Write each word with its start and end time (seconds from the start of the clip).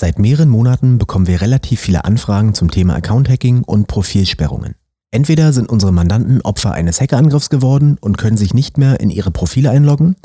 Seit 0.00 0.18
mehreren 0.18 0.48
Monaten 0.48 0.96
bekommen 0.96 1.26
wir 1.26 1.42
relativ 1.42 1.78
viele 1.78 2.06
Anfragen 2.06 2.54
zum 2.54 2.70
Thema 2.70 2.94
Account-Hacking 2.94 3.64
und 3.64 3.86
Profilsperrungen. 3.86 4.74
Entweder 5.10 5.52
sind 5.52 5.68
unsere 5.68 5.92
Mandanten 5.92 6.40
Opfer 6.40 6.72
eines 6.72 7.02
Hackerangriffs 7.02 7.50
geworden 7.50 7.98
und 8.00 8.16
können 8.16 8.38
sich 8.38 8.54
nicht 8.54 8.78
mehr 8.78 8.98
in 9.00 9.10
ihre 9.10 9.30
Profile 9.30 9.68
einloggen, 9.68 10.16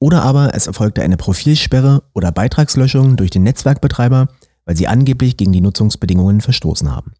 oder 0.00 0.22
aber 0.24 0.56
es 0.56 0.66
erfolgte 0.66 1.02
eine 1.02 1.16
Profilsperre 1.16 2.02
oder 2.12 2.32
Beitragslöschung 2.32 3.14
durch 3.14 3.30
den 3.30 3.44
Netzwerkbetreiber, 3.44 4.26
weil 4.64 4.76
sie 4.76 4.88
angeblich 4.88 5.36
gegen 5.36 5.52
die 5.52 5.60
Nutzungsbedingungen 5.60 6.40
verstoßen 6.40 6.90
haben. 6.90 7.12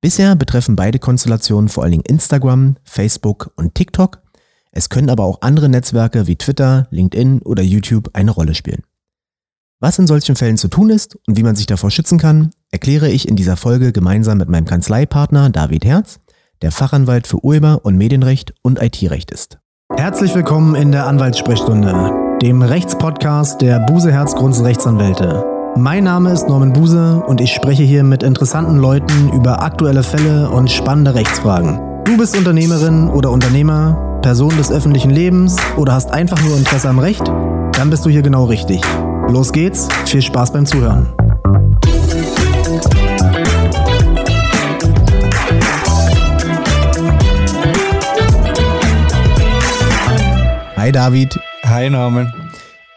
Bisher 0.00 0.36
betreffen 0.36 0.76
beide 0.76 0.98
Konstellationen 0.98 1.68
vor 1.68 1.82
allen 1.82 1.92
Dingen 1.92 2.06
Instagram, 2.06 2.76
Facebook 2.84 3.52
und 3.56 3.74
TikTok. 3.74 4.22
Es 4.72 4.88
können 4.88 5.10
aber 5.10 5.24
auch 5.24 5.42
andere 5.42 5.68
Netzwerke 5.68 6.26
wie 6.26 6.36
Twitter, 6.36 6.86
LinkedIn 6.88 7.42
oder 7.42 7.62
YouTube 7.62 8.08
eine 8.14 8.30
Rolle 8.30 8.54
spielen. 8.54 8.82
Was 9.80 9.98
in 9.98 10.06
solchen 10.06 10.36
Fällen 10.36 10.56
zu 10.56 10.68
tun 10.68 10.88
ist 10.88 11.18
und 11.26 11.36
wie 11.36 11.42
man 11.42 11.56
sich 11.56 11.66
davor 11.66 11.90
schützen 11.90 12.18
kann, 12.18 12.50
erkläre 12.70 13.10
ich 13.10 13.28
in 13.28 13.36
dieser 13.36 13.56
Folge 13.56 13.92
gemeinsam 13.92 14.38
mit 14.38 14.48
meinem 14.48 14.66
Kanzleipartner 14.66 15.50
David 15.50 15.84
Herz, 15.84 16.20
der 16.62 16.70
Fachanwalt 16.70 17.26
für 17.26 17.44
Urheber- 17.44 17.84
und 17.84 17.96
Medienrecht 17.96 18.54
und 18.62 18.80
IT-Recht 18.80 19.30
ist. 19.30 19.58
Herzlich 19.94 20.34
willkommen 20.34 20.74
in 20.76 20.92
der 20.92 21.06
Anwaltssprechstunde, 21.06 22.38
dem 22.40 22.62
Rechtspodcast 22.62 23.60
der 23.60 23.80
Buse 23.80 24.12
Herz 24.12 24.34
Grunz 24.34 24.62
Rechtsanwälte. 24.62 25.44
Mein 25.76 26.04
Name 26.04 26.32
ist 26.32 26.48
Norman 26.48 26.72
Buse 26.72 27.22
und 27.26 27.40
ich 27.40 27.52
spreche 27.52 27.82
hier 27.82 28.04
mit 28.04 28.22
interessanten 28.22 28.78
Leuten 28.78 29.32
über 29.32 29.62
aktuelle 29.62 30.04
Fälle 30.04 30.50
und 30.50 30.70
spannende 30.70 31.16
Rechtsfragen. 31.16 31.80
Du 32.04 32.16
bist 32.16 32.36
Unternehmerin 32.36 33.08
oder 33.08 33.32
Unternehmer, 33.32 34.20
Person 34.22 34.56
des 34.56 34.70
öffentlichen 34.70 35.10
Lebens 35.10 35.56
oder 35.76 35.94
hast 35.94 36.12
einfach 36.12 36.40
nur 36.42 36.56
Interesse 36.56 36.88
am 36.88 37.00
Recht? 37.00 37.26
Dann 37.26 37.90
bist 37.90 38.06
du 38.06 38.10
hier 38.10 38.22
genau 38.22 38.44
richtig. 38.44 38.80
Los 39.28 39.52
geht's, 39.52 39.88
viel 40.06 40.22
Spaß 40.22 40.52
beim 40.52 40.66
Zuhören. 40.66 41.08
Hi 50.76 50.92
David. 50.92 51.38
Hi 51.64 51.88
Norman. 51.88 52.32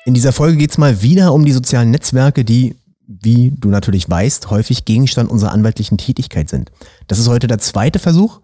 In 0.05 0.13
dieser 0.13 0.33
Folge 0.33 0.57
geht 0.57 0.71
es 0.71 0.77
mal 0.77 1.01
wieder 1.01 1.33
um 1.33 1.45
die 1.45 1.53
sozialen 1.53 1.91
Netzwerke, 1.91 2.43
die, 2.43 2.75
wie 3.07 3.53
du 3.57 3.69
natürlich 3.69 4.09
weißt, 4.09 4.49
häufig 4.49 4.85
Gegenstand 4.85 5.31
unserer 5.31 5.51
anwaltlichen 5.53 5.97
Tätigkeit 5.97 6.49
sind. 6.49 6.71
Das 7.07 7.19
ist 7.19 7.29
heute 7.29 7.47
der 7.47 7.59
zweite 7.59 7.99
Versuch. 7.99 8.41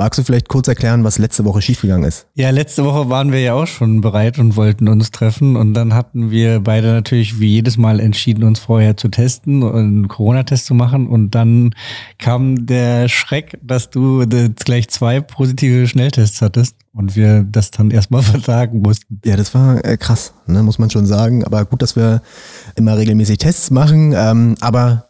Magst 0.00 0.16
du 0.16 0.22
vielleicht 0.22 0.48
kurz 0.48 0.68
erklären, 0.68 1.02
was 1.02 1.18
letzte 1.18 1.44
Woche 1.44 1.60
schiefgegangen 1.60 2.06
ist? 2.06 2.28
Ja, 2.36 2.50
letzte 2.50 2.84
Woche 2.84 3.10
waren 3.10 3.32
wir 3.32 3.40
ja 3.40 3.54
auch 3.54 3.66
schon 3.66 4.00
bereit 4.00 4.38
und 4.38 4.54
wollten 4.54 4.86
uns 4.86 5.10
treffen. 5.10 5.56
Und 5.56 5.74
dann 5.74 5.92
hatten 5.92 6.30
wir 6.30 6.60
beide 6.60 6.92
natürlich 6.92 7.40
wie 7.40 7.48
jedes 7.48 7.78
Mal 7.78 7.98
entschieden, 7.98 8.44
uns 8.44 8.60
vorher 8.60 8.96
zu 8.96 9.08
testen 9.08 9.64
und 9.64 9.74
einen 9.74 10.06
Corona-Test 10.06 10.66
zu 10.66 10.74
machen. 10.74 11.08
Und 11.08 11.34
dann 11.34 11.74
kam 12.18 12.64
der 12.64 13.08
Schreck, 13.08 13.58
dass 13.60 13.90
du 13.90 14.24
gleich 14.64 14.88
zwei 14.88 15.20
positive 15.20 15.88
Schnelltests 15.88 16.42
hattest 16.42 16.76
und 16.92 17.16
wir 17.16 17.42
das 17.42 17.72
dann 17.72 17.90
erstmal 17.90 18.22
versagen 18.22 18.80
mussten. 18.82 19.20
Ja, 19.24 19.34
das 19.34 19.52
war 19.52 19.84
äh, 19.84 19.96
krass, 19.96 20.32
ne, 20.46 20.62
muss 20.62 20.78
man 20.78 20.90
schon 20.90 21.06
sagen. 21.06 21.42
Aber 21.42 21.64
gut, 21.64 21.82
dass 21.82 21.96
wir 21.96 22.22
immer 22.76 22.96
regelmäßig 22.96 23.38
Tests 23.38 23.72
machen. 23.72 24.14
Ähm, 24.16 24.54
aber 24.60 25.07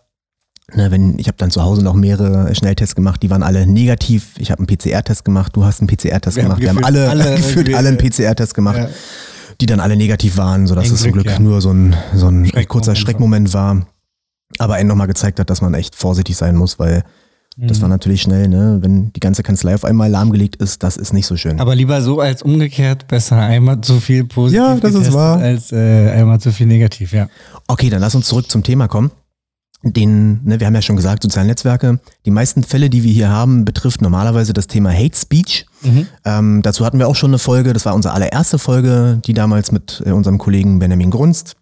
Ne, 0.74 0.90
wenn, 0.90 1.18
ich 1.18 1.28
habe 1.28 1.38
dann 1.38 1.50
zu 1.50 1.62
Hause 1.62 1.82
noch 1.82 1.94
mehrere 1.94 2.54
Schnelltests 2.54 2.94
gemacht, 2.94 3.22
die 3.22 3.30
waren 3.30 3.42
alle 3.42 3.66
negativ. 3.66 4.32
Ich 4.38 4.50
habe 4.50 4.58
einen 4.58 4.66
PCR-Test 4.66 5.24
gemacht, 5.24 5.56
du 5.56 5.64
hast 5.64 5.80
einen 5.80 5.88
PCR-Test 5.88 6.36
gemacht. 6.36 6.60
Wir 6.60 6.68
haben 6.68 6.84
alle, 6.84 7.08
alle 7.08 7.36
gefühlt 7.36 7.74
alle 7.74 7.88
einen 7.88 7.96
PCR-Test 7.96 8.54
gemacht, 8.54 8.76
ja. 8.76 8.88
die 9.62 9.66
dann 9.66 9.80
alle 9.80 9.96
negativ 9.96 10.36
waren, 10.36 10.66
sodass 10.66 10.90
es 10.90 11.00
zum 11.00 11.12
Glück 11.12 11.24
ja. 11.24 11.38
nur 11.38 11.62
so 11.62 11.72
ein, 11.72 11.96
so 12.14 12.28
ein 12.28 12.44
Schreckmoment 12.44 12.68
kurzer 12.68 12.96
Schreckmoment 12.96 13.54
war. 13.54 13.86
Aber 14.58 14.74
einen 14.74 14.88
nochmal 14.88 15.06
gezeigt 15.06 15.40
hat, 15.40 15.48
dass 15.48 15.62
man 15.62 15.72
echt 15.72 15.94
vorsichtig 15.94 16.36
sein 16.36 16.54
muss, 16.54 16.78
weil 16.78 17.02
mhm. 17.56 17.68
das 17.68 17.80
war 17.80 17.88
natürlich 17.88 18.20
schnell, 18.20 18.48
ne? 18.48 18.78
Wenn 18.80 19.10
die 19.14 19.20
ganze 19.20 19.42
Kanzlei 19.42 19.74
auf 19.74 19.84
einmal 19.86 20.10
lahmgelegt 20.10 20.56
ist, 20.56 20.82
das 20.82 20.98
ist 20.98 21.14
nicht 21.14 21.26
so 21.26 21.36
schön. 21.36 21.60
Aber 21.60 21.74
lieber 21.74 22.02
so 22.02 22.20
als 22.20 22.42
umgekehrt, 22.42 23.08
besser 23.08 23.36
einmal 23.36 23.80
zu 23.80 24.00
viel 24.00 24.24
positiv 24.24 24.58
ja, 24.58 24.76
das 24.76 24.94
ist 24.94 25.12
wahr. 25.14 25.38
als 25.38 25.72
äh, 25.72 26.10
einmal 26.10 26.40
zu 26.40 26.52
viel 26.52 26.66
negativ, 26.66 27.12
ja. 27.12 27.28
Okay, 27.68 27.88
dann 27.88 28.00
lass 28.00 28.14
uns 28.14 28.26
zurück 28.26 28.50
zum 28.50 28.62
Thema 28.62 28.86
kommen 28.86 29.10
den, 29.82 30.44
ne, 30.44 30.58
wir 30.58 30.66
haben 30.66 30.74
ja 30.74 30.82
schon 30.82 30.96
gesagt, 30.96 31.22
soziale 31.22 31.48
Netzwerke. 31.48 32.00
Die 32.26 32.30
meisten 32.30 32.64
Fälle, 32.64 32.90
die 32.90 33.04
wir 33.04 33.12
hier 33.12 33.28
haben, 33.28 33.64
betrifft 33.64 34.02
normalerweise 34.02 34.52
das 34.52 34.66
Thema 34.66 34.92
Hate 34.92 35.16
Speech. 35.16 35.66
Mhm. 35.82 36.06
Ähm, 36.24 36.62
dazu 36.62 36.84
hatten 36.84 36.98
wir 36.98 37.06
auch 37.06 37.14
schon 37.14 37.30
eine 37.30 37.38
Folge, 37.38 37.72
das 37.72 37.86
war 37.86 37.94
unsere 37.94 38.14
allererste 38.14 38.58
Folge, 38.58 39.20
die 39.24 39.34
damals 39.34 39.70
mit 39.70 40.02
äh, 40.04 40.10
unserem 40.10 40.38
Kollegen 40.38 40.80
Benjamin 40.80 41.10
Grunst. 41.10 41.54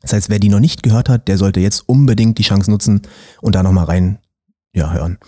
Das 0.00 0.12
heißt, 0.12 0.30
wer 0.30 0.40
die 0.40 0.48
noch 0.48 0.58
nicht 0.58 0.82
gehört 0.82 1.08
hat, 1.08 1.28
der 1.28 1.38
sollte 1.38 1.60
jetzt 1.60 1.88
unbedingt 1.88 2.38
die 2.38 2.42
Chance 2.42 2.68
nutzen 2.68 3.02
und 3.40 3.54
da 3.54 3.62
nochmal 3.62 3.84
rein 3.84 4.18
ja, 4.74 4.90
hören. 4.92 5.18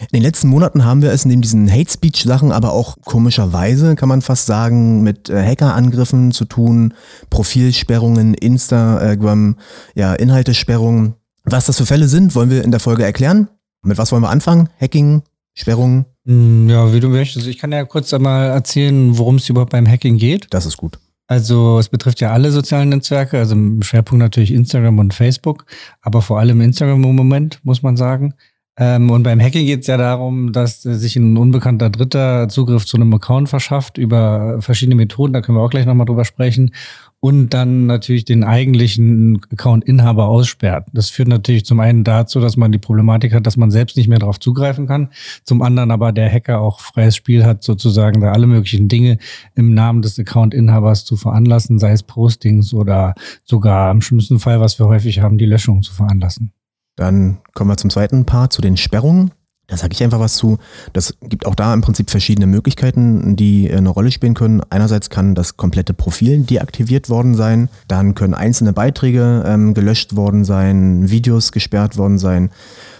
In 0.00 0.08
den 0.12 0.22
letzten 0.22 0.48
Monaten 0.48 0.84
haben 0.84 1.00
wir 1.02 1.10
es 1.10 1.24
neben 1.24 1.40
diesen 1.40 1.72
Hate 1.72 1.90
Speech 1.90 2.22
Sachen 2.22 2.52
aber 2.52 2.72
auch 2.72 2.98
komischerweise, 3.04 3.96
kann 3.96 4.10
man 4.10 4.20
fast 4.20 4.46
sagen, 4.46 5.02
mit 5.02 5.30
äh, 5.30 5.42
Hackerangriffen 5.44 6.32
zu 6.32 6.44
tun, 6.44 6.94
Profilsperrungen, 7.30 8.34
Instagram, 8.34 9.56
ja, 9.94 10.14
Inhaltesperrungen 10.14 11.14
was 11.52 11.66
das 11.66 11.78
für 11.78 11.86
Fälle 11.86 12.08
sind, 12.08 12.34
wollen 12.34 12.50
wir 12.50 12.64
in 12.64 12.70
der 12.70 12.80
Folge 12.80 13.04
erklären. 13.04 13.48
Mit 13.82 13.98
was 13.98 14.12
wollen 14.12 14.22
wir 14.22 14.30
anfangen? 14.30 14.68
Hacking, 14.80 15.22
Sperrungen? 15.54 16.04
Mm, 16.24 16.68
ja, 16.68 16.92
wie 16.92 17.00
du 17.00 17.08
möchtest. 17.08 17.46
Ich 17.46 17.58
kann 17.58 17.72
ja 17.72 17.84
kurz 17.84 18.12
einmal 18.12 18.50
erzählen, 18.50 19.16
worum 19.16 19.36
es 19.36 19.48
überhaupt 19.48 19.72
beim 19.72 19.88
Hacking 19.88 20.18
geht. 20.18 20.48
Das 20.50 20.66
ist 20.66 20.76
gut. 20.76 20.98
Also 21.26 21.78
es 21.78 21.88
betrifft 21.88 22.20
ja 22.20 22.32
alle 22.32 22.50
sozialen 22.50 22.88
Netzwerke, 22.88 23.38
also 23.38 23.54
im 23.54 23.82
Schwerpunkt 23.82 24.20
natürlich 24.20 24.52
Instagram 24.52 24.98
und 24.98 25.14
Facebook, 25.14 25.64
aber 26.02 26.22
vor 26.22 26.40
allem 26.40 26.60
Instagram 26.60 27.04
im 27.04 27.14
Moment, 27.14 27.60
muss 27.62 27.82
man 27.82 27.96
sagen. 27.96 28.34
Ähm, 28.76 29.10
und 29.10 29.22
beim 29.22 29.40
Hacking 29.40 29.64
geht 29.64 29.82
es 29.82 29.86
ja 29.86 29.96
darum, 29.96 30.52
dass 30.52 30.82
sich 30.82 31.14
ein 31.14 31.36
unbekannter 31.36 31.88
Dritter 31.88 32.48
Zugriff 32.48 32.84
zu 32.84 32.96
einem 32.96 33.14
Account 33.14 33.48
verschafft 33.48 33.96
über 33.96 34.60
verschiedene 34.60 34.96
Methoden, 34.96 35.32
da 35.32 35.40
können 35.40 35.56
wir 35.56 35.62
auch 35.62 35.70
gleich 35.70 35.86
nochmal 35.86 36.06
drüber 36.06 36.24
sprechen 36.24 36.72
und 37.20 37.50
dann 37.50 37.86
natürlich 37.86 38.24
den 38.24 38.44
eigentlichen 38.44 39.40
Account-Inhaber 39.52 40.26
aussperrt. 40.26 40.88
Das 40.92 41.10
führt 41.10 41.28
natürlich 41.28 41.66
zum 41.66 41.78
einen 41.78 42.02
dazu, 42.02 42.40
dass 42.40 42.56
man 42.56 42.72
die 42.72 42.78
Problematik 42.78 43.34
hat, 43.34 43.46
dass 43.46 43.58
man 43.58 43.70
selbst 43.70 43.98
nicht 43.98 44.08
mehr 44.08 44.18
darauf 44.18 44.40
zugreifen 44.40 44.86
kann. 44.86 45.10
Zum 45.44 45.60
anderen 45.60 45.90
aber 45.90 46.12
der 46.12 46.32
Hacker 46.32 46.60
auch 46.60 46.80
freies 46.80 47.16
Spiel 47.16 47.44
hat, 47.44 47.62
sozusagen 47.62 48.22
da 48.22 48.32
alle 48.32 48.46
möglichen 48.46 48.88
Dinge 48.88 49.18
im 49.54 49.74
Namen 49.74 50.00
des 50.00 50.18
Account-Inhabers 50.18 51.04
zu 51.04 51.16
veranlassen, 51.16 51.78
sei 51.78 51.92
es 51.92 52.02
Postings 52.02 52.72
oder 52.72 53.14
sogar 53.44 53.90
im 53.90 54.00
schlimmsten 54.00 54.38
Fall, 54.38 54.60
was 54.60 54.78
wir 54.78 54.86
häufig 54.86 55.20
haben, 55.20 55.36
die 55.36 55.46
Löschung 55.46 55.82
zu 55.82 55.92
veranlassen. 55.92 56.52
Dann 56.96 57.38
kommen 57.54 57.70
wir 57.70 57.76
zum 57.76 57.90
zweiten 57.90 58.24
Part, 58.24 58.52
zu 58.52 58.62
den 58.62 58.78
Sperrungen. 58.78 59.30
Da 59.70 59.76
sage 59.76 59.92
ich 59.92 60.02
einfach 60.02 60.18
was 60.18 60.34
zu. 60.34 60.58
Das 60.92 61.14
gibt 61.22 61.46
auch 61.46 61.54
da 61.54 61.72
im 61.72 61.80
Prinzip 61.80 62.10
verschiedene 62.10 62.46
Möglichkeiten, 62.46 63.36
die 63.36 63.70
eine 63.72 63.88
Rolle 63.88 64.10
spielen 64.10 64.34
können. 64.34 64.60
Einerseits 64.68 65.10
kann 65.10 65.36
das 65.36 65.56
komplette 65.56 65.94
Profil 65.94 66.40
deaktiviert 66.40 67.08
worden 67.08 67.34
sein, 67.34 67.68
dann 67.86 68.14
können 68.14 68.34
einzelne 68.34 68.72
Beiträge 68.72 69.44
ähm, 69.46 69.72
gelöscht 69.72 70.16
worden 70.16 70.44
sein, 70.44 71.08
Videos 71.08 71.52
gesperrt 71.52 71.96
worden 71.96 72.18
sein, 72.18 72.50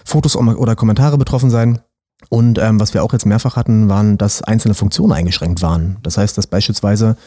Fotos 0.05 0.35
oder 0.37 0.75
Kommentare 0.75 1.17
betroffen 1.17 1.49
sein. 1.49 1.79
Und 2.29 2.57
ähm, 2.59 2.79
was 2.79 2.93
wir 2.93 3.03
auch 3.03 3.11
jetzt 3.11 3.25
mehrfach 3.25 3.55
hatten, 3.57 3.89
waren, 3.89 4.17
dass 4.17 4.41
einzelne 4.41 4.73
Funktionen 4.73 5.11
eingeschränkt 5.11 5.61
waren. 5.61 5.97
Das 6.03 6.17
heißt, 6.17 6.37
dass 6.37 6.47
beispielsweise 6.47 7.17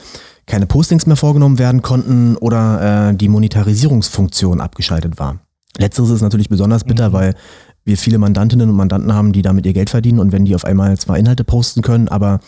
keine 0.46 0.66
Postings 0.66 1.06
mehr 1.06 1.16
vorgenommen 1.16 1.58
werden 1.58 1.82
konnten 1.82 2.36
oder 2.36 3.10
äh, 3.10 3.14
die 3.14 3.28
Monetarisierungsfunktion 3.28 4.60
abgeschaltet 4.60 5.18
war. 5.18 5.40
Letzteres 5.76 6.10
ist 6.10 6.22
natürlich 6.22 6.48
besonders 6.48 6.84
bitter, 6.84 7.08
mhm. 7.08 7.12
weil 7.12 7.34
wir 7.84 7.98
viele 7.98 8.18
Mandantinnen 8.18 8.70
und 8.70 8.76
Mandanten 8.76 9.12
haben, 9.12 9.32
die 9.32 9.42
damit 9.42 9.66
ihr 9.66 9.72
Geld 9.72 9.90
verdienen 9.90 10.18
und 10.18 10.32
wenn 10.32 10.44
die 10.44 10.54
auf 10.54 10.64
einmal 10.64 10.96
zwar 10.98 11.18
Inhalte 11.18 11.44
posten 11.44 11.82
können, 11.82 12.08
aber 12.08 12.40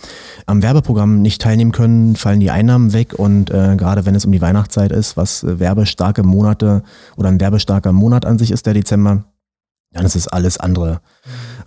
am 0.47 0.63
Werbeprogramm 0.63 1.21
nicht 1.21 1.43
teilnehmen 1.43 1.73
können, 1.73 2.17
fallen 2.17 2.41
die 2.41 2.51
Einnahmen 2.51 2.93
weg 2.93 3.15
und 3.15 3.51
äh, 3.51 3.77
gerade 3.77 4.07
wenn 4.07 4.15
es 4.15 4.25
um 4.25 4.33
die 4.33 4.41
Weihnachtszeit 4.41 4.93
ist, 4.93 5.17
was 5.17 5.43
äh, 5.43 5.61
werbestarke 5.61 6.23
Monate 6.23 6.83
oder 7.17 7.29
ein 7.29 7.41
werbestarker 7.41 7.93
Monat 7.93 8.25
an 8.25 8.39
sich 8.39 8.51
ist, 8.51 8.67
der 8.67 8.75
Dezember, 8.75 9.25
dann 9.93 10.07
ist 10.07 10.17
es 10.17 10.29
alles 10.29 10.59
andere 10.59 11.01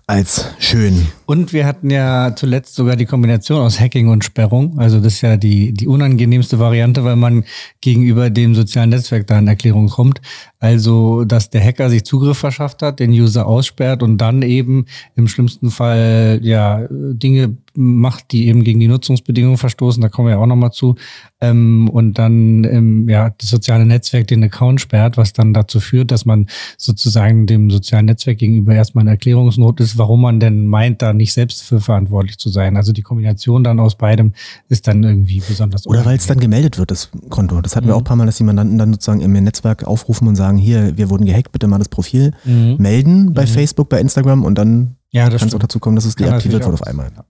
als 0.09 0.47
schön. 0.57 1.07
Und 1.27 1.53
wir 1.53 1.67
hatten 1.67 1.91
ja 1.91 2.33
zuletzt 2.35 2.73
sogar 2.73 2.95
die 2.95 3.05
Kombination 3.05 3.61
aus 3.61 3.79
Hacking 3.79 4.07
und 4.07 4.23
Sperrung. 4.23 4.79
Also 4.79 4.99
das 4.99 5.13
ist 5.13 5.21
ja 5.21 5.37
die, 5.37 5.71
die 5.71 5.87
unangenehmste 5.87 6.57
Variante, 6.57 7.03
weil 7.03 7.15
man 7.15 7.43
gegenüber 7.79 8.31
dem 8.31 8.55
sozialen 8.55 8.89
Netzwerk 8.89 9.27
da 9.27 9.37
in 9.37 9.47
Erklärung 9.47 9.87
kommt. 9.87 10.19
Also, 10.57 11.25
dass 11.25 11.51
der 11.51 11.63
Hacker 11.63 11.91
sich 11.91 12.05
Zugriff 12.05 12.39
verschafft 12.39 12.81
hat, 12.81 12.99
den 12.99 13.11
User 13.11 13.45
aussperrt 13.45 14.01
und 14.01 14.17
dann 14.17 14.41
eben 14.41 14.87
im 15.15 15.27
schlimmsten 15.27 15.69
Fall 15.69 16.39
ja 16.41 16.87
Dinge 16.89 17.57
macht, 17.75 18.31
die 18.31 18.47
eben 18.47 18.63
gegen 18.63 18.79
die 18.79 18.87
Nutzungsbedingungen 18.87 19.57
verstoßen, 19.57 20.01
da 20.01 20.09
kommen 20.09 20.27
wir 20.27 20.35
ja 20.35 20.41
auch 20.41 20.45
nochmal 20.45 20.71
zu, 20.71 20.95
ähm, 21.41 21.89
und 21.89 22.17
dann 22.17 22.63
ähm, 22.65 23.07
ja 23.07 23.29
das 23.37 23.49
soziale 23.49 23.85
Netzwerk 23.85 24.27
den 24.27 24.43
Account 24.43 24.81
sperrt, 24.81 25.17
was 25.17 25.33
dann 25.33 25.53
dazu 25.53 25.79
führt, 25.79 26.11
dass 26.11 26.25
man 26.25 26.47
sozusagen 26.77 27.47
dem 27.47 27.69
sozialen 27.69 28.05
Netzwerk 28.05 28.39
gegenüber 28.39 28.75
erstmal 28.75 29.03
eine 29.03 29.11
Erklärungsnot 29.11 29.79
ist, 29.79 29.97
warum 29.97 30.21
man 30.21 30.39
denn 30.39 30.65
meint, 30.65 31.01
da 31.01 31.13
nicht 31.13 31.33
selbst 31.33 31.63
für 31.63 31.79
verantwortlich 31.79 32.37
zu 32.37 32.49
sein. 32.49 32.75
Also 32.75 32.91
die 32.91 33.01
Kombination 33.01 33.63
dann 33.63 33.79
aus 33.79 33.95
beidem 33.95 34.33
ist 34.67 34.87
dann 34.87 35.03
irgendwie 35.03 35.41
besonders. 35.47 35.87
Oder 35.87 36.05
weil 36.05 36.17
es 36.17 36.27
dann 36.27 36.39
gemeldet 36.39 36.77
wird, 36.77 36.91
das 36.91 37.09
Konto. 37.29 37.61
Das 37.61 37.75
hatten 37.75 37.85
mhm. 37.85 37.91
wir 37.91 37.95
auch 37.95 38.01
ein 38.01 38.05
paar 38.05 38.17
Mal, 38.17 38.25
dass 38.25 38.37
die 38.37 38.43
Mandanten 38.43 38.77
dann 38.77 38.93
sozusagen 38.93 39.21
im 39.21 39.31
Netzwerk 39.31 39.85
aufrufen 39.85 40.27
und 40.27 40.35
sagen, 40.35 40.57
hier, 40.57 40.97
wir 40.97 41.09
wurden 41.09 41.25
gehackt, 41.25 41.51
bitte 41.51 41.67
mal 41.67 41.77
das 41.77 41.89
Profil 41.89 42.33
mhm. 42.43 42.75
melden 42.79 43.33
bei 43.33 43.43
mhm. 43.43 43.47
Facebook, 43.47 43.89
bei 43.89 44.01
Instagram 44.01 44.43
und 44.43 44.57
dann 44.57 44.95
ja, 45.11 45.29
kann 45.29 45.47
es 45.47 45.55
auch 45.55 45.59
dazu 45.59 45.79
kommen, 45.79 45.95
dass 45.95 46.05
es 46.05 46.15
deaktiviert 46.15 46.63
wird 46.63 46.73
auf 46.73 46.83
einmal. 46.83 47.11
Ja. 47.15 47.23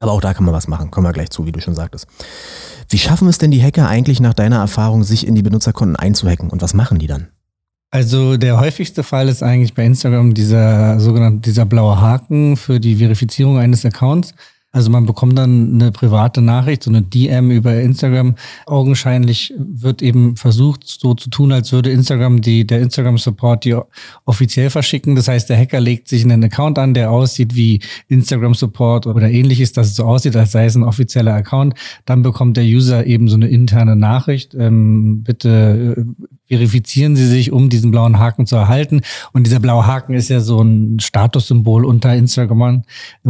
Aber 0.00 0.12
auch 0.12 0.20
da 0.20 0.34
kann 0.34 0.44
man 0.44 0.54
was 0.54 0.68
machen. 0.68 0.90
Kommen 0.90 1.06
wir 1.06 1.12
gleich 1.12 1.30
zu, 1.30 1.46
wie 1.46 1.52
du 1.52 1.60
schon 1.60 1.74
sagtest. 1.74 2.06
Wie 2.88 2.98
schaffen 2.98 3.28
es 3.28 3.38
denn 3.38 3.50
die 3.50 3.62
Hacker 3.62 3.88
eigentlich 3.88 4.20
nach 4.20 4.34
deiner 4.34 4.58
Erfahrung, 4.58 5.02
sich 5.02 5.26
in 5.26 5.34
die 5.34 5.42
Benutzerkonten 5.42 5.96
einzuhacken 5.96 6.50
und 6.50 6.62
was 6.62 6.74
machen 6.74 6.98
die 6.98 7.06
dann? 7.06 7.28
Also 7.90 8.36
der 8.36 8.60
häufigste 8.60 9.02
Fall 9.02 9.28
ist 9.28 9.42
eigentlich 9.42 9.74
bei 9.74 9.84
Instagram 9.84 10.34
dieser 10.34 11.00
sogenannte 11.00 11.40
dieser 11.40 11.64
blaue 11.64 12.00
Haken 12.00 12.56
für 12.56 12.80
die 12.80 12.96
Verifizierung 12.96 13.58
eines 13.58 13.84
Accounts. 13.84 14.34
Also 14.70 14.90
man 14.90 15.06
bekommt 15.06 15.38
dann 15.38 15.74
eine 15.74 15.92
private 15.92 16.42
Nachricht, 16.42 16.82
so 16.82 16.90
eine 16.90 17.00
DM 17.00 17.50
über 17.50 17.80
Instagram. 17.80 18.34
Augenscheinlich 18.66 19.54
wird 19.56 20.02
eben 20.02 20.36
versucht, 20.36 20.86
so 20.86 21.14
zu 21.14 21.30
tun, 21.30 21.52
als 21.52 21.72
würde 21.72 21.90
Instagram 21.90 22.42
die, 22.42 22.66
der 22.66 22.80
Instagram-Support 22.80 23.64
die 23.64 23.76
offiziell 24.26 24.68
verschicken. 24.68 25.16
Das 25.16 25.26
heißt, 25.26 25.48
der 25.48 25.56
Hacker 25.56 25.80
legt 25.80 26.08
sich 26.08 26.22
einen 26.22 26.44
Account 26.44 26.78
an, 26.78 26.92
der 26.92 27.10
aussieht 27.10 27.54
wie 27.54 27.80
Instagram-Support 28.08 29.06
oder 29.06 29.30
ähnliches, 29.30 29.72
dass 29.72 29.86
es 29.86 29.96
so 29.96 30.04
aussieht, 30.04 30.36
als 30.36 30.52
sei 30.52 30.66
es 30.66 30.74
ein 30.74 30.84
offizieller 30.84 31.32
Account. 31.32 31.72
Dann 32.04 32.20
bekommt 32.20 32.58
der 32.58 32.64
User 32.64 33.06
eben 33.06 33.28
so 33.28 33.36
eine 33.36 33.48
interne 33.48 33.96
Nachricht. 33.96 34.54
Ähm, 34.54 35.22
bitte 35.22 35.96
äh, 35.96 36.26
verifizieren 36.48 37.14
Sie 37.14 37.26
sich, 37.26 37.52
um 37.52 37.68
diesen 37.68 37.90
blauen 37.90 38.18
Haken 38.18 38.46
zu 38.46 38.56
erhalten. 38.56 39.02
Und 39.32 39.44
dieser 39.46 39.60
blaue 39.60 39.86
Haken 39.86 40.14
ist 40.14 40.28
ja 40.28 40.40
so 40.40 40.60
ein 40.60 40.98
Statussymbol 40.98 41.84
unter 41.84 42.14
Instagram, 42.14 42.82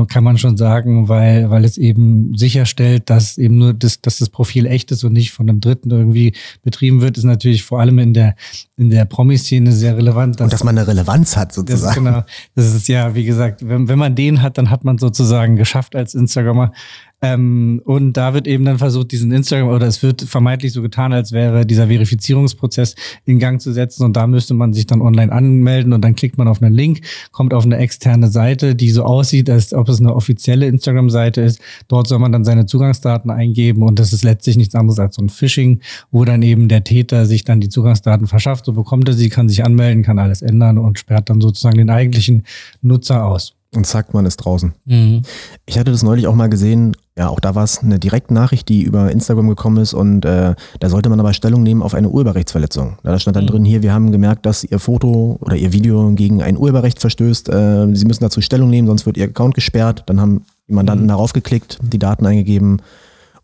kann 0.09 0.25
man 0.25 0.39
schon 0.39 0.57
sagen, 0.57 1.09
weil, 1.09 1.51
weil 1.51 1.65
es 1.65 1.77
eben 1.77 2.37
sicherstellt, 2.37 3.11
dass 3.11 3.37
eben 3.37 3.59
nur 3.59 3.75
das, 3.75 4.01
dass 4.01 4.19
das 4.19 4.31
Profil 4.31 4.67
echt 4.67 4.91
ist 4.93 5.05
und 5.05 5.13
nicht 5.13 5.33
von 5.33 5.49
einem 5.49 5.61
Dritten 5.61 5.91
irgendwie 5.91 6.35
betrieben 6.63 7.01
wird, 7.01 7.19
ist 7.19 7.25
natürlich 7.25 7.65
vor 7.65 7.81
allem 7.81 7.99
in 7.99 8.15
der, 8.15 8.37
in 8.77 8.91
der 8.91 9.05
Promi-Szene 9.05 9.73
sehr 9.73 9.97
relevant. 9.97 10.39
Dass, 10.39 10.45
und 10.45 10.53
dass 10.53 10.65
man 10.65 10.79
eine 10.79 10.87
Relevanz 10.87 11.37
hat 11.37 11.53
sozusagen. 11.53 12.05
Das, 12.05 12.13
genau. 12.15 12.25
Das 12.55 12.75
ist 12.75 12.89
ja, 12.89 13.15
wie 13.15 13.25
gesagt, 13.25 13.69
wenn, 13.69 13.89
wenn 13.89 13.99
man 13.99 14.15
den 14.15 14.43
hat, 14.43 14.59
dann 14.59 14.71
hat 14.71 14.85
man 14.85 14.99
sozusagen 14.99 15.57
geschafft 15.57 15.97
als 15.97 16.15
Instagrammer. 16.15 16.73
Ähm, 17.21 17.83
und 17.85 18.13
da 18.13 18.33
wird 18.33 18.47
eben 18.47 18.65
dann 18.65 18.79
versucht, 18.79 19.11
diesen 19.11 19.33
Instagram, 19.33 19.69
oder 19.69 19.87
es 19.87 20.03
wird 20.03 20.23
vermeintlich 20.23 20.73
so 20.73 20.83
getan, 20.83 21.13
als 21.13 21.33
wäre 21.33 21.67
dieser 21.67 21.89
Verifizierungsprozess 21.89 22.95
in 23.25 23.41
Gang 23.41 23.61
zu 23.61 23.73
setzen. 23.73 24.05
Und 24.05 24.17
da 24.17 24.27
müsste 24.27 24.55
man 24.55 24.73
sich 24.73 24.87
dann 24.87 25.03
online 25.03 25.33
anmelden 25.33 25.93
und 25.93 26.03
dann 26.03 26.15
klickt 26.15 26.39
man 26.39 26.47
auf 26.47 26.63
einen 26.63 26.75
Link, 26.75 27.01
kommt 27.33 27.55
auf 27.55 27.65
eine 27.65 27.79
externe 27.79 28.29
Seite, 28.29 28.77
die 28.77 28.91
so 28.91 29.03
aussieht, 29.03 29.51
als 29.51 29.75
ob 29.75 29.89
es 29.89 29.99
eine 29.99 30.15
offizielle 30.15 30.67
Instagram-Seite 30.67 31.41
ist. 31.41 31.61
Dort 31.89 32.07
soll 32.07 32.21
man 32.21 32.31
dann 32.31 32.45
seine 32.45 32.67
Zugangsdaten 32.67 33.31
eingeben 33.31 33.83
und 33.83 33.99
das 33.99 34.13
ist 34.13 34.23
letztlich 34.23 34.57
nichts 34.57 34.77
anderes 34.77 35.01
als 35.01 35.17
so 35.17 35.23
ein 35.23 35.29
Phishing, 35.29 35.81
wo 36.13 36.25
dann 36.25 36.43
eben 36.43 36.69
der 36.69 36.85
Täter 36.85 37.27
sich 37.27 37.45
dann 37.45 37.61
die 37.61 37.69
Zugangsdaten 37.69 38.29
verschafft. 38.29 38.65
So 38.65 38.73
bekommt 38.75 39.09
er 39.09 39.15
sie, 39.15 39.29
kann 39.29 39.49
sich 39.49 39.65
anmelden, 39.65 40.05
kann 40.05 40.21
alles 40.21 40.43
ändern 40.43 40.79
und 40.79 40.99
sperrt 41.01 41.31
dann 41.31 41.41
sozusagen 41.41 41.79
den 41.79 41.91
eigentlichen 41.91 42.45
Nutzer 42.81 43.25
aus. 43.27 43.55
Und 43.75 43.87
zack, 43.87 44.15
man 44.15 44.25
ist 44.25 44.39
draußen. 44.39 44.73
Mhm. 44.87 45.23
Ich 45.67 45.79
hatte 45.79 45.91
das 45.91 46.03
neulich 46.03 46.27
auch 46.27 46.35
mal 46.35 46.49
gesehen, 46.49 46.97
ja, 47.19 47.29
auch 47.29 47.41
da 47.41 47.57
war 47.57 47.65
es 47.65 47.81
eine 47.81 47.99
Direktnachricht, 47.99 48.69
die 48.69 48.83
über 48.83 49.11
Instagram 49.11 49.49
gekommen 49.49 49.79
ist 49.79 49.93
und 49.93 50.25
äh, 50.25 50.55
da 50.79 50.89
sollte 50.89 51.09
man 51.09 51.19
aber 51.19 51.33
Stellung 51.33 51.65
nehmen 51.65 51.83
auf 51.83 51.95
eine 51.95 52.09
Urheberrechtsverletzung. 52.09 52.99
Da 53.03 53.19
stand 53.19 53.37
dann 53.37 53.45
mhm. 53.45 53.49
drin, 53.49 53.65
hier, 53.65 53.83
wir 53.83 53.93
haben 53.93 54.13
gemerkt, 54.13 54.47
dass 54.47 54.63
Ihr 54.63 54.79
Foto 54.79 55.37
oder 55.41 55.57
Ihr 55.57 55.73
Video 55.73 56.13
gegen 56.13 56.43
ein 56.43 56.57
Urheberrecht 56.57 57.01
verstößt. 57.01 57.49
Äh, 57.49 57.89
Sie 57.93 58.05
müssen 58.05 58.23
dazu 58.23 58.41
Stellung 58.41 58.71
nehmen, 58.71 58.87
sonst 58.87 59.05
wird 59.05 59.17
Ihr 59.17 59.25
Account 59.25 59.57
gesperrt. 59.57 60.05
Dann 60.07 60.21
haben 60.21 60.45
die 60.69 60.75
Mandanten 60.75 61.07
mhm. 61.07 61.09
darauf 61.09 61.33
geklickt, 61.33 61.79
die 61.83 61.99
Daten 61.99 62.25
eingegeben 62.25 62.83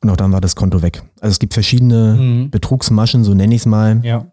und 0.01 0.11
auch 0.11 0.17
dann 0.17 0.31
war 0.31 0.41
das 0.41 0.55
Konto 0.55 0.81
weg. 0.83 1.03
Also 1.21 1.33
es 1.33 1.39
gibt 1.41 1.55
verschiedene 1.55 2.15
mhm. 2.15 2.51
Betrugsmaschen, 2.51 3.25
so 3.25 3.35
nenne 3.35 3.57
ich 3.57 3.63
es 3.63 3.67
mal. 3.67 4.01
Ja 4.05 4.27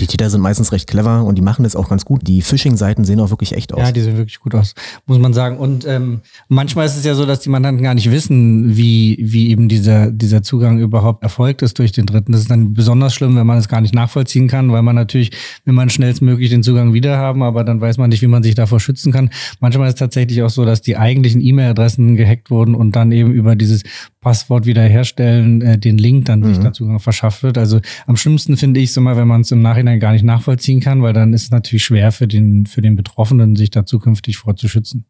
die 0.00 0.06
Täter 0.06 0.30
sind 0.30 0.40
meistens 0.40 0.72
recht 0.72 0.88
clever 0.88 1.24
und 1.24 1.36
die 1.36 1.42
machen 1.42 1.62
das 1.62 1.76
auch 1.76 1.90
ganz 1.90 2.06
gut. 2.06 2.26
Die 2.26 2.40
Phishing-Seiten 2.40 3.04
sehen 3.04 3.20
auch 3.20 3.30
wirklich 3.30 3.52
echt 3.52 3.74
aus. 3.74 3.80
Ja, 3.80 3.92
die 3.92 4.00
sehen 4.00 4.16
wirklich 4.16 4.40
gut 4.40 4.54
aus, 4.54 4.74
muss 5.06 5.18
man 5.18 5.34
sagen. 5.34 5.58
Und 5.58 5.86
ähm, 5.86 6.22
manchmal 6.48 6.86
ist 6.86 6.96
es 6.96 7.04
ja 7.04 7.14
so, 7.14 7.26
dass 7.26 7.40
die 7.40 7.50
Mandanten 7.50 7.82
gar 7.84 7.94
nicht 7.94 8.10
wissen, 8.10 8.76
wie, 8.76 9.18
wie 9.20 9.50
eben 9.50 9.68
dieser, 9.68 10.10
dieser 10.10 10.42
Zugang 10.42 10.78
überhaupt 10.78 11.22
erfolgt 11.22 11.60
ist 11.60 11.78
durch 11.78 11.92
den 11.92 12.06
Dritten. 12.06 12.32
Das 12.32 12.40
ist 12.40 12.50
dann 12.50 12.72
besonders 12.72 13.14
schlimm, 13.14 13.36
wenn 13.36 13.46
man 13.46 13.58
es 13.58 13.68
gar 13.68 13.82
nicht 13.82 13.94
nachvollziehen 13.94 14.48
kann, 14.48 14.72
weil 14.72 14.82
man 14.82 14.96
natürlich, 14.96 15.32
wenn 15.66 15.74
man 15.74 15.90
schnellstmöglich 15.90 16.48
den 16.48 16.62
Zugang 16.62 16.94
wieder 16.94 17.18
haben, 17.18 17.42
aber 17.42 17.62
dann 17.62 17.80
weiß 17.80 17.98
man 17.98 18.08
nicht, 18.08 18.22
wie 18.22 18.26
man 18.26 18.42
sich 18.42 18.54
davor 18.54 18.80
schützen 18.80 19.12
kann. 19.12 19.30
Manchmal 19.60 19.88
ist 19.88 19.94
es 19.94 19.98
tatsächlich 20.00 20.42
auch 20.42 20.50
so, 20.50 20.64
dass 20.64 20.80
die 20.80 20.96
eigentlichen 20.96 21.42
E-Mail-Adressen 21.42 22.16
gehackt 22.16 22.50
wurden 22.50 22.74
und 22.74 22.96
dann 22.96 23.12
eben 23.12 23.32
über 23.32 23.54
dieses 23.54 23.82
Passwort 24.24 24.66
wiederherstellen, 24.66 25.62
äh, 25.62 25.78
den 25.78 25.98
Link 25.98 26.24
dann 26.24 26.40
mhm. 26.40 26.46
sich 26.46 26.58
dazu 26.58 26.98
verschafft 26.98 27.42
wird. 27.42 27.58
Also 27.58 27.80
am 28.06 28.16
schlimmsten 28.16 28.56
finde 28.56 28.80
ich 28.80 28.90
es 28.90 28.96
immer, 28.96 29.16
wenn 29.16 29.28
man 29.28 29.42
es 29.42 29.52
im 29.52 29.62
Nachhinein 29.62 30.00
gar 30.00 30.12
nicht 30.12 30.24
nachvollziehen 30.24 30.80
kann, 30.80 31.02
weil 31.02 31.12
dann 31.12 31.32
ist 31.34 31.44
es 31.44 31.50
natürlich 31.50 31.84
schwer 31.84 32.10
für 32.10 32.26
den, 32.26 32.66
für 32.66 32.82
den 32.82 32.96
Betroffenen, 32.96 33.54
sich 33.54 33.70
da 33.70 33.86
zukünftig 33.86 34.38
vorzuschützen. 34.38 35.04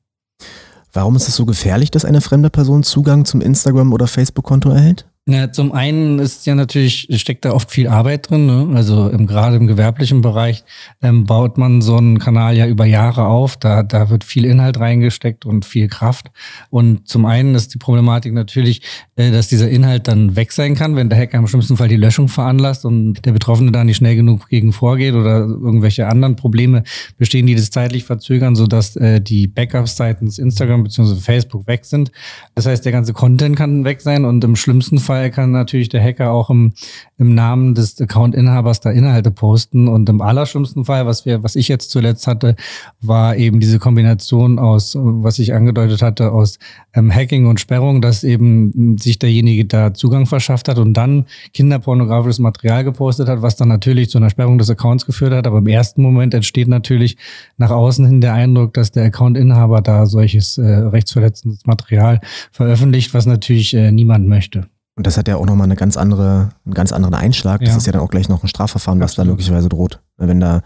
Warum 0.93 1.17
ist 1.17 1.29
es 1.29 1.37
so 1.37 1.47
gefährlich, 1.47 1.91
dass 1.91 2.05
eine 2.05 2.21
fremde 2.21 2.51
Person 2.51 2.83
Zugang 2.83 3.25
zum 3.25 3.41
Instagram- 3.41 3.93
oder 3.93 4.07
Facebook-Konto 4.07 4.71
erhält? 4.71 5.07
Ja, 5.27 5.51
zum 5.51 5.73
einen 5.73 6.19
ist 6.19 6.45
ja 6.45 6.55
natürlich, 6.55 7.09
steckt 7.19 7.47
da 7.47 7.53
oft 7.53 7.71
viel 7.71 7.89
Arbeit 7.89 8.29
drin. 8.29 8.45
Ne? 8.45 8.77
Also 8.77 9.09
im, 9.09 9.27
gerade 9.27 9.57
im 9.57 9.67
gewerblichen 9.67 10.21
Bereich 10.21 10.65
ähm, 11.01 11.25
baut 11.25 11.57
man 11.57 11.81
so 11.81 11.97
einen 11.97 12.19
Kanal 12.19 12.55
ja 12.55 12.67
über 12.67 12.85
Jahre 12.85 13.25
auf. 13.25 13.57
Da, 13.57 13.83
da 13.83 14.11
wird 14.11 14.23
viel 14.23 14.45
Inhalt 14.45 14.79
reingesteckt 14.79 15.47
und 15.47 15.65
viel 15.65 15.89
Kraft. 15.89 16.31
Und 16.69 17.09
zum 17.09 17.25
einen 17.25 17.55
ist 17.55 17.73
die 17.73 17.79
Problematik 17.79 18.35
natürlich, 18.35 18.83
äh, 19.17 19.31
dass 19.31 19.49
dieser 19.49 19.71
Inhalt 19.71 20.09
dann 20.09 20.37
weg 20.37 20.53
sein 20.53 20.75
kann, 20.75 20.95
wenn 20.95 21.09
der 21.09 21.19
Hacker 21.19 21.39
im 21.39 21.47
schlimmsten 21.47 21.79
Fall 21.79 21.89
die 21.89 21.97
Löschung 21.97 22.29
veranlasst 22.29 22.85
und 22.85 23.25
der 23.25 23.33
Betroffene 23.33 23.73
da 23.73 23.83
nicht 23.83 23.97
schnell 23.97 24.17
genug 24.17 24.51
gegen 24.51 24.75
vorgeht 24.75 25.15
oder 25.15 25.39
irgendwelche 25.39 26.07
anderen 26.07 26.37
Probleme 26.37 26.83
bestehen, 27.17 27.47
die 27.47 27.55
das 27.55 27.71
zeitlich 27.71 28.05
verzögern, 28.05 28.57
sodass 28.57 28.95
äh, 28.97 29.23
die 29.23 29.47
Backups 29.47 29.97
seitens 29.97 30.39
Instagram 30.39 30.85
bzw. 30.85 31.15
Facebook 31.15 31.67
weg 31.67 31.87
sind. 31.87 32.13
Das 32.55 32.67
heißt, 32.67 32.85
der 32.85 32.93
ganze 32.93 33.15
Content 33.15 33.57
kann 33.57 33.87
weg 33.87 34.03
sein 34.03 34.27
und 34.27 34.45
im 34.45 34.55
schlimmsten 34.55 34.99
Fall 34.99 35.14
Fall 35.15 35.31
kann 35.31 35.53
natürlich 35.53 35.89
der 35.89 36.03
Hacker 36.03 36.33
auch 36.33 36.51
im, 36.51 36.73
im 37.19 37.35
Namen 37.35 37.77
des 37.77 38.01
Account-Inhabers 38.01 38.81
da 38.81 38.91
Inhalte 38.91 39.31
posten. 39.31 39.87
Und 39.87 40.09
im 40.09 40.21
allerschlimmsten 40.21 40.85
Fall, 40.85 41.07
was 41.07 41.25
wir, 41.25 41.45
was 41.45 41.55
ich 41.55 41.69
jetzt 41.69 41.91
zuletzt 41.91 42.27
hatte, 42.27 42.57
war 43.01 43.37
eben 43.37 43.61
diese 43.61 43.79
Kombination 43.79 44.59
aus, 44.59 44.97
was 44.99 45.39
ich 45.39 45.55
angedeutet 45.55 46.03
hatte, 46.03 46.33
aus 46.33 46.59
ähm, 46.95 47.15
Hacking 47.15 47.47
und 47.47 47.61
Sperrung, 47.61 48.03
dass 48.03 48.25
eben 48.25 48.99
sich 48.99 49.21
derjenige 49.21 49.67
da 49.67 49.95
Zugang 49.95 50.27
verschafft 50.27 50.69
hat 50.69 50.79
und 50.79 50.95
dann 50.95 51.27
kinderpornografisches 51.53 52.41
Material 52.41 52.83
gepostet 52.83 53.29
hat, 53.29 53.41
was 53.41 53.55
dann 53.55 53.69
natürlich 53.69 54.11
zu 54.11 54.19
einer 54.19 54.31
Sperrung 54.31 54.59
des 54.59 54.69
Accounts 54.69 55.07
geführt 55.07 55.33
hat. 55.33 55.47
Aber 55.47 55.59
im 55.59 55.69
ersten 55.69 56.03
Moment 56.03 56.35
entsteht 56.35 56.67
natürlich 56.67 57.17
nach 57.57 57.71
außen 57.71 58.05
hin 58.05 58.21
der 58.21 58.35
Eindruck, 58.35 58.75
dass 58.75 58.91
der 58.91 59.05
Account-Inhaber 59.05 59.81
da 59.81 60.07
solches 60.07 60.59
äh, 60.59 60.67
rechtsverletzendes 60.67 61.67
Material 61.67 62.21
veröffentlicht, 62.51 63.15
was 63.15 63.27
natürlich 63.27 63.75
äh, 63.75 63.93
niemand 63.93 64.27
möchte. 64.27 64.67
Und 64.97 65.09
das 65.09 65.17
hat 65.17 65.27
ja 65.27 65.37
auch 65.37 65.47
nochmal 65.47 65.65
eine 65.65 65.75
ganz 65.75 65.97
andere, 65.97 66.51
einen 66.65 66.75
ganz 66.75 66.93
anderen 66.93 67.15
Einschlag. 67.15 67.61
Das 67.61 67.71
ja. 67.71 67.77
ist 67.77 67.87
ja 67.87 67.93
dann 67.93 68.03
auch 68.03 68.11
gleich 68.11 68.29
noch 68.29 68.45
ein 68.45 68.49
Strafverfahren, 68.49 69.01
was 69.01 69.13
Absolut. 69.13 69.29
da 69.29 69.31
möglicherweise 69.33 69.69
droht. 69.69 70.01
Wenn 70.19 70.39
da 70.39 70.63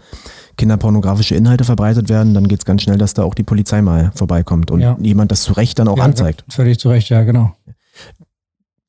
kinderpornografische 0.57 1.33
Inhalte 1.33 1.63
verbreitet 1.63 2.09
werden, 2.09 2.35
dann 2.35 2.47
geht 2.47 2.59
es 2.59 2.65
ganz 2.65 2.83
schnell, 2.83 2.99
dass 2.99 3.15
da 3.15 3.23
auch 3.23 3.33
die 3.33 3.43
Polizei 3.43 3.81
mal 3.81 4.11
vorbeikommt 4.13 4.69
und 4.69 4.81
ja. 4.81 4.97
jemand 5.01 5.31
das 5.31 5.41
zu 5.41 5.53
Recht 5.53 5.79
dann 5.79 5.87
auch 5.87 5.97
ja, 5.97 6.03
anzeigt. 6.03 6.45
Völlig 6.47 6.79
zu 6.79 6.89
Recht, 6.89 7.09
ja, 7.09 7.23
genau. 7.23 7.55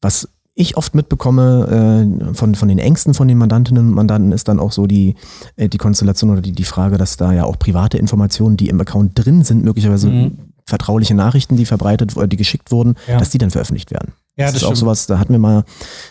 Was 0.02 0.28
ich 0.54 0.76
oft 0.76 0.94
mitbekomme 0.94 2.26
äh, 2.30 2.35
von, 2.35 2.54
von 2.54 2.68
den 2.68 2.78
Ängsten 2.78 3.14
von 3.14 3.26
den 3.26 3.38
Mandantinnen 3.38 3.88
und 3.88 3.94
Mandanten 3.94 4.32
ist 4.32 4.49
dann 4.49 4.61
auch 4.61 4.73
so 4.73 4.87
die, 4.87 5.14
äh, 5.56 5.68
die 5.68 5.78
Konstellation 5.78 6.30
oder 6.30 6.42
die, 6.42 6.52
die 6.52 6.64
Frage, 6.64 6.99
dass 6.99 7.16
da 7.16 7.32
ja 7.32 7.44
auch 7.44 7.59
private 7.59 7.97
Informationen, 7.97 8.59
die 8.59 8.68
im 8.68 8.80
Account 8.80 9.12
drin 9.14 9.42
sind, 9.42 9.64
möglicherweise 9.64 10.11
mhm. 10.11 10.50
Vertrauliche 10.70 11.14
Nachrichten, 11.14 11.56
die 11.56 11.66
verbreitet 11.66 12.16
oder 12.16 12.26
die 12.26 12.36
geschickt 12.36 12.70
wurden, 12.70 12.94
ja. 13.06 13.18
dass 13.18 13.30
die 13.30 13.38
dann 13.38 13.50
veröffentlicht 13.50 13.90
werden. 13.90 14.14
Ja, 14.36 14.46
das, 14.46 14.54
das 14.54 14.54
ist 14.54 14.58
stimmt. 14.60 14.72
auch 14.72 14.76
sowas, 14.76 15.06
da 15.06 15.18
hatten 15.18 15.32
wir 15.32 15.38
mal 15.38 15.64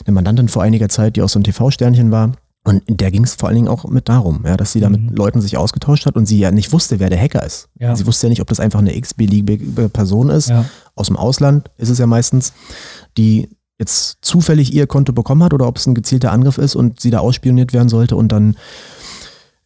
eine 0.06 0.14
Mandantin 0.14 0.50
vor 0.50 0.62
einiger 0.62 0.90
Zeit, 0.90 1.16
die 1.16 1.24
auch 1.24 1.30
so 1.30 1.40
ein 1.40 1.44
TV-Sternchen 1.44 2.12
war. 2.12 2.34
Und 2.66 2.84
der 2.88 3.10
ging 3.10 3.24
es 3.24 3.36
vor 3.36 3.48
allen 3.48 3.56
Dingen 3.56 3.68
auch 3.70 3.86
mit 3.86 4.10
darum, 4.10 4.44
ja, 4.46 4.58
dass 4.58 4.74
sie 4.74 4.82
da 4.82 4.90
mit 4.90 5.02
mhm. 5.02 5.16
Leuten 5.16 5.42
sich 5.42 5.58
ausgetauscht 5.58 6.06
hat 6.06 6.16
und 6.16 6.26
sie 6.26 6.38
ja 6.38 6.52
nicht 6.52 6.74
wusste, 6.74 7.00
wer 7.00 7.10
der 7.10 7.20
Hacker 7.20 7.44
ist. 7.44 7.70
Ja. 7.80 7.96
Sie 7.96 8.06
wusste 8.06 8.28
ja 8.28 8.30
nicht, 8.30 8.42
ob 8.42 8.48
das 8.48 8.60
einfach 8.60 8.80
eine 8.80 8.96
x-beliebige 8.96 9.90
Person 9.90 10.30
ist. 10.30 10.50
Ja. 10.50 10.66
Aus 10.94 11.08
dem 11.08 11.16
Ausland 11.16 11.72
ist 11.78 11.90
es 11.90 11.98
ja 11.98 12.06
meistens, 12.06 12.54
die 13.18 13.50
jetzt 13.80 14.18
zufällig 14.22 14.74
ihr 14.74 14.88
Konto 14.88 15.14
bekommen 15.14 15.42
hat 15.42 15.54
oder 15.54 15.68
ob 15.68 15.78
es 15.78 15.88
ein 15.88 15.96
gezielter 15.96 16.34
Angriff 16.34 16.58
ist 16.58 16.76
und 16.76 17.00
sie 17.00 17.12
da 17.12 17.20
ausspioniert 17.20 17.72
werden 17.72 17.88
sollte 17.88 18.18
und 18.18 18.32
dann 18.32 18.58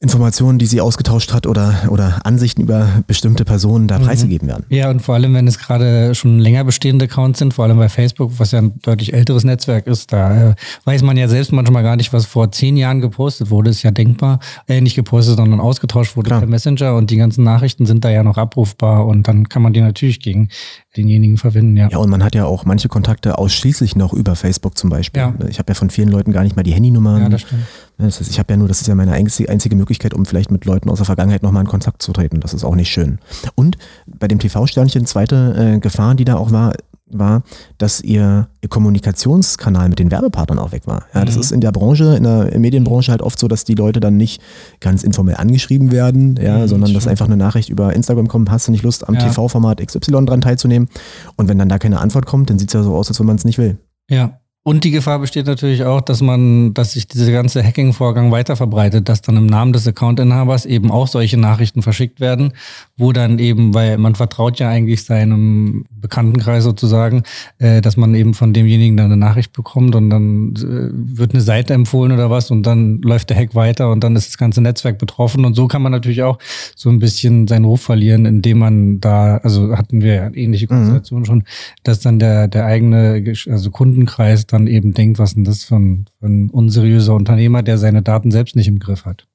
Informationen, 0.04 0.60
die 0.60 0.66
sie 0.66 0.82
ausgetauscht 0.82 1.34
hat 1.34 1.48
oder, 1.48 1.76
oder 1.90 2.20
Ansichten 2.26 2.62
über 2.62 2.90
bestimmte 3.08 3.46
Personen 3.46 3.88
da 3.88 4.00
mhm. 4.00 4.04
preisgegeben 4.04 4.50
werden. 4.50 4.66
Ja, 4.68 4.90
und 4.90 5.02
vor 5.02 5.16
allem, 5.16 5.34
wenn 5.34 5.48
es 5.48 5.58
gerade 5.58 6.14
schon 6.14 6.40
länger 6.40 6.66
bestehende 6.66 7.06
Accounts 7.06 7.40
sind, 7.40 7.54
vor 7.54 7.64
allem 7.64 7.78
bei 7.78 7.88
Facebook, 7.88 8.34
was 8.38 8.52
ja 8.52 8.60
ein 8.60 8.74
deutlich 8.82 9.14
älteres 9.14 9.46
Netzwerk 9.46 9.88
ist, 9.88 10.12
da 10.12 10.50
äh, 10.50 10.56
weiß 10.84 11.04
man 11.04 11.16
ja 11.16 11.30
selbst 11.30 11.54
manchmal 11.54 11.84
gar 11.84 11.96
nicht, 11.96 12.12
was 12.12 12.26
vor 12.26 12.52
zehn 12.52 12.76
Jahren 12.76 13.00
gepostet 13.00 13.50
wurde, 13.50 13.70
ist 13.70 13.82
ja 13.84 13.92
denkbar, 13.92 14.40
äh, 14.68 14.82
nicht 14.82 14.96
gepostet, 14.96 15.38
sondern 15.38 15.62
ausgetauscht 15.62 16.18
wurde 16.18 16.28
Klar. 16.28 16.42
per 16.42 16.50
Messenger 16.50 16.96
und 16.96 17.10
die 17.10 17.18
ganzen 17.18 17.46
Nachrichten 17.46 17.86
sind 17.86 18.04
da 18.04 18.10
ja 18.10 18.24
noch 18.24 18.38
abrufbar 18.38 19.08
und 19.08 19.30
dann 19.30 19.48
kann 19.48 19.62
man 19.62 19.72
die 19.72 19.80
natürlich 19.80 20.20
gegen 20.20 20.50
denjenigen 20.98 21.38
verwenden, 21.38 21.78
ja. 21.78 21.88
Ja, 21.90 21.98
und 21.98 22.10
man 22.10 22.24
hat 22.24 22.36
ja 22.36 22.46
auch 22.46 22.66
manche 22.66 22.90
Kontakte 22.90 23.38
ausschließlich 23.38 23.96
noch 23.96 24.12
über 24.14 24.36
Facebook 24.36 24.78
zum 24.78 24.90
Beispiel. 24.90 25.22
Ja. 25.22 25.34
Ich 25.48 25.60
habe 25.60 25.72
ja 25.72 25.76
von 25.76 25.90
vielen 25.90 26.10
Leuten 26.10 26.34
gar 26.34 26.44
nicht 26.44 26.56
mal 26.56 26.64
die 26.64 26.74
Handynummer. 26.74 27.20
Ja, 27.20 27.30
das 27.30 27.42
stimmt. 27.42 27.64
Das 27.98 28.20
heißt, 28.20 28.30
ich 28.30 28.40
habe 28.40 28.54
ja 28.54 28.58
nur, 28.58 28.68
das 28.68 28.82
ist 28.82 28.88
ja 28.88 28.96
meine 28.96 29.14
einzige, 29.14 29.50
einzige 29.50 29.76
Möglichkeit, 29.76 30.14
um 30.14 30.26
vielleicht 30.26 30.52
mit 30.52 30.66
Leuten 30.66 30.90
aus 30.90 30.98
der 30.98 31.06
Vergangenheit 31.06 31.44
nochmal 31.44 31.64
in 31.64 31.70
Kontakt 31.70 32.02
zu 32.02 32.12
treten. 32.12 32.40
Das 32.40 32.54
ist 32.54 32.64
auch 32.64 32.76
nicht 32.76 32.90
schön. 32.90 33.20
Und 33.56 33.78
bei 34.08 34.28
dem 34.28 34.40
TV-Sternchen, 34.40 35.06
zweite 35.06 35.76
äh, 35.76 35.80
Gefahr, 35.80 36.16
die 36.16 36.26
da 36.26 36.36
auch 36.36 36.52
war, 36.52 36.74
war, 37.20 37.44
dass 37.78 38.02
ihr, 38.02 38.48
ihr, 38.62 38.70
Kommunikationskanal 38.70 39.90
mit 39.90 40.00
den 40.00 40.10
Werbepartnern 40.12 40.60
auch 40.60 40.72
weg 40.72 40.88
war. 40.88 41.06
Ja, 41.14 41.26
das 41.26 41.36
mhm. 41.36 41.42
ist 41.42 41.52
in 41.52 41.62
der 41.62 41.72
Branche, 41.72 42.16
in 42.16 42.24
der 42.24 42.58
Medienbranche 42.58 43.12
halt 43.12 43.22
oft 43.22 43.38
so, 43.38 43.48
dass 43.48 43.66
die 43.66 43.76
Leute 43.76 44.00
dann 44.00 44.18
nicht 44.18 44.42
ganz 44.80 45.04
informell 45.04 45.36
angeschrieben 45.36 45.92
werden, 45.92 46.40
ja, 46.42 46.60
mhm, 46.60 46.68
sondern 46.68 46.94
dass 46.94 47.08
einfach 47.08 47.28
eine 47.28 47.38
Nachricht 47.38 47.70
über 47.70 47.94
Instagram 47.94 48.28
kommt, 48.28 48.50
hast 48.50 48.68
du 48.68 48.72
nicht 48.72 48.84
Lust, 48.84 49.08
am 49.08 49.16
ja. 49.16 49.30
TV-Format 49.30 49.86
XY 49.86 50.26
dran 50.26 50.42
teilzunehmen? 50.42 50.90
Und 51.36 51.50
wenn 51.50 51.60
dann 51.60 51.70
da 51.70 51.78
keine 51.78 52.00
Antwort 52.00 52.26
kommt, 52.26 52.50
dann 52.50 52.58
sieht 52.58 52.70
es 52.70 52.74
ja 52.74 52.84
so 52.84 52.96
aus, 52.96 53.10
als 53.10 53.20
wenn 53.20 53.28
man 53.28 53.36
es 53.36 53.46
nicht 53.46 53.58
will. 53.58 53.78
Ja, 54.10 54.40
und 54.66 54.86
die 54.86 54.92
Gefahr 54.92 55.20
besteht 55.20 55.46
natürlich 55.46 55.84
auch, 55.84 56.00
dass 56.00 56.22
man, 56.22 56.74
dass 56.74 56.94
sich 56.94 57.06
dieser 57.06 57.34
ganze 57.34 57.62
Hacking-Vorgang 57.62 58.32
weiter 58.32 58.56
verbreitet, 58.56 59.10
dass 59.10 59.22
dann 59.22 59.36
im 59.36 59.46
Namen 59.46 59.74
des 59.74 59.86
Account-Inhabers 59.86 60.66
eben 60.66 60.90
auch 60.90 61.08
solche 61.08 61.36
Nachrichten 61.38 61.82
verschickt 61.82 62.22
werden, 62.22 62.54
wo 62.96 63.12
dann 63.12 63.40
eben, 63.40 63.74
weil 63.74 63.98
man 63.98 64.16
vertraut 64.16 64.60
ja 64.60 64.70
eigentlich 64.70 65.04
seinem 65.04 65.84
Bekanntenkreis 65.92 66.64
sozusagen, 66.64 67.24
äh, 67.58 67.82
dass 67.82 67.98
man 67.98 68.16
eben 68.16 68.34
von 68.34 68.54
demjenigen 68.54 68.96
dann 68.96 69.08
eine 69.08 69.18
Nachricht 69.18 69.52
bekommt 69.52 69.96
und 69.96 70.10
dann 70.10 70.54
äh, 70.56 71.18
wird 71.18 71.34
eine 71.34 71.42
Seite 71.42 71.74
empfohlen 71.74 72.14
oder 72.14 72.30
was 72.30 72.50
und 72.50 72.64
dann 72.66 73.02
läuft 73.02 73.32
der 73.32 73.38
Hack 73.38 73.56
weiter 73.56 73.92
und 73.92 74.02
dann 74.02 74.16
ist 74.16 74.30
das 74.30 74.38
ganze 74.38 74.62
Netzwerk 74.62 74.98
betroffen 74.98 75.44
und 75.44 75.56
so 75.56 75.68
kann 75.68 75.82
man 75.82 75.92
natürlich 75.92 76.24
auch 76.24 76.40
so 76.74 76.90
ein 76.90 77.00
bisschen 77.00 77.50
seinen 77.50 77.66
Ruf 77.66 77.82
verlieren, 77.82 78.26
indem 78.26 78.60
man 78.60 79.02
da, 79.02 79.38
also 79.38 79.76
hatten 79.76 80.02
wir 80.02 80.14
ja 80.14 80.32
ähnliche 80.34 80.68
Konstellationen 80.68 81.24
mhm. 81.24 81.28
schon, 81.28 81.44
dass 81.84 82.00
dann 82.00 82.18
der, 82.18 82.48
der 82.48 82.66
eigene, 82.66 83.34
also 83.50 83.70
Kundenkreis 83.70 84.48
dann 84.54 84.68
eben 84.68 84.94
denkt, 84.94 85.20
was 85.20 85.34
denn 85.34 85.44
das 85.44 85.64
für 85.64 85.76
ein, 85.76 86.06
für 86.20 86.28
ein 86.28 86.50
unseriöser 86.50 87.14
Unternehmer, 87.14 87.64
der 87.64 87.78
seine 87.78 88.02
Daten 88.02 88.32
selbst 88.32 88.56
nicht 88.56 88.68
im 88.68 88.80
Griff 88.80 89.06
hat. 89.06 89.28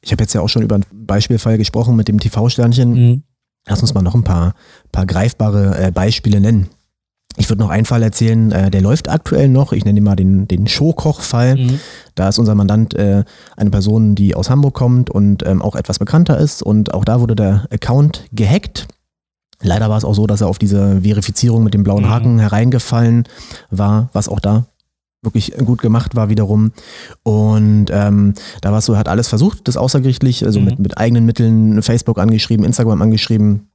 Ich 0.00 0.12
habe 0.12 0.22
jetzt 0.22 0.32
ja 0.32 0.40
auch 0.40 0.48
schon 0.48 0.62
über 0.62 0.76
einen 0.76 0.84
Beispielfall 0.92 1.58
gesprochen 1.58 1.96
mit 1.96 2.08
dem 2.08 2.20
TV-Sternchen. 2.20 2.92
Mhm. 2.92 3.22
Lass 3.66 3.80
uns 3.82 3.94
mal 3.94 4.02
noch 4.02 4.14
ein 4.14 4.24
paar, 4.24 4.54
paar 4.92 5.06
greifbare 5.06 5.78
äh, 5.78 5.90
Beispiele 5.90 6.40
nennen. 6.40 6.68
Ich 7.36 7.48
würde 7.48 7.62
noch 7.62 7.70
einen 7.70 7.84
Fall 7.84 8.02
erzählen, 8.02 8.50
äh, 8.50 8.70
der 8.70 8.80
läuft 8.80 9.08
aktuell 9.08 9.48
noch. 9.48 9.72
Ich 9.72 9.84
nenne 9.84 9.98
ihn 9.98 10.04
mal 10.04 10.16
den, 10.16 10.48
den 10.48 10.66
Showkoch-Fall. 10.66 11.56
Mhm. 11.56 11.80
Da 12.14 12.28
ist 12.28 12.38
unser 12.38 12.54
Mandant 12.54 12.94
äh, 12.94 13.24
eine 13.56 13.70
Person, 13.70 14.14
die 14.14 14.34
aus 14.34 14.50
Hamburg 14.50 14.74
kommt 14.74 15.08
und 15.10 15.46
ähm, 15.46 15.62
auch 15.62 15.76
etwas 15.76 15.98
bekannter 15.98 16.38
ist. 16.38 16.62
Und 16.62 16.94
auch 16.94 17.04
da 17.04 17.20
wurde 17.20 17.36
der 17.36 17.66
Account 17.70 18.24
gehackt. 18.32 18.88
Leider 19.62 19.88
war 19.90 19.98
es 19.98 20.04
auch 20.04 20.14
so, 20.14 20.26
dass 20.26 20.40
er 20.40 20.48
auf 20.48 20.58
diese 20.58 21.00
Verifizierung 21.02 21.64
mit 21.64 21.74
dem 21.74 21.82
blauen 21.82 22.04
mhm. 22.04 22.10
Haken 22.10 22.34
mhm. 22.34 22.40
hereingefallen 22.40 23.24
war, 23.70 24.08
was 24.12 24.28
auch 24.28 24.40
da 24.40 24.66
wirklich 25.22 25.52
gut 25.64 25.82
gemacht 25.82 26.14
war 26.14 26.28
wiederum. 26.28 26.72
Und 27.24 27.86
ähm, 27.90 28.34
da 28.60 28.70
war 28.70 28.78
es 28.78 28.84
so, 28.84 28.92
er 28.92 29.00
hat 29.00 29.08
alles 29.08 29.28
versucht, 29.28 29.66
das 29.66 29.76
außergerichtlich, 29.76 30.44
also 30.44 30.60
mhm. 30.60 30.66
mit, 30.66 30.78
mit 30.78 30.98
eigenen 30.98 31.24
Mitteln, 31.24 31.82
Facebook 31.82 32.18
angeschrieben, 32.18 32.64
Instagram 32.64 33.02
angeschrieben, 33.02 33.68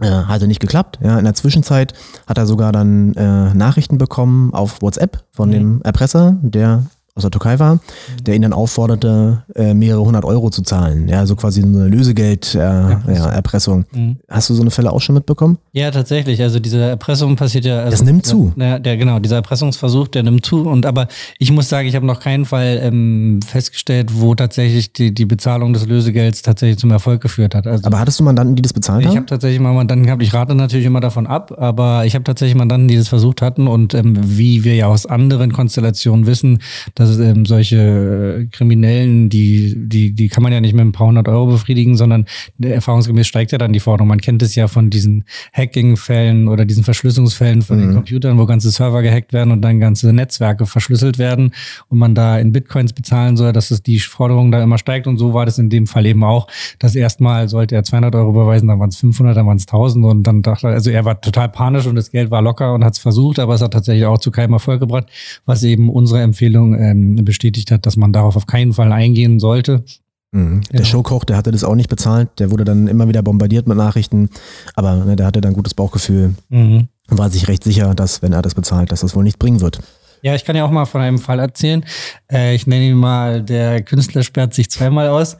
äh, 0.00 0.08
hatte 0.08 0.46
nicht 0.46 0.60
geklappt. 0.60 0.98
Ja, 1.02 1.18
in 1.18 1.24
der 1.24 1.34
Zwischenzeit 1.34 1.92
hat 2.26 2.38
er 2.38 2.46
sogar 2.46 2.72
dann 2.72 3.12
äh, 3.14 3.52
Nachrichten 3.54 3.98
bekommen 3.98 4.54
auf 4.54 4.80
WhatsApp 4.80 5.24
von 5.32 5.50
mhm. 5.50 5.52
dem 5.52 5.82
Erpresser, 5.82 6.38
der 6.40 6.84
aus 7.18 7.22
der 7.22 7.30
Türkei 7.30 7.58
war, 7.58 7.80
der 8.22 8.34
ihn 8.34 8.42
dann 8.42 8.52
aufforderte, 8.52 9.42
äh, 9.54 9.74
mehrere 9.74 10.04
hundert 10.04 10.24
Euro 10.24 10.50
zu 10.50 10.62
zahlen. 10.62 11.08
Ja, 11.08 11.26
so 11.26 11.36
quasi 11.36 11.62
eine 11.62 11.88
Lösegeld-Erpressung. 11.88 13.84
Äh, 13.92 13.96
ja, 13.96 14.02
mhm. 14.02 14.16
Hast 14.28 14.48
du 14.50 14.54
so 14.54 14.62
eine 14.62 14.70
Fälle 14.70 14.92
auch 14.92 15.00
schon 15.00 15.14
mitbekommen? 15.14 15.58
Ja, 15.72 15.90
tatsächlich. 15.90 16.40
Also 16.40 16.60
diese 16.60 16.80
Erpressung 16.80 17.36
passiert 17.36 17.64
ja. 17.64 17.80
Also, 17.80 17.90
das 17.90 18.02
nimmt 18.04 18.24
zu. 18.24 18.52
Ja, 18.56 18.78
der, 18.78 18.96
genau, 18.96 19.18
dieser 19.18 19.36
Erpressungsversuch, 19.36 20.08
der 20.08 20.22
nimmt 20.22 20.46
zu. 20.46 20.62
Und 20.62 20.86
aber 20.86 21.08
ich 21.38 21.50
muss 21.50 21.68
sagen, 21.68 21.88
ich 21.88 21.96
habe 21.96 22.06
noch 22.06 22.20
keinen 22.20 22.44
Fall 22.44 22.80
ähm, 22.82 23.40
festgestellt, 23.46 24.10
wo 24.14 24.34
tatsächlich 24.34 24.92
die, 24.92 25.12
die 25.12 25.26
Bezahlung 25.26 25.72
des 25.72 25.86
Lösegelds 25.86 26.42
tatsächlich 26.42 26.78
zum 26.78 26.90
Erfolg 26.90 27.20
geführt 27.20 27.54
hat. 27.54 27.66
Also, 27.66 27.84
aber 27.84 27.98
hattest 27.98 28.20
du 28.20 28.24
Mandanten, 28.24 28.54
die 28.56 28.62
das 28.62 28.72
bezahlt 28.72 29.04
haben? 29.04 29.12
Ich 29.12 29.16
habe 29.16 29.26
tatsächlich 29.26 29.60
mal 29.60 29.72
Mandanten 29.72 30.06
gehabt. 30.06 30.22
Ich 30.22 30.32
rate 30.32 30.54
natürlich 30.54 30.86
immer 30.86 31.00
davon 31.00 31.26
ab, 31.26 31.52
aber 31.58 32.06
ich 32.06 32.14
habe 32.14 32.24
tatsächlich 32.24 32.54
Mandanten, 32.54 32.88
die 32.88 32.96
das 32.96 33.08
versucht 33.08 33.42
hatten. 33.42 33.66
Und 33.66 33.94
ähm, 33.94 34.16
wie 34.22 34.64
wir 34.64 34.74
ja 34.74 34.86
aus 34.86 35.06
anderen 35.06 35.52
Konstellationen 35.52 36.26
wissen, 36.26 36.60
dass 36.94 37.07
ähm, 37.18 37.46
solche 37.46 38.40
äh, 38.40 38.46
Kriminellen, 38.46 39.28
die, 39.28 39.74
die, 39.76 40.12
die 40.12 40.28
kann 40.28 40.42
man 40.42 40.52
ja 40.52 40.60
nicht 40.60 40.74
mit 40.74 40.84
ein 40.84 40.92
paar 40.92 41.06
hundert 41.06 41.28
Euro 41.28 41.46
befriedigen, 41.46 41.96
sondern 41.96 42.26
erfahrungsgemäß 42.60 43.26
steigt 43.26 43.52
ja 43.52 43.58
dann 43.58 43.72
die 43.72 43.80
Forderung. 43.80 44.08
Man 44.08 44.20
kennt 44.20 44.42
es 44.42 44.54
ja 44.54 44.68
von 44.68 44.90
diesen 44.90 45.24
Hacking-Fällen 45.52 46.48
oder 46.48 46.64
diesen 46.64 46.84
Verschlüsselungsfällen 46.84 47.62
von 47.62 47.78
mhm. 47.78 47.82
den 47.82 47.94
Computern, 47.94 48.38
wo 48.38 48.46
ganze 48.46 48.70
Server 48.70 49.02
gehackt 49.02 49.32
werden 49.32 49.52
und 49.52 49.62
dann 49.62 49.80
ganze 49.80 50.12
Netzwerke 50.12 50.66
verschlüsselt 50.66 51.18
werden 51.18 51.52
und 51.88 51.98
man 51.98 52.14
da 52.14 52.38
in 52.38 52.52
Bitcoins 52.52 52.92
bezahlen 52.92 53.36
soll, 53.36 53.52
dass 53.52 53.70
es 53.70 53.82
die 53.82 53.98
Forderung 54.00 54.50
da 54.50 54.62
immer 54.62 54.78
steigt. 54.78 55.06
Und 55.06 55.18
so 55.18 55.34
war 55.34 55.46
das 55.46 55.58
in 55.58 55.70
dem 55.70 55.86
Fall 55.86 56.06
eben 56.06 56.24
auch, 56.24 56.48
dass 56.78 56.94
erstmal 56.94 57.48
sollte 57.48 57.74
er 57.74 57.84
200 57.84 58.14
Euro 58.14 58.30
überweisen, 58.30 58.68
dann 58.68 58.80
waren 58.80 58.90
es 58.90 58.96
500, 58.96 59.36
dann 59.36 59.46
waren 59.46 59.56
es 59.56 59.66
1000 59.66 60.04
und 60.04 60.22
dann 60.24 60.42
dachte 60.42 60.68
er, 60.68 60.74
also 60.74 60.90
er 60.90 61.04
war 61.04 61.20
total 61.20 61.48
panisch 61.48 61.86
und 61.86 61.94
das 61.94 62.10
Geld 62.10 62.30
war 62.30 62.42
locker 62.42 62.74
und 62.74 62.84
hat 62.84 62.94
es 62.94 62.98
versucht, 62.98 63.38
aber 63.38 63.54
es 63.54 63.62
hat 63.62 63.72
tatsächlich 63.72 64.06
auch 64.06 64.18
zu 64.18 64.30
keinem 64.30 64.52
Erfolg 64.54 64.80
gebracht, 64.80 65.06
was 65.46 65.62
eben 65.62 65.90
unsere 65.90 66.22
Empfehlung 66.22 66.74
ähm, 67.18 67.24
bestätigt 67.24 67.70
hat, 67.70 67.86
dass 67.86 67.96
man 67.96 68.12
darauf 68.12 68.36
auf 68.36 68.46
keinen 68.46 68.72
Fall 68.72 68.92
eingehen 68.92 69.40
sollte. 69.40 69.84
Mhm. 70.32 70.60
Der 70.70 70.80
genau. 70.80 70.84
Showkoch, 70.84 71.24
der 71.24 71.36
hatte 71.36 71.50
das 71.50 71.64
auch 71.64 71.74
nicht 71.74 71.88
bezahlt, 71.88 72.28
der 72.38 72.50
wurde 72.50 72.64
dann 72.64 72.86
immer 72.86 73.08
wieder 73.08 73.22
bombardiert 73.22 73.66
mit 73.66 73.76
Nachrichten, 73.76 74.28
aber 74.74 74.96
ne, 75.04 75.16
der 75.16 75.26
hatte 75.26 75.40
dann 75.40 75.52
ein 75.52 75.56
gutes 75.56 75.74
Bauchgefühl 75.74 76.34
mhm. 76.50 76.88
und 77.10 77.18
war 77.18 77.30
sich 77.30 77.48
recht 77.48 77.64
sicher, 77.64 77.94
dass, 77.94 78.22
wenn 78.22 78.32
er 78.32 78.42
das 78.42 78.54
bezahlt, 78.54 78.92
dass 78.92 79.00
das 79.00 79.14
wohl 79.14 79.24
nichts 79.24 79.38
bringen 79.38 79.60
wird. 79.60 79.80
Ja, 80.22 80.34
ich 80.34 80.44
kann 80.44 80.56
ja 80.56 80.64
auch 80.64 80.70
mal 80.70 80.84
von 80.84 81.00
einem 81.00 81.18
Fall 81.18 81.38
erzählen. 81.38 81.84
Äh, 82.30 82.54
ich 82.54 82.66
nenne 82.66 82.88
ihn 82.88 82.96
mal, 82.96 83.42
der 83.42 83.82
Künstler 83.82 84.22
sperrt 84.22 84.52
sich 84.52 84.70
zweimal 84.70 85.08
aus. 85.08 85.36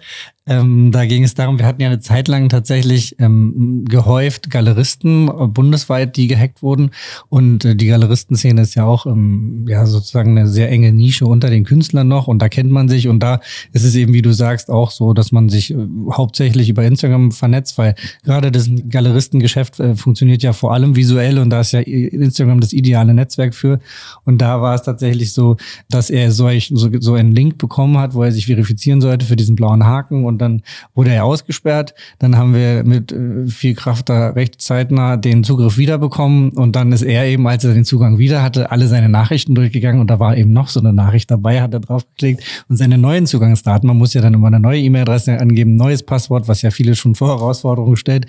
Ähm, 0.49 0.91
da 0.93 1.05
ging 1.05 1.25
es 1.25 1.35
darum, 1.35 1.59
wir 1.59 1.67
hatten 1.67 1.83
ja 1.83 1.89
eine 1.89 2.01
Zeit 2.01 2.27
lang 2.27 2.49
tatsächlich 2.49 3.17
ähm, 3.19 3.85
gehäuft 3.87 4.51
Galeristen 4.51 5.29
äh, 5.29 5.47
bundesweit, 5.47 6.17
die 6.17 6.27
gehackt 6.27 6.63
wurden. 6.63 6.91
Und 7.29 7.67
äh, 7.67 7.77
die 7.77 7.87
Galeristenszene 7.87 8.63
ist 8.63 8.75
ja 8.75 8.85
auch 8.85 9.05
ähm, 9.07 9.67
ja 9.69 9.85
sozusagen 9.85 10.39
eine 10.39 10.49
sehr 10.49 10.71
enge 10.71 10.93
Nische 10.93 11.27
unter 11.27 11.51
den 11.51 11.65
Künstlern 11.65 12.09
noch. 12.09 12.29
Und 12.29 12.41
da 12.41 12.49
kennt 12.49 12.71
man 12.71 12.89
sich. 12.89 13.09
Und 13.09 13.23
da 13.23 13.41
ist 13.73 13.85
es 13.85 13.95
eben, 13.95 14.15
wie 14.15 14.23
du 14.23 14.33
sagst, 14.33 14.71
auch 14.71 14.91
so, 14.91 15.13
dass 15.13 15.33
man 15.33 15.51
sich 15.51 15.73
äh, 15.73 15.77
hauptsächlich 16.11 16.71
über 16.71 16.85
Instagram 16.85 17.31
vernetzt, 17.31 17.77
weil 17.77 17.95
gerade 18.25 18.51
das 18.51 18.71
Galeristengeschäft 18.89 19.81
äh, 19.81 19.97
funktioniert 19.97 20.43
ja 20.43 20.55
vor 20.55 20.73
allem 20.73 20.97
visuell 20.97 21.39
und 21.39 21.51
da 21.51 21.61
ist 21.61 21.73
ja 21.73 21.81
Instagram 21.81 22.61
das 22.61 22.73
ideale 22.73 23.13
Netzwerk 23.13 23.55
für. 23.55 23.81
Und 24.25 24.39
da 24.39 24.63
war 24.63 24.75
es 24.75 24.83
tatsächlich 24.83 25.33
so, 25.33 25.57
dass 25.91 26.09
er 26.09 26.33
solch, 26.33 26.73
so, 26.75 26.91
so 27.01 27.15
einen 27.15 27.33
Link 27.33 27.59
bekommen 27.59 27.99
hat, 27.99 28.15
wo 28.15 28.23
er 28.23 28.33
sich 28.33 28.47
verifizieren 28.47 29.01
sollte 29.01 29.27
für 29.27 29.37
diesen 29.37 29.57
blauen 29.57 29.85
Haken 29.85 30.25
und 30.25 30.38
dann 30.39 30.63
wurde 30.95 31.13
er 31.13 31.25
ausgesperrt. 31.25 31.95
Dann 32.19 32.37
haben 32.37 32.55
wir 32.55 32.85
mit 32.85 33.13
äh, 33.13 33.47
viel 33.47 33.75
Kraft 33.75 34.09
da 34.09 34.31
recht 34.31 34.61
zeitnah 34.61 35.17
den 35.17 35.45
Zugriff 35.45 35.77
wiederbekommen 35.79 36.51
und 36.51 36.77
dann 36.77 36.93
ist 36.93 37.03
er 37.03 37.27
eben, 37.27 37.47
als 37.47 37.65
er 37.65 37.75
den 37.75 37.85
Zugang 37.85 38.19
wieder 38.19 38.43
hatte, 38.43 38.71
alle 38.71 38.89
seine 38.89 39.09
Nachrichten 39.09 39.55
durchgegangen 39.55 40.01
und 40.01 40.09
da 40.09 40.19
war 40.19 40.37
eben 40.37 40.53
noch 40.53 40.69
so 40.69 40.81
eine 40.81 40.93
Nachricht 40.93 41.31
dabei, 41.31 41.61
hat 41.63 41.75
er 41.75 41.81
draufgeklickt 41.81 42.43
und 42.69 42.77
seine 42.77 42.99
neuen 42.99 43.27
Zugangsdaten, 43.27 43.87
man 43.87 43.99
muss 43.99 44.15
ja 44.15 44.21
dann 44.21 44.35
immer 44.35 44.49
eine 44.49 44.61
neue 44.61 44.81
E-Mail-Adresse 44.81 45.39
angeben, 45.39 45.77
neues 45.77 46.03
Passwort, 46.03 46.49
was 46.49 46.63
ja 46.63 46.71
viele 46.71 46.95
schon 46.95 47.15
vor 47.15 47.29
Herausforderungen 47.29 47.97
stellt 47.97 48.27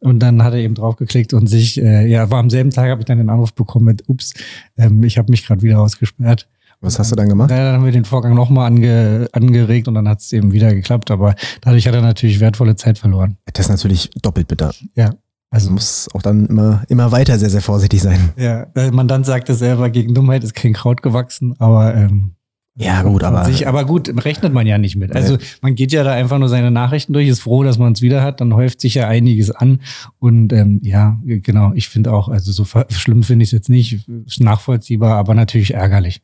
und 0.00 0.20
dann 0.20 0.42
hat 0.42 0.54
er 0.54 0.60
eben 0.60 0.74
draufgeklickt 0.74 1.34
und 1.34 1.46
sich, 1.46 1.80
äh, 1.80 2.06
ja, 2.06 2.30
war 2.30 2.40
am 2.40 2.50
selben 2.50 2.70
Tag, 2.70 2.90
habe 2.90 3.00
ich 3.00 3.06
dann 3.06 3.18
den 3.18 3.30
Anruf 3.30 3.52
bekommen 3.52 3.86
mit, 3.86 4.08
ups, 4.08 4.34
ähm, 4.76 5.02
ich 5.04 5.18
habe 5.18 5.30
mich 5.30 5.46
gerade 5.46 5.62
wieder 5.62 5.80
ausgesperrt. 5.80 6.48
Was 6.80 6.98
hast 6.98 7.12
du 7.12 7.16
dann 7.16 7.28
gemacht? 7.28 7.50
Ja, 7.50 7.58
dann 7.58 7.74
haben 7.74 7.84
wir 7.84 7.92
den 7.92 8.06
Vorgang 8.06 8.34
nochmal 8.34 8.66
ange, 8.66 9.28
angeregt 9.32 9.86
und 9.86 9.94
dann 9.94 10.08
hat 10.08 10.20
es 10.20 10.32
eben 10.32 10.52
wieder 10.52 10.74
geklappt. 10.74 11.10
Aber 11.10 11.34
dadurch 11.60 11.86
hat 11.86 11.94
er 11.94 12.00
natürlich 12.00 12.40
wertvolle 12.40 12.76
Zeit 12.76 12.98
verloren. 12.98 13.36
Das 13.52 13.66
ist 13.66 13.70
natürlich 13.70 14.10
doppelt 14.22 14.48
bitter. 14.48 14.72
Ja. 14.94 15.10
Also 15.50 15.70
muss 15.70 16.08
auch 16.14 16.22
dann 16.22 16.46
immer, 16.46 16.84
immer 16.88 17.10
weiter 17.10 17.38
sehr, 17.38 17.50
sehr 17.50 17.60
vorsichtig 17.60 18.00
sein. 18.00 18.30
Ja, 18.36 18.66
der 18.66 18.92
Mandant 18.92 19.26
sagte 19.26 19.54
selber, 19.54 19.90
gegen 19.90 20.14
Dummheit 20.14 20.44
ist 20.44 20.54
kein 20.54 20.72
Kraut 20.72 21.02
gewachsen, 21.02 21.56
aber 21.58 21.94
ähm, 21.94 22.36
ja, 22.76 23.02
gut, 23.02 23.24
aber. 23.24 23.44
Sich, 23.44 23.66
aber 23.66 23.84
gut, 23.84 24.24
rechnet 24.24 24.54
man 24.54 24.66
ja 24.66 24.78
nicht 24.78 24.96
mit. 24.96 25.14
Also 25.14 25.38
man 25.60 25.74
geht 25.74 25.92
ja 25.92 26.04
da 26.04 26.12
einfach 26.12 26.38
nur 26.38 26.48
seine 26.48 26.70
Nachrichten 26.70 27.12
durch, 27.12 27.28
ist 27.28 27.40
froh, 27.40 27.62
dass 27.64 27.78
man 27.78 27.92
es 27.92 28.00
wieder 28.00 28.22
hat, 28.22 28.40
dann 28.40 28.54
häuft 28.54 28.80
sich 28.80 28.94
ja 28.94 29.08
einiges 29.08 29.50
an. 29.50 29.80
Und 30.18 30.52
ähm, 30.52 30.80
ja, 30.82 31.18
genau, 31.24 31.72
ich 31.74 31.88
finde 31.88 32.12
auch, 32.12 32.28
also 32.28 32.52
so 32.52 32.64
schlimm 32.64 33.22
finde 33.22 33.42
ich 33.42 33.48
es 33.48 33.52
jetzt 33.52 33.68
nicht, 33.68 34.08
nachvollziehbar, 34.38 35.16
aber 35.16 35.34
natürlich 35.34 35.74
ärgerlich. 35.74 36.22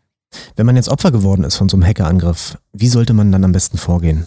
Wenn 0.56 0.66
man 0.66 0.76
jetzt 0.76 0.88
Opfer 0.88 1.10
geworden 1.10 1.44
ist 1.44 1.56
von 1.56 1.68
so 1.68 1.76
einem 1.76 1.86
Hackerangriff, 1.86 2.58
wie 2.72 2.88
sollte 2.88 3.12
man 3.12 3.32
dann 3.32 3.44
am 3.44 3.52
besten 3.52 3.78
vorgehen? 3.78 4.26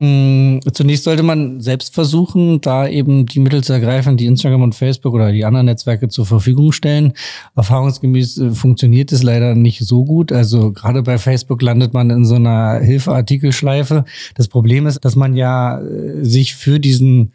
Mm, 0.00 0.60
zunächst 0.72 1.02
sollte 1.02 1.24
man 1.24 1.60
selbst 1.60 1.92
versuchen, 1.92 2.60
da 2.60 2.86
eben 2.86 3.26
die 3.26 3.40
Mittel 3.40 3.64
zu 3.64 3.72
ergreifen, 3.72 4.16
die 4.16 4.26
Instagram 4.26 4.62
und 4.62 4.76
Facebook 4.76 5.12
oder 5.12 5.32
die 5.32 5.44
anderen 5.44 5.66
Netzwerke 5.66 6.06
zur 6.06 6.24
Verfügung 6.24 6.70
stellen. 6.70 7.14
Erfahrungsgemäß 7.56 8.38
äh, 8.38 8.50
funktioniert 8.52 9.10
es 9.10 9.24
leider 9.24 9.56
nicht 9.56 9.80
so 9.80 10.04
gut. 10.04 10.30
Also 10.30 10.72
gerade 10.72 11.02
bei 11.02 11.18
Facebook 11.18 11.62
landet 11.62 11.94
man 11.94 12.10
in 12.10 12.24
so 12.24 12.36
einer 12.36 12.78
Hilfeartikelschleife. 12.78 14.04
Das 14.36 14.46
Problem 14.46 14.86
ist, 14.86 15.04
dass 15.04 15.16
man 15.16 15.34
ja 15.34 15.80
äh, 15.80 16.24
sich 16.24 16.54
für 16.54 16.78
diesen 16.78 17.32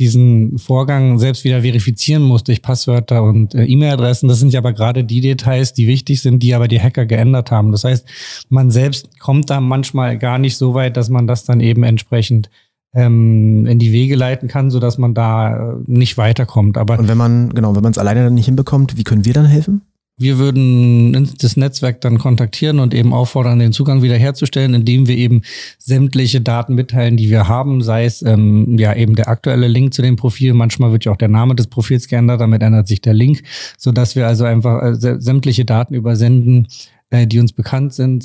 diesen 0.00 0.58
Vorgang 0.58 1.18
selbst 1.18 1.44
wieder 1.44 1.60
verifizieren 1.60 2.22
muss 2.22 2.42
durch 2.42 2.62
Passwörter 2.62 3.22
und 3.22 3.54
äh, 3.54 3.64
E-Mail-Adressen. 3.64 4.28
Das 4.28 4.38
sind 4.38 4.52
ja 4.52 4.60
aber 4.60 4.72
gerade 4.72 5.04
die 5.04 5.20
Details, 5.20 5.74
die 5.74 5.86
wichtig 5.86 6.22
sind, 6.22 6.42
die 6.42 6.54
aber 6.54 6.68
die 6.68 6.80
Hacker 6.80 7.04
geändert 7.04 7.50
haben. 7.50 7.70
Das 7.70 7.84
heißt, 7.84 8.06
man 8.48 8.70
selbst 8.70 9.20
kommt 9.20 9.50
da 9.50 9.60
manchmal 9.60 10.16
gar 10.16 10.38
nicht 10.38 10.56
so 10.56 10.72
weit, 10.72 10.96
dass 10.96 11.10
man 11.10 11.26
das 11.26 11.44
dann 11.44 11.60
eben 11.60 11.82
entsprechend 11.82 12.50
ähm, 12.94 13.66
in 13.66 13.78
die 13.78 13.92
Wege 13.92 14.16
leiten 14.16 14.48
kann, 14.48 14.70
sodass 14.70 14.96
man 14.96 15.12
da 15.12 15.74
äh, 15.74 15.74
nicht 15.86 16.16
weiterkommt. 16.16 16.78
Aber 16.78 16.98
und 16.98 17.06
wenn 17.06 17.18
man, 17.18 17.50
genau, 17.50 17.76
wenn 17.76 17.82
man 17.82 17.92
es 17.92 17.98
alleine 17.98 18.24
dann 18.24 18.34
nicht 18.34 18.46
hinbekommt, 18.46 18.96
wie 18.96 19.04
können 19.04 19.26
wir 19.26 19.34
dann 19.34 19.46
helfen? 19.46 19.82
Wir 20.20 20.36
würden 20.36 21.30
das 21.40 21.56
Netzwerk 21.56 22.02
dann 22.02 22.18
kontaktieren 22.18 22.78
und 22.78 22.92
eben 22.92 23.14
auffordern, 23.14 23.58
den 23.58 23.72
Zugang 23.72 24.02
wiederherzustellen, 24.02 24.74
indem 24.74 25.08
wir 25.08 25.16
eben 25.16 25.40
sämtliche 25.78 26.42
Daten 26.42 26.74
mitteilen, 26.74 27.16
die 27.16 27.30
wir 27.30 27.48
haben, 27.48 27.82
sei 27.82 28.04
es 28.04 28.20
ähm, 28.20 28.78
ja 28.78 28.94
eben 28.94 29.16
der 29.16 29.28
aktuelle 29.28 29.66
Link 29.66 29.94
zu 29.94 30.02
dem 30.02 30.16
Profil. 30.16 30.52
Manchmal 30.52 30.92
wird 30.92 31.06
ja 31.06 31.12
auch 31.12 31.16
der 31.16 31.28
Name 31.28 31.54
des 31.54 31.68
Profils 31.68 32.06
geändert, 32.06 32.42
damit 32.42 32.62
ändert 32.62 32.86
sich 32.86 33.00
der 33.00 33.14
Link, 33.14 33.42
so 33.78 33.92
dass 33.92 34.14
wir 34.14 34.26
also 34.26 34.44
einfach 34.44 34.82
äh, 34.82 34.94
sämtliche 34.94 35.64
Daten 35.64 35.94
übersenden, 35.94 36.68
die 37.12 37.40
uns 37.40 37.52
bekannt 37.52 37.92
sind, 37.92 38.24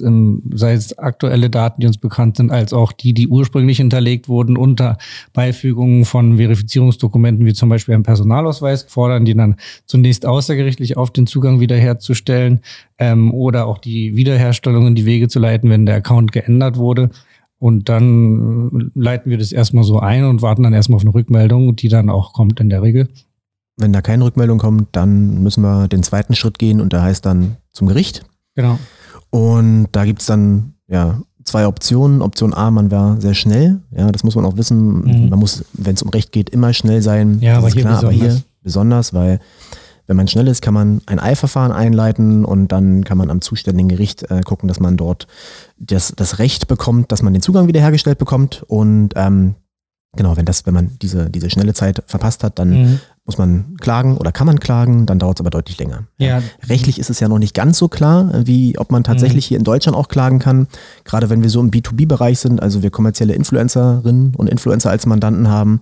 sei 0.53 0.73
es 0.73 0.97
aktuelle 0.99 1.49
Daten, 1.49 1.81
die 1.81 1.87
uns 1.87 1.97
bekannt 1.97 2.37
sind, 2.37 2.51
als 2.51 2.71
auch 2.71 2.91
die, 2.91 3.15
die 3.15 3.27
ursprünglich 3.27 3.77
hinterlegt 3.77 4.29
wurden, 4.29 4.57
unter 4.57 4.99
Beifügungen 5.33 6.05
von 6.05 6.37
Verifizierungsdokumenten, 6.37 7.47
wie 7.47 7.53
zum 7.53 7.69
Beispiel 7.69 7.95
einem 7.95 8.03
Personalausweis, 8.03 8.83
fordern 8.83 9.25
die 9.25 9.35
dann 9.35 9.55
zunächst 9.87 10.27
außergerichtlich 10.27 10.97
auf, 10.97 11.09
den 11.09 11.25
Zugang 11.25 11.59
wiederherzustellen 11.59 12.61
ähm, 12.99 13.33
oder 13.33 13.65
auch 13.65 13.79
die 13.79 14.15
Wiederherstellung 14.15 14.85
in 14.87 14.95
die 14.95 15.05
Wege 15.05 15.29
zu 15.29 15.39
leiten, 15.39 15.69
wenn 15.69 15.87
der 15.87 15.95
Account 15.95 16.31
geändert 16.31 16.77
wurde. 16.77 17.09
Und 17.57 17.89
dann 17.89 18.91
leiten 18.93 19.31
wir 19.31 19.37
das 19.37 19.51
erstmal 19.51 19.83
so 19.83 19.99
ein 19.99 20.25
und 20.25 20.41
warten 20.41 20.63
dann 20.63 20.73
erstmal 20.73 20.97
auf 20.97 21.03
eine 21.03 21.13
Rückmeldung, 21.13 21.75
die 21.75 21.87
dann 21.87 22.09
auch 22.09 22.33
kommt 22.33 22.59
in 22.59 22.69
der 22.69 22.81
Regel. 22.83 23.09
Wenn 23.77 23.93
da 23.93 24.01
keine 24.01 24.25
Rückmeldung 24.25 24.57
kommt, 24.57 24.89
dann 24.91 25.41
müssen 25.41 25.61
wir 25.61 25.87
den 25.87 26.03
zweiten 26.03 26.35
Schritt 26.35 26.59
gehen 26.59 26.79
und 26.79 26.93
der 26.93 27.01
heißt 27.01 27.25
dann 27.25 27.57
zum 27.71 27.87
Gericht. 27.87 28.25
Genau. 28.55 28.79
Und 29.29 29.87
da 29.91 30.05
gibt 30.05 30.21
es 30.21 30.27
dann 30.27 30.73
ja 30.87 31.21
zwei 31.43 31.67
Optionen. 31.67 32.21
Option 32.21 32.53
A, 32.53 32.71
man 32.71 32.91
wäre 32.91 33.19
sehr 33.19 33.33
schnell. 33.33 33.81
Ja, 33.91 34.11
das 34.11 34.23
muss 34.23 34.35
man 34.35 34.45
auch 34.45 34.57
wissen. 34.57 35.01
Mhm. 35.01 35.29
Man 35.29 35.39
muss, 35.39 35.63
wenn 35.73 35.95
es 35.95 36.01
um 36.01 36.09
Recht 36.09 36.31
geht, 36.31 36.49
immer 36.49 36.73
schnell 36.73 37.01
sein. 37.01 37.39
Ja, 37.41 37.57
aber 37.57 37.69
hier, 37.69 37.83
klar, 37.83 37.99
aber 37.99 38.11
hier 38.11 38.41
besonders, 38.63 39.13
weil 39.13 39.39
wenn 40.07 40.17
man 40.17 40.27
schnell 40.27 40.47
ist, 40.47 40.61
kann 40.61 40.73
man 40.73 41.01
ein 41.07 41.19
Eilverfahren 41.19 41.71
einleiten 41.71 42.45
und 42.45 42.71
dann 42.71 43.03
kann 43.03 43.17
man 43.17 43.31
am 43.31 43.41
zuständigen 43.41 43.89
Gericht 43.89 44.29
äh, 44.29 44.41
gucken, 44.41 44.67
dass 44.67 44.79
man 44.79 44.97
dort 44.97 45.27
das, 45.77 46.13
das 46.15 46.37
Recht 46.37 46.67
bekommt, 46.67 47.11
dass 47.11 47.23
man 47.23 47.33
den 47.33 47.41
Zugang 47.41 47.67
wiederhergestellt 47.67 48.19
bekommt. 48.19 48.63
Und 48.67 49.13
ähm, 49.15 49.55
genau, 50.15 50.37
wenn 50.37 50.45
das, 50.45 50.65
wenn 50.67 50.75
man 50.75 50.91
diese, 51.01 51.29
diese 51.31 51.49
schnelle 51.49 51.73
Zeit 51.73 52.03
verpasst 52.05 52.43
hat, 52.43 52.59
dann 52.59 52.69
mhm 52.69 52.99
muss 53.25 53.39
man 53.39 53.75
klagen 53.81 54.17
oder 54.17 54.31
kann 54.31 54.45
man 54.45 54.59
klagen, 54.59 55.07
dann 55.07 55.17
dauert 55.17 55.37
es 55.37 55.41
aber 55.41 55.49
deutlich 55.49 55.79
länger. 55.79 56.03
Ja. 56.17 56.43
Rechtlich 56.69 56.99
ist 56.99 57.09
es 57.09 57.19
ja 57.19 57.27
noch 57.27 57.39
nicht 57.39 57.55
ganz 57.55 57.79
so 57.79 57.87
klar, 57.87 58.29
wie 58.45 58.77
ob 58.77 58.91
man 58.91 59.03
tatsächlich 59.03 59.45
mhm. 59.45 59.49
hier 59.49 59.57
in 59.57 59.63
Deutschland 59.63 59.97
auch 59.97 60.09
klagen 60.09 60.37
kann. 60.37 60.67
Gerade 61.05 61.29
wenn 61.29 61.41
wir 61.41 61.49
so 61.49 61.59
im 61.59 61.71
B2B-Bereich 61.71 62.39
sind, 62.39 62.61
also 62.61 62.83
wir 62.83 62.91
kommerzielle 62.91 63.33
Influencerinnen 63.33 64.35
und 64.35 64.47
Influencer 64.47 64.91
als 64.91 65.07
Mandanten 65.07 65.49
haben, 65.49 65.81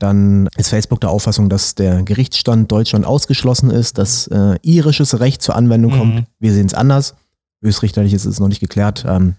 dann 0.00 0.48
ist 0.56 0.70
Facebook 0.70 1.00
der 1.00 1.10
Auffassung, 1.10 1.48
dass 1.48 1.76
der 1.76 2.02
Gerichtsstand 2.02 2.72
Deutschland 2.72 3.06
ausgeschlossen 3.06 3.70
ist, 3.70 3.98
dass 3.98 4.26
äh, 4.26 4.56
irisches 4.62 5.20
Recht 5.20 5.42
zur 5.42 5.54
Anwendung 5.54 5.92
mhm. 5.92 5.98
kommt. 5.98 6.24
Wir 6.40 6.52
sehen 6.52 6.66
es 6.66 6.74
anders. 6.74 7.14
Höchstrichterlich 7.62 8.14
ist 8.14 8.24
es 8.24 8.40
noch 8.40 8.48
nicht 8.48 8.60
geklärt. 8.60 9.04
Ähm, 9.06 9.34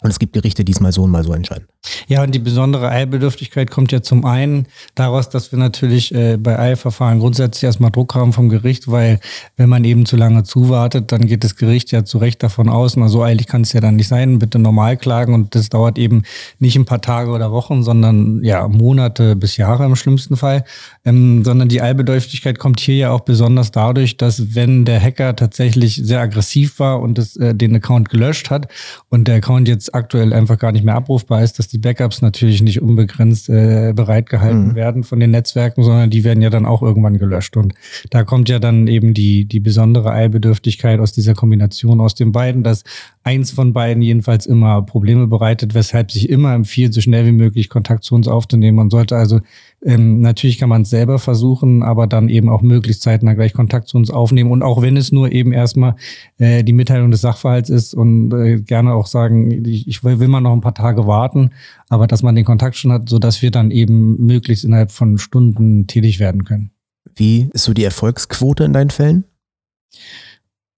und 0.00 0.10
es 0.10 0.18
gibt 0.18 0.32
Gerichte, 0.32 0.64
die 0.64 0.72
es 0.72 0.80
mal 0.80 0.92
so 0.92 1.04
und 1.04 1.10
mal 1.10 1.24
so 1.24 1.32
entscheiden. 1.32 1.66
Ja, 2.06 2.22
und 2.22 2.34
die 2.34 2.38
besondere 2.38 2.88
Eilbedürftigkeit 2.88 3.70
kommt 3.70 3.92
ja 3.92 4.02
zum 4.02 4.24
einen 4.24 4.66
daraus, 4.94 5.28
dass 5.28 5.52
wir 5.52 5.58
natürlich 5.58 6.14
äh, 6.14 6.36
bei 6.36 6.58
Eilverfahren 6.58 7.18
grundsätzlich 7.18 7.64
erstmal 7.64 7.90
Druck 7.90 8.14
haben 8.14 8.32
vom 8.32 8.48
Gericht, 8.48 8.90
weil 8.90 9.20
wenn 9.56 9.68
man 9.68 9.84
eben 9.84 10.06
zu 10.06 10.16
lange 10.16 10.44
zuwartet, 10.44 11.12
dann 11.12 11.26
geht 11.26 11.44
das 11.44 11.56
Gericht 11.56 11.92
ja 11.92 12.04
zu 12.04 12.18
Recht 12.18 12.42
davon 12.42 12.68
aus, 12.68 12.96
na 12.96 13.08
so 13.08 13.22
eilig 13.22 13.46
kann 13.46 13.62
es 13.62 13.72
ja 13.72 13.80
dann 13.80 13.96
nicht 13.96 14.08
sein, 14.08 14.38
bitte 14.38 14.58
normal 14.58 14.96
klagen 14.96 15.34
und 15.34 15.54
das 15.54 15.68
dauert 15.68 15.98
eben 15.98 16.22
nicht 16.58 16.76
ein 16.76 16.84
paar 16.84 17.00
Tage 17.00 17.30
oder 17.30 17.52
Wochen, 17.52 17.82
sondern 17.82 18.42
ja 18.42 18.66
Monate 18.68 19.36
bis 19.36 19.56
Jahre 19.56 19.84
im 19.84 19.96
schlimmsten 19.96 20.36
Fall, 20.36 20.64
ähm, 21.04 21.44
sondern 21.44 21.68
die 21.68 21.80
Eilbedürftigkeit 21.80 22.58
kommt 22.58 22.80
hier 22.80 22.96
ja 22.96 23.10
auch 23.10 23.20
besonders 23.20 23.70
dadurch, 23.70 24.16
dass 24.16 24.54
wenn 24.54 24.84
der 24.84 25.00
Hacker 25.00 25.36
tatsächlich 25.36 25.96
sehr 25.96 26.20
aggressiv 26.20 26.78
war 26.78 27.00
und 27.00 27.18
das, 27.18 27.36
äh, 27.36 27.54
den 27.54 27.76
Account 27.76 28.08
gelöscht 28.08 28.50
hat 28.50 28.68
und 29.08 29.28
der 29.28 29.36
Account 29.36 29.68
jetzt 29.68 29.94
aktuell 29.94 30.32
einfach 30.32 30.58
gar 30.58 30.72
nicht 30.72 30.84
mehr 30.84 30.94
abrufbar 30.94 31.42
ist, 31.42 31.58
dass 31.58 31.68
die 31.68 31.77
Backups 31.78 32.22
natürlich 32.22 32.62
nicht 32.62 32.82
unbegrenzt 32.82 33.48
äh, 33.48 33.92
bereitgehalten 33.94 34.68
mhm. 34.68 34.74
werden 34.74 35.04
von 35.04 35.20
den 35.20 35.30
Netzwerken, 35.30 35.82
sondern 35.82 36.10
die 36.10 36.24
werden 36.24 36.42
ja 36.42 36.50
dann 36.50 36.66
auch 36.66 36.82
irgendwann 36.82 37.18
gelöscht. 37.18 37.56
Und 37.56 37.74
da 38.10 38.24
kommt 38.24 38.48
ja 38.48 38.58
dann 38.58 38.86
eben 38.86 39.14
die, 39.14 39.44
die 39.46 39.60
besondere 39.60 40.10
Eilbedürftigkeit 40.12 41.00
aus 41.00 41.12
dieser 41.12 41.34
Kombination 41.34 42.00
aus 42.00 42.14
den 42.14 42.32
beiden, 42.32 42.62
dass 42.62 42.84
eins 43.28 43.50
von 43.50 43.74
beiden 43.74 44.02
jedenfalls 44.02 44.46
immer 44.46 44.80
Probleme 44.80 45.26
bereitet, 45.26 45.74
weshalb 45.74 46.10
sich 46.10 46.30
immer 46.30 46.54
empfiehlt, 46.54 46.94
so 46.94 47.02
schnell 47.02 47.26
wie 47.26 47.32
möglich 47.32 47.68
Kontakt 47.68 48.02
zu 48.02 48.14
uns 48.14 48.26
aufzunehmen. 48.26 48.76
Man 48.76 48.88
sollte 48.88 49.16
also 49.16 49.40
ähm, 49.84 50.22
natürlich 50.22 50.56
kann 50.56 50.70
man 50.70 50.82
es 50.82 50.90
selber 50.90 51.18
versuchen, 51.18 51.82
aber 51.82 52.06
dann 52.06 52.30
eben 52.30 52.48
auch 52.48 52.62
möglichst 52.62 53.02
zeitnah 53.02 53.34
gleich 53.34 53.52
Kontakt 53.52 53.88
zu 53.88 53.98
uns 53.98 54.10
aufnehmen. 54.10 54.50
Und 54.50 54.62
auch 54.62 54.80
wenn 54.80 54.96
es 54.96 55.12
nur 55.12 55.30
eben 55.30 55.52
erstmal 55.52 55.96
äh, 56.38 56.64
die 56.64 56.72
Mitteilung 56.72 57.10
des 57.10 57.20
Sachverhalts 57.20 57.68
ist 57.68 57.92
und 57.92 58.32
äh, 58.32 58.62
gerne 58.62 58.94
auch 58.94 59.06
sagen, 59.06 59.62
ich, 59.66 59.86
ich 59.86 60.02
will, 60.02 60.20
will 60.20 60.28
mal 60.28 60.40
noch 60.40 60.54
ein 60.54 60.62
paar 60.62 60.74
Tage 60.74 61.06
warten, 61.06 61.50
aber 61.90 62.06
dass 62.06 62.22
man 62.22 62.34
den 62.34 62.46
Kontakt 62.46 62.76
schon 62.76 62.92
hat, 62.92 63.10
sodass 63.10 63.42
wir 63.42 63.50
dann 63.50 63.70
eben 63.70 64.24
möglichst 64.24 64.64
innerhalb 64.64 64.90
von 64.90 65.18
Stunden 65.18 65.86
tätig 65.86 66.18
werden 66.18 66.44
können. 66.44 66.70
Wie 67.14 67.50
ist 67.52 67.64
so 67.64 67.74
die 67.74 67.84
Erfolgsquote 67.84 68.64
in 68.64 68.72
deinen 68.72 68.90
Fällen? 68.90 69.24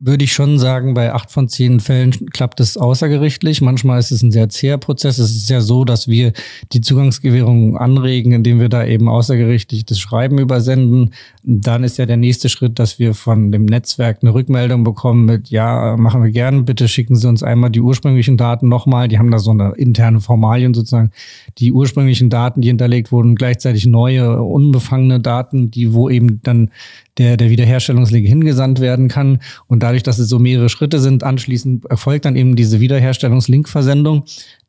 Würde 0.02 0.24
ich 0.24 0.32
schon 0.32 0.58
sagen, 0.58 0.94
bei 0.94 1.12
acht 1.12 1.30
von 1.30 1.46
zehn 1.48 1.78
Fällen 1.78 2.10
klappt 2.30 2.58
es 2.60 2.78
außergerichtlich. 2.78 3.60
Manchmal 3.60 3.98
ist 3.98 4.10
es 4.10 4.22
ein 4.22 4.30
sehr 4.30 4.48
zäher 4.48 4.78
Prozess. 4.78 5.18
Es 5.18 5.36
ist 5.36 5.50
ja 5.50 5.60
so, 5.60 5.84
dass 5.84 6.08
wir 6.08 6.32
die 6.72 6.80
Zugangsgewährung 6.80 7.76
anregen, 7.76 8.32
indem 8.32 8.60
wir 8.60 8.70
da 8.70 8.86
eben 8.86 9.10
außergerichtlich 9.10 9.84
das 9.84 9.98
Schreiben 9.98 10.38
übersenden. 10.38 11.12
Dann 11.42 11.84
ist 11.84 11.98
ja 11.98 12.06
der 12.06 12.16
nächste 12.16 12.48
Schritt, 12.48 12.78
dass 12.78 12.98
wir 12.98 13.12
von 13.12 13.52
dem 13.52 13.66
Netzwerk 13.66 14.20
eine 14.22 14.32
Rückmeldung 14.32 14.84
bekommen 14.84 15.26
mit, 15.26 15.50
ja, 15.50 15.96
machen 15.98 16.22
wir 16.22 16.30
gern, 16.30 16.64
bitte 16.64 16.88
schicken 16.88 17.14
Sie 17.14 17.28
uns 17.28 17.42
einmal 17.42 17.68
die 17.68 17.82
ursprünglichen 17.82 18.38
Daten 18.38 18.70
nochmal. 18.70 19.06
Die 19.06 19.18
haben 19.18 19.30
da 19.30 19.38
so 19.38 19.50
eine 19.50 19.74
interne 19.76 20.20
Formalien 20.20 20.72
sozusagen. 20.72 21.10
Die 21.58 21.72
ursprünglichen 21.72 22.30
Daten, 22.30 22.62
die 22.62 22.68
hinterlegt 22.68 23.12
wurden, 23.12 23.34
gleichzeitig 23.34 23.84
neue, 23.84 24.42
unbefangene 24.42 25.20
Daten, 25.20 25.70
die, 25.70 25.92
wo 25.92 26.08
eben 26.08 26.40
dann 26.42 26.70
der, 27.18 27.36
der 27.36 27.50
Wiederherstellungslink 27.50 28.26
hingesandt 28.26 28.80
werden 28.80 29.08
kann. 29.08 29.40
Und 29.66 29.82
dadurch, 29.82 30.02
dass 30.02 30.18
es 30.18 30.28
so 30.28 30.38
mehrere 30.38 30.68
Schritte 30.68 30.98
sind, 30.98 31.24
anschließend 31.24 31.86
erfolgt 31.86 32.24
dann 32.24 32.36
eben 32.36 32.56
diese 32.56 32.80
Wiederherstellungslink-Versendung. 32.80 34.24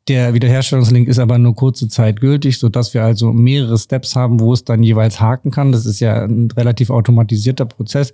Der 0.08 0.34
Wiederherstellungslink 0.34 1.08
ist 1.08 1.20
aber 1.20 1.38
nur 1.38 1.54
kurze 1.54 1.88
Zeit 1.88 2.20
gültig, 2.20 2.58
so 2.58 2.68
dass 2.68 2.92
wir 2.92 3.04
also 3.04 3.32
mehrere 3.32 3.78
Steps 3.78 4.16
haben, 4.16 4.40
wo 4.40 4.52
es 4.52 4.64
dann 4.64 4.82
jeweils 4.82 5.20
haken 5.20 5.50
kann. 5.50 5.70
Das 5.70 5.86
ist 5.86 6.00
ja 6.00 6.24
ein 6.24 6.50
relativ 6.50 6.90
automatisierter 6.90 7.66
Prozess 7.66 8.12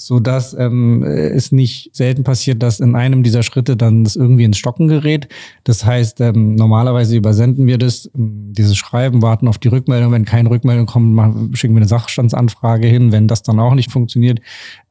so 0.00 0.20
dass 0.20 0.54
ähm, 0.54 1.02
es 1.02 1.50
nicht 1.50 1.90
selten 1.92 2.22
passiert, 2.22 2.62
dass 2.62 2.78
in 2.78 2.94
einem 2.94 3.24
dieser 3.24 3.42
Schritte 3.42 3.76
dann 3.76 4.04
das 4.04 4.14
irgendwie 4.14 4.44
ins 4.44 4.56
Stocken 4.56 4.86
gerät. 4.86 5.28
Das 5.64 5.84
heißt, 5.84 6.20
ähm, 6.20 6.54
normalerweise 6.54 7.16
übersenden 7.16 7.66
wir 7.66 7.78
das, 7.78 8.08
ähm, 8.16 8.52
dieses 8.52 8.76
Schreiben, 8.76 9.22
warten 9.22 9.48
auf 9.48 9.58
die 9.58 9.66
Rückmeldung. 9.66 10.12
Wenn 10.12 10.24
keine 10.24 10.50
Rückmeldung 10.50 10.86
kommt, 10.86 11.12
machen, 11.14 11.56
schicken 11.56 11.74
wir 11.74 11.80
eine 11.80 11.88
Sachstandsanfrage 11.88 12.86
hin. 12.86 13.10
Wenn 13.10 13.26
das 13.26 13.42
dann 13.42 13.58
auch 13.58 13.74
nicht 13.74 13.90
funktioniert, 13.90 14.40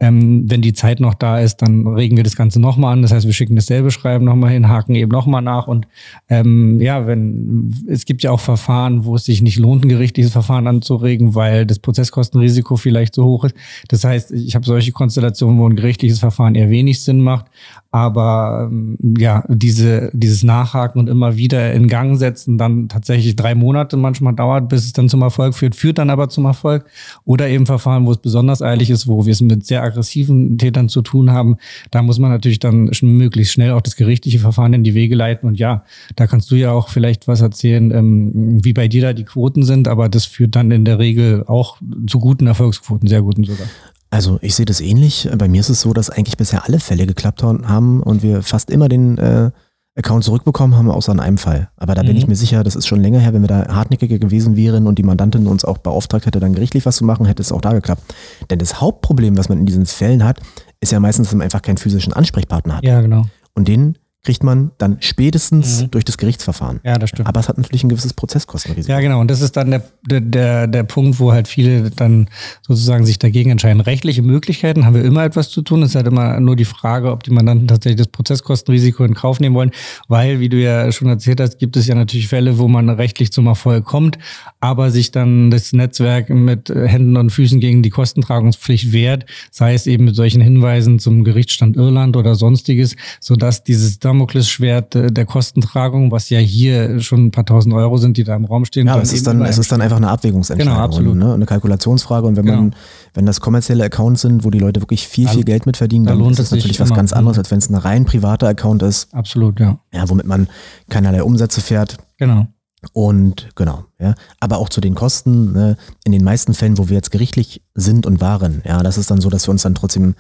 ähm, 0.02 0.44
wenn 0.52 0.62
die 0.62 0.74
Zeit 0.74 1.00
noch 1.00 1.14
da 1.14 1.40
ist, 1.40 1.62
dann 1.62 1.88
regen 1.88 2.18
wir 2.18 2.26
das 2.26 2.36
Ganze 2.36 2.60
nochmal 2.60 2.92
an. 2.92 3.02
Das 3.02 3.14
heißt, 3.14 3.26
wir 3.26 3.34
schicken 3.34 3.56
dasselbe 3.56 3.92
Schreiben 3.92 4.26
nochmal 4.26 4.52
hin, 4.52 4.68
haken 4.68 4.94
eben 4.94 5.12
nochmal 5.12 5.42
nach. 5.42 5.68
Und 5.68 5.88
ähm, 6.28 6.82
ja, 6.82 7.08
wenn 7.08 7.74
es 7.88 8.04
gibt 8.04 8.24
ja 8.24 8.32
auch 8.32 8.42
Verfahren, 8.42 9.06
wo 9.06 9.16
es 9.16 9.24
sich 9.24 9.42
nicht 9.42 9.58
lohnt, 9.58 9.86
ein 9.86 9.90
gerichtliches 9.90 10.34
Verfahren 10.34 10.68
anzuregen, 10.68 11.34
weil 11.34 11.66
das 11.66 11.80
Prozesskostenrisiko 11.80 12.76
vielleicht 12.76 13.16
so 13.16 13.24
hoch 13.24 13.46
ist. 13.46 13.56
Das 13.88 14.04
heißt, 14.04 14.34
ich 14.34 14.54
habe 14.54 14.66
solche 14.66 14.97
Konstellationen, 14.98 15.60
wo 15.60 15.70
ein 15.70 15.76
gerichtliches 15.76 16.20
Verfahren 16.20 16.56
eher 16.56 16.72
wenig 16.72 17.04
Sinn 17.04 17.22
macht. 17.22 17.46
Aber 17.92 18.68
ähm, 18.70 18.98
ja, 19.18 19.44
diese, 19.48 20.10
dieses 20.14 20.44
Nachhaken 20.44 21.00
und 21.00 21.08
immer 21.08 21.38
wieder 21.38 21.72
in 21.74 21.88
Gang 21.88 22.18
setzen, 22.18 22.58
dann 22.58 22.90
tatsächlich 22.90 23.36
drei 23.36 23.56
Monate 23.56 23.96
manchmal 23.96 24.34
dauert, 24.34 24.70
bis 24.70 24.86
es 24.86 24.94
dann 24.94 25.08
zum 25.08 25.22
Erfolg 25.22 25.56
führt, 25.56 25.76
führt 25.76 26.00
dann 26.00 26.10
aber 26.10 26.30
zum 26.30 26.46
Erfolg. 26.46 26.86
Oder 27.26 27.48
eben 27.48 27.66
Verfahren, 27.66 28.06
wo 28.06 28.12
es 28.12 28.18
besonders 28.18 28.62
eilig 28.62 28.90
ist, 28.90 29.08
wo 29.08 29.26
wir 29.26 29.32
es 29.32 29.42
mit 29.42 29.66
sehr 29.66 29.84
aggressiven 29.84 30.58
Tätern 30.58 30.90
zu 30.90 31.02
tun 31.02 31.32
haben. 31.32 31.58
Da 31.92 32.02
muss 32.02 32.20
man 32.20 32.32
natürlich 32.32 32.60
dann 32.60 32.92
möglichst 33.02 33.54
schnell 33.54 33.72
auch 33.72 33.82
das 33.82 33.96
gerichtliche 33.96 34.40
Verfahren 34.40 34.74
in 34.74 34.84
die 34.84 34.96
Wege 34.96 35.16
leiten. 35.16 35.48
Und 35.48 35.60
ja, 35.60 35.84
da 36.16 36.28
kannst 36.28 36.50
du 36.52 36.56
ja 36.56 36.72
auch 36.72 36.90
vielleicht 36.90 37.28
was 37.28 37.42
erzählen, 37.42 37.92
ähm, 37.92 38.64
wie 38.64 38.74
bei 38.74 38.88
dir 38.88 39.02
da 39.02 39.14
die 39.14 39.26
Quoten 39.26 39.64
sind, 39.64 39.88
aber 39.88 40.10
das 40.10 40.26
führt 40.26 40.56
dann 40.56 40.72
in 40.72 40.86
der 40.86 41.00
Regel 41.00 41.44
auch 41.48 41.78
zu 42.08 42.20
guten 42.20 42.48
Erfolgsquoten, 42.48 43.08
sehr 43.08 43.22
guten 43.22 43.44
sogar. 43.44 43.68
Also 44.10 44.40
ich 44.42 44.56
sehe 44.56 44.66
das 44.66 44.82
ähnlich. 44.82 45.30
Bei 45.38 45.48
mir 45.48 45.60
ist 45.60 45.70
es 45.70 45.82
so, 45.82 45.94
dass 45.94 46.10
eigentlich 46.10 46.38
bisher 46.38 46.66
alle 46.66 46.80
Fälle 46.80 47.06
geklappt 47.06 47.44
haben 47.44 48.02
und 48.02 48.24
wir 48.24 48.42
fast 48.42 48.70
immer 48.70 48.88
den 48.88 49.18
äh, 49.18 49.52
Account 49.98 50.24
zurückbekommen 50.24 50.78
haben, 50.78 50.92
außer 50.92 51.12
in 51.12 51.20
einem 51.20 51.38
Fall. 51.38 51.70
Aber 51.76 51.96
da 51.96 52.04
mhm. 52.04 52.08
bin 52.08 52.18
ich 52.18 52.28
mir 52.28 52.36
sicher, 52.36 52.64
das 52.64 52.76
ist 52.76 52.88
schon 52.88 53.02
länger 53.02 53.20
her, 53.20 53.34
wenn 53.34 53.42
wir 53.42 53.48
da 53.48 53.68
hartnäckiger 53.68 54.20
gewesen 54.20 54.56
wären 54.56 54.88
und 54.88 54.98
die 55.00 55.04
Mandantin 55.04 55.48
uns 55.48 55.66
auch 55.66 55.80
beauftragt 55.80 56.26
hätte, 56.26 56.40
dann 56.40 56.54
gerichtlich 56.54 56.86
was 56.86 56.98
zu 56.98 57.06
machen, 57.06 57.26
hätte 57.26 57.42
es 57.42 57.52
auch 57.52 57.62
da 57.62 57.74
geklappt. 57.74 58.04
Denn 58.50 58.60
das 58.60 58.80
Hauptproblem, 58.80 59.38
was 59.38 59.50
man 59.50 59.58
in 59.58 59.66
diesen 59.66 59.86
Fällen 59.86 60.24
hat, 60.24 60.40
ist 60.80 60.92
ja 60.92 61.00
meistens, 61.00 61.28
dass 61.28 61.36
man 61.36 61.44
einfach 61.44 61.64
keinen 61.64 61.78
physischen 61.78 62.14
Ansprechpartner 62.14 62.78
hat. 62.78 62.86
Ja, 62.86 63.02
genau. 63.02 63.26
Und 63.56 63.68
den 63.68 63.98
kriegt 64.24 64.44
man 64.44 64.72
dann 64.78 64.98
spätestens 65.00 65.84
mhm. 65.84 65.92
durch 65.92 66.04
das 66.04 66.18
Gerichtsverfahren. 66.18 66.82
Ja, 66.84 66.98
das 66.98 67.12
stimmt. 67.12 67.30
Aber 67.30 67.40
es 67.40 67.48
hat 67.48 67.58
natürlich 67.58 67.84
ein 67.84 67.90
gewisses 67.90 68.14
Prozesskostenrisiko. 68.14 68.92
Ja, 68.92 69.00
genau. 69.00 69.22
Und 69.22 69.32
das 69.32 69.42
ist 69.42 69.56
dann 69.56 69.72
der, 69.72 69.84
der, 70.20 70.68
der 70.68 70.84
Punkt, 70.84 71.20
wo 71.20 71.32
halt 71.32 71.48
viele 71.48 71.92
dann 71.92 72.28
sozusagen 72.62 73.06
sich 73.06 73.20
dagegen 73.20 73.52
entscheiden. 73.52 73.80
Rechtliche 73.80 74.22
Möglichkeiten 74.22 74.86
haben 74.86 74.96
wir 74.96 75.06
immer 75.06 75.24
etwas 75.24 75.50
zu 75.50 75.62
tun. 75.62 75.82
Es 75.82 75.92
ist 75.92 75.96
halt 75.96 76.08
immer 76.08 76.40
nur 76.42 76.58
die 76.58 76.66
Frage, 76.66 77.12
ob 77.12 77.24
die 77.24 77.32
Mandanten 77.32 77.68
tatsächlich 77.68 78.00
das 78.00 78.08
Prozesskostenrisiko 78.08 79.06
in 79.06 79.14
Kauf 79.14 79.40
nehmen 79.40 79.56
wollen. 79.56 79.72
Weil, 80.10 80.42
wie 80.42 80.50
du 80.50 80.58
ja 80.58 80.92
schon 80.92 81.08
erzählt 81.08 81.40
hast, 81.40 81.58
gibt 81.58 81.78
es 81.78 81.88
ja 81.88 81.96
natürlich 81.96 82.28
Fälle, 82.28 82.58
wo 82.58 82.68
man 82.68 82.90
rechtlich 82.90 83.32
zum 83.32 83.48
Erfolg 83.48 83.86
kommt, 83.86 84.18
aber 84.60 84.92
sich 84.92 85.12
dann 85.12 85.52
das 85.52 85.72
Netzwerk 85.72 86.30
mit 86.30 86.70
Händen 86.70 87.16
und 87.16 87.30
Füßen 87.30 87.60
gegen 87.60 87.82
die 87.82 87.92
Kostentragungspflicht 87.92 88.92
wehrt, 88.92 89.26
sei 89.52 89.74
es 89.74 89.88
eben 89.88 90.04
mit 90.06 90.16
solchen 90.16 90.42
Hinweisen 90.42 91.00
zum 91.00 91.24
Gerichtsstand 91.24 91.78
Irland 91.78 92.18
oder 92.18 92.36
sonstiges, 92.36 92.96
sodass 93.22 93.64
dieses 93.64 94.00
Damoklesschwert 94.08 94.96
äh, 94.96 95.12
der 95.12 95.26
Kostentragung, 95.26 96.12
was 96.12 96.30
ja 96.30 96.40
hier 96.40 97.00
schon 97.02 97.26
ein 97.26 97.32
paar 97.32 97.46
tausend 97.46 97.74
Euro 97.74 97.98
sind, 97.98 98.16
die 98.18 98.24
da 98.24 98.36
im 98.36 98.46
Raum 98.46 98.64
stehen. 98.64 98.88
Ja, 98.88 98.98
es 99.00 99.12
ist, 99.12 99.28
dann, 99.28 99.42
es 99.42 99.58
ist 99.58 99.72
dann 99.72 99.82
einfach 99.82 99.98
eine 99.98 100.10
Abwägungsentscheidung. 100.10 100.74
Genau, 100.74 100.84
absolut. 100.84 101.16
Ne? 101.18 101.34
Eine 101.34 101.46
Kalkulationsfrage. 101.46 102.26
Und 102.26 102.38
wenn 102.38 102.46
genau. 102.46 102.58
man, 102.58 102.76
wenn 103.14 103.26
das 103.26 103.42
kommerzielle 103.42 103.84
Accounts 103.84 104.22
sind, 104.22 104.46
wo 104.46 104.50
die 104.50 104.60
Leute 104.60 104.82
wirklich 104.82 105.08
viel, 105.08 105.28
viel 105.28 105.44
Geld 105.44 105.66
mit 105.66 105.76
verdienen, 105.76 106.06
dann, 106.06 106.20
dann 106.20 106.32
ist 106.32 106.40
das 106.40 106.52
natürlich 106.52 106.80
was 106.80 106.94
ganz 106.94 107.12
anderes, 107.12 107.38
als 107.38 107.52
wenn 107.52 107.58
es 107.58 107.70
ein 107.70 107.76
rein 107.76 108.06
privater 108.06 108.48
Account 108.48 108.82
ist. 108.84 109.14
Absolut, 109.14 109.60
ja. 109.60 109.80
Ja, 109.94 110.10
womit 110.10 110.26
man 110.26 110.48
keinerlei 110.90 111.22
Umsätze 111.22 111.60
fährt. 111.60 111.98
Genau. 112.18 112.48
Und 112.94 113.50
genau, 113.56 113.86
ja. 114.00 114.14
Aber 114.40 114.60
auch 114.60 114.70
zu 114.70 114.82
den 114.82 114.96
Kosten, 114.96 115.52
ne, 115.52 115.78
in 116.06 116.12
den 116.12 116.24
meisten 116.24 116.54
Fällen, 116.54 116.78
wo 116.78 116.90
wir 116.90 116.96
jetzt 116.96 117.12
gerichtlich 117.12 117.64
sind 117.74 118.06
und 118.06 118.22
waren, 118.22 118.62
ja, 118.66 118.82
das 118.84 118.98
ist 118.98 119.12
dann 119.12 119.20
so, 119.20 119.30
dass 119.30 119.48
wir 119.48 119.52
uns 119.52 119.64
dann 119.64 119.76
trotzdem 119.76 120.16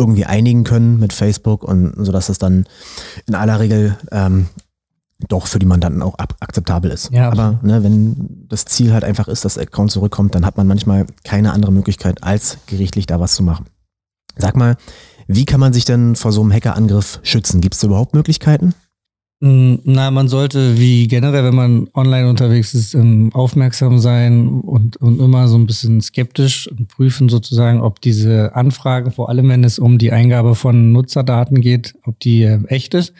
irgendwie 0.00 0.24
einigen 0.24 0.64
können 0.64 0.98
mit 0.98 1.12
Facebook 1.12 1.62
und 1.62 1.92
so 1.96 2.10
dass 2.10 2.28
es 2.28 2.38
dann 2.38 2.64
in 3.26 3.34
aller 3.34 3.60
Regel 3.60 3.96
ähm, 4.10 4.48
doch 5.28 5.46
für 5.46 5.58
die 5.58 5.66
Mandanten 5.66 6.02
auch 6.02 6.18
akzeptabel 6.18 6.90
ist. 6.90 7.12
Ja, 7.12 7.30
Aber 7.30 7.60
ne, 7.62 7.82
wenn 7.84 8.46
das 8.48 8.64
Ziel 8.64 8.92
halt 8.92 9.04
einfach 9.04 9.28
ist, 9.28 9.44
dass 9.44 9.54
der 9.54 9.64
Account 9.64 9.90
zurückkommt, 9.90 10.34
dann 10.34 10.46
hat 10.46 10.56
man 10.56 10.66
manchmal 10.66 11.06
keine 11.24 11.52
andere 11.52 11.72
Möglichkeit, 11.72 12.24
als 12.24 12.58
gerichtlich 12.66 13.06
da 13.06 13.20
was 13.20 13.34
zu 13.34 13.42
machen. 13.42 13.66
Sag 14.36 14.56
mal, 14.56 14.76
wie 15.26 15.44
kann 15.44 15.60
man 15.60 15.72
sich 15.72 15.84
denn 15.84 16.16
vor 16.16 16.32
so 16.32 16.40
einem 16.40 16.52
Hackerangriff 16.52 17.20
schützen? 17.22 17.60
Gibt 17.60 17.74
es 17.74 17.82
überhaupt 17.82 18.14
Möglichkeiten? 18.14 18.74
Mm, 19.42 19.76
na, 19.84 20.10
man 20.10 20.28
sollte 20.28 20.78
wie 20.78 21.08
generell, 21.08 21.44
wenn 21.44 21.54
man 21.54 21.88
online 21.94 22.28
unterwegs 22.28 22.74
ist, 22.74 22.92
ähm, 22.92 23.30
aufmerksam 23.32 23.98
sein 23.98 24.48
und, 24.60 24.98
und 24.98 25.18
immer 25.18 25.48
so 25.48 25.56
ein 25.56 25.66
bisschen 25.66 26.02
skeptisch 26.02 26.70
und 26.70 26.88
prüfen 26.88 27.30
sozusagen, 27.30 27.80
ob 27.80 28.02
diese 28.02 28.54
Anfrage, 28.54 29.10
vor 29.10 29.30
allem 29.30 29.48
wenn 29.48 29.64
es 29.64 29.78
um 29.78 29.96
die 29.96 30.12
Eingabe 30.12 30.54
von 30.54 30.92
Nutzerdaten 30.92 31.62
geht, 31.62 31.94
ob 32.04 32.20
die 32.20 32.42
äh, 32.42 32.62
echt 32.66 32.92
ist 32.92 33.14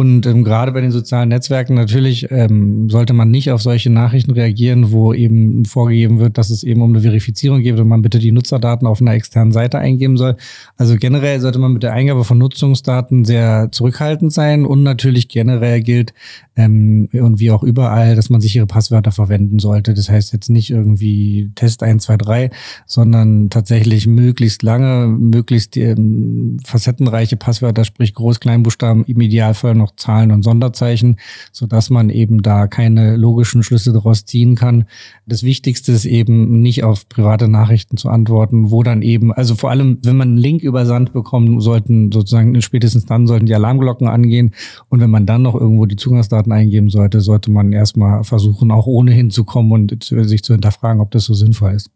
und 0.00 0.24
ähm, 0.24 0.44
gerade 0.44 0.72
bei 0.72 0.80
den 0.80 0.92
sozialen 0.92 1.28
Netzwerken 1.28 1.74
natürlich 1.74 2.30
ähm, 2.30 2.88
sollte 2.88 3.12
man 3.12 3.30
nicht 3.30 3.50
auf 3.50 3.60
solche 3.60 3.90
Nachrichten 3.90 4.30
reagieren, 4.30 4.92
wo 4.92 5.12
eben 5.12 5.66
vorgegeben 5.66 6.20
wird, 6.20 6.38
dass 6.38 6.48
es 6.48 6.62
eben 6.62 6.80
um 6.80 6.88
eine 6.90 7.02
Verifizierung 7.02 7.60
geht 7.60 7.78
und 7.78 7.86
man 7.86 8.00
bitte 8.00 8.18
die 8.18 8.32
Nutzerdaten 8.32 8.86
auf 8.86 9.02
einer 9.02 9.12
externen 9.12 9.52
Seite 9.52 9.78
eingeben 9.78 10.16
soll. 10.16 10.38
Also 10.78 10.96
generell 10.96 11.38
sollte 11.40 11.58
man 11.58 11.74
mit 11.74 11.82
der 11.82 11.92
Eingabe 11.92 12.24
von 12.24 12.38
Nutzungsdaten 12.38 13.26
sehr 13.26 13.68
zurückhaltend 13.72 14.32
sein 14.32 14.64
und 14.64 14.82
natürlich 14.84 15.28
generell 15.28 15.82
gilt, 15.82 16.14
ähm, 16.60 17.08
und 17.12 17.40
wie 17.40 17.50
auch 17.50 17.62
überall, 17.62 18.16
dass 18.16 18.30
man 18.30 18.40
sichere 18.40 18.66
Passwörter 18.66 19.12
verwenden 19.12 19.58
sollte. 19.58 19.94
Das 19.94 20.10
heißt 20.10 20.32
jetzt 20.32 20.50
nicht 20.50 20.70
irgendwie 20.70 21.50
Test 21.54 21.82
1, 21.82 22.04
2, 22.04 22.16
3, 22.16 22.50
sondern 22.86 23.50
tatsächlich 23.50 24.06
möglichst 24.06 24.62
lange, 24.62 25.06
möglichst 25.06 25.76
ähm, 25.76 26.58
facettenreiche 26.64 27.36
Passwörter, 27.36 27.84
sprich 27.84 28.12
Groß-, 28.12 28.40
Kleinbuchstaben, 28.40 29.04
im 29.04 29.20
Idealfall 29.20 29.74
noch 29.74 29.89
Zahlen 29.96 30.32
und 30.32 30.42
Sonderzeichen, 30.42 31.16
so 31.52 31.66
dass 31.66 31.88
man 31.88 32.10
eben 32.10 32.42
da 32.42 32.66
keine 32.66 33.16
logischen 33.16 33.62
Schlüsse 33.62 33.92
daraus 33.92 34.24
ziehen 34.24 34.56
kann. 34.56 34.86
Das 35.26 35.42
Wichtigste 35.42 35.92
ist 35.92 36.04
eben 36.04 36.60
nicht 36.60 36.84
auf 36.84 37.08
private 37.08 37.48
Nachrichten 37.48 37.96
zu 37.96 38.08
antworten, 38.08 38.70
wo 38.70 38.82
dann 38.82 39.02
eben, 39.02 39.32
also 39.32 39.54
vor 39.54 39.70
allem, 39.70 39.98
wenn 40.02 40.16
man 40.16 40.28
einen 40.28 40.38
Link 40.38 40.62
übersandt 40.62 41.12
bekommt, 41.12 41.62
sollten 41.62 42.10
sozusagen 42.12 42.60
spätestens 42.60 43.06
dann 43.06 43.26
sollten 43.26 43.46
die 43.46 43.54
Alarmglocken 43.54 44.08
angehen 44.08 44.52
und 44.88 45.00
wenn 45.00 45.10
man 45.10 45.26
dann 45.26 45.42
noch 45.42 45.54
irgendwo 45.54 45.86
die 45.86 45.96
Zugangsdaten 45.96 46.40
Daten 46.40 46.52
eingeben 46.52 46.90
sollte, 46.90 47.20
sollte 47.20 47.50
man 47.50 47.72
erstmal 47.72 48.24
versuchen, 48.24 48.70
auch 48.70 48.86
ohnehin 48.86 49.30
zu 49.30 49.44
kommen 49.44 49.72
und 49.72 50.04
sich 50.04 50.42
zu 50.42 50.52
hinterfragen, 50.54 51.00
ob 51.00 51.10
das 51.10 51.24
so 51.24 51.34
sinnvoll 51.34 51.72
ist. 51.72 51.90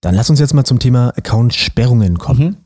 Dann 0.00 0.14
lass 0.14 0.30
uns 0.30 0.40
jetzt 0.40 0.54
mal 0.54 0.64
zum 0.64 0.78
Thema 0.78 1.10
Account-Sperrungen 1.16 2.18
kommen. 2.18 2.40
Mhm. 2.40 2.56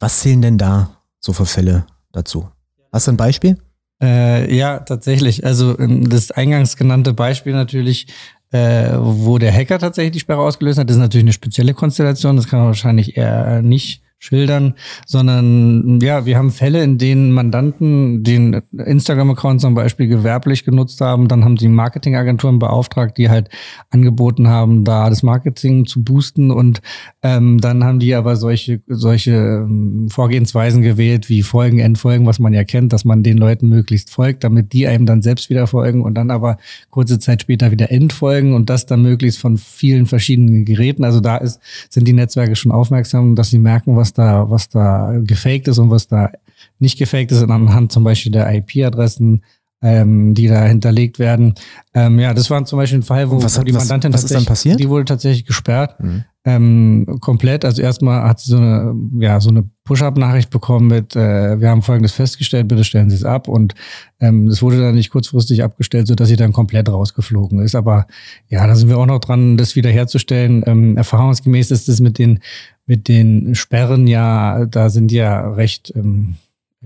Was 0.00 0.20
zählen 0.20 0.42
denn 0.42 0.58
da 0.58 0.98
so 1.20 1.32
für 1.32 1.46
Fälle 1.46 1.86
dazu? 2.12 2.48
Hast 2.92 3.06
du 3.06 3.12
ein 3.12 3.16
Beispiel? 3.16 3.58
Äh, 4.02 4.54
ja, 4.54 4.80
tatsächlich. 4.80 5.44
Also 5.44 5.78
ähm, 5.78 6.08
das 6.08 6.30
eingangs 6.30 6.76
genannte 6.76 7.12
Beispiel 7.14 7.52
natürlich, 7.52 8.06
äh, 8.52 8.90
wo 8.96 9.38
der 9.38 9.52
Hacker 9.52 9.78
tatsächlich 9.78 10.12
die 10.12 10.20
Sperre 10.20 10.40
ausgelöst 10.40 10.78
hat, 10.78 10.88
das 10.88 10.96
ist 10.96 11.02
natürlich 11.02 11.24
eine 11.24 11.32
spezielle 11.32 11.74
Konstellation. 11.74 12.36
Das 12.36 12.48
kann 12.48 12.58
man 12.58 12.68
wahrscheinlich 12.68 13.16
eher 13.16 13.62
nicht 13.62 14.02
schildern, 14.18 14.74
sondern 15.06 16.00
ja, 16.00 16.24
wir 16.24 16.38
haben 16.38 16.50
Fälle, 16.50 16.82
in 16.82 16.98
denen 16.98 17.32
Mandanten 17.32 18.24
den 18.24 18.62
Instagram-Account 18.72 19.60
zum 19.60 19.74
Beispiel 19.74 20.08
gewerblich 20.08 20.64
genutzt 20.64 21.00
haben. 21.00 21.28
Dann 21.28 21.44
haben 21.44 21.58
sie 21.58 21.68
Marketingagenturen 21.68 22.58
beauftragt, 22.58 23.18
die 23.18 23.28
halt 23.28 23.48
angeboten 23.90 24.48
haben, 24.48 24.84
da 24.84 25.10
das 25.10 25.22
Marketing 25.22 25.84
zu 25.86 26.02
boosten. 26.02 26.50
Und 26.50 26.80
ähm, 27.22 27.60
dann 27.60 27.84
haben 27.84 27.98
die 27.98 28.14
aber 28.14 28.36
solche, 28.36 28.80
solche 28.86 29.32
ähm, 29.32 30.08
Vorgehensweisen 30.10 30.82
gewählt, 30.82 31.28
wie 31.28 31.42
Folgen, 31.42 31.78
Endfolgen, 31.78 32.26
was 32.26 32.38
man 32.38 32.54
ja 32.54 32.64
kennt, 32.64 32.92
dass 32.92 33.04
man 33.04 33.22
den 33.22 33.36
Leuten 33.36 33.68
möglichst 33.68 34.10
folgt, 34.10 34.44
damit 34.44 34.72
die 34.72 34.86
einem 34.86 35.04
dann 35.04 35.22
selbst 35.22 35.50
wieder 35.50 35.66
folgen 35.66 36.02
und 36.02 36.14
dann 36.14 36.30
aber 36.30 36.56
kurze 36.90 37.18
Zeit 37.18 37.42
später 37.42 37.70
wieder 37.70 37.90
Endfolgen 37.90 38.54
und 38.54 38.70
das 38.70 38.86
dann 38.86 39.02
möglichst 39.02 39.38
von 39.40 39.58
vielen 39.58 40.06
verschiedenen 40.06 40.64
Geräten. 40.64 41.04
Also 41.04 41.20
da 41.20 41.36
ist, 41.36 41.60
sind 41.90 42.08
die 42.08 42.12
Netzwerke 42.12 42.56
schon 42.56 42.72
aufmerksam, 42.72 43.34
dass 43.34 43.50
sie 43.50 43.58
merken, 43.58 43.96
was 43.96 44.05
da, 44.12 44.50
was 44.50 44.68
da 44.68 45.18
gefaked 45.22 45.68
ist 45.68 45.78
und 45.78 45.90
was 45.90 46.08
da 46.08 46.30
nicht 46.78 46.98
gefaked 46.98 47.32
ist, 47.32 47.42
anhand 47.42 47.92
zum 47.92 48.04
Beispiel 48.04 48.32
der 48.32 48.52
IP-Adressen, 48.54 49.42
ähm, 49.82 50.34
die 50.34 50.48
da 50.48 50.64
hinterlegt 50.64 51.18
werden. 51.18 51.54
Ähm, 51.94 52.18
ja, 52.18 52.32
das 52.32 52.50
war 52.50 52.64
zum 52.64 52.78
Beispiel 52.78 53.00
ein 53.00 53.02
Fall, 53.02 53.30
wo, 53.30 53.42
was 53.42 53.58
hat, 53.58 53.68
die 53.68 53.72
Mandantin 53.72 54.12
was, 54.12 54.24
was 54.24 54.30
ist 54.30 54.36
dann 54.36 54.44
passiert? 54.46 54.80
Die 54.80 54.88
wurde 54.88 55.04
tatsächlich 55.04 55.44
gesperrt. 55.44 56.00
Mhm. 56.00 56.24
Ähm, 56.44 57.18
komplett. 57.20 57.64
Also 57.64 57.82
erstmal 57.82 58.22
hat 58.22 58.40
sie 58.40 58.52
so 58.52 58.56
eine, 58.56 58.94
ja, 59.18 59.40
so 59.40 59.50
eine 59.50 59.68
Push-up-Nachricht 59.84 60.48
bekommen 60.50 60.86
mit, 60.86 61.14
äh, 61.16 61.60
wir 61.60 61.68
haben 61.68 61.82
folgendes 61.82 62.12
festgestellt, 62.12 62.68
bitte 62.68 62.84
stellen 62.84 63.10
Sie 63.10 63.16
es 63.16 63.24
ab. 63.24 63.48
Und 63.48 63.74
ähm, 64.20 64.48
das 64.48 64.62
wurde 64.62 64.80
dann 64.80 64.94
nicht 64.94 65.10
kurzfristig 65.10 65.62
abgestellt, 65.62 66.06
sodass 66.06 66.28
sie 66.28 66.36
dann 66.36 66.52
komplett 66.52 66.88
rausgeflogen 66.88 67.58
ist. 67.58 67.74
Aber 67.74 68.06
ja, 68.48 68.66
da 68.66 68.74
sind 68.76 68.88
wir 68.88 68.98
auch 68.98 69.06
noch 69.06 69.18
dran, 69.18 69.56
das 69.56 69.76
wiederherzustellen. 69.76 70.62
Ähm, 70.66 70.96
erfahrungsgemäß 70.96 71.70
ist 71.70 71.88
es 71.88 72.00
mit 72.00 72.18
den 72.18 72.40
mit 72.86 73.08
den 73.08 73.56
Sperren 73.56 74.06
ja, 74.06 74.64
da 74.66 74.90
sind 74.90 75.10
ja 75.10 75.50
recht 75.50 75.92
ähm, 75.96 76.36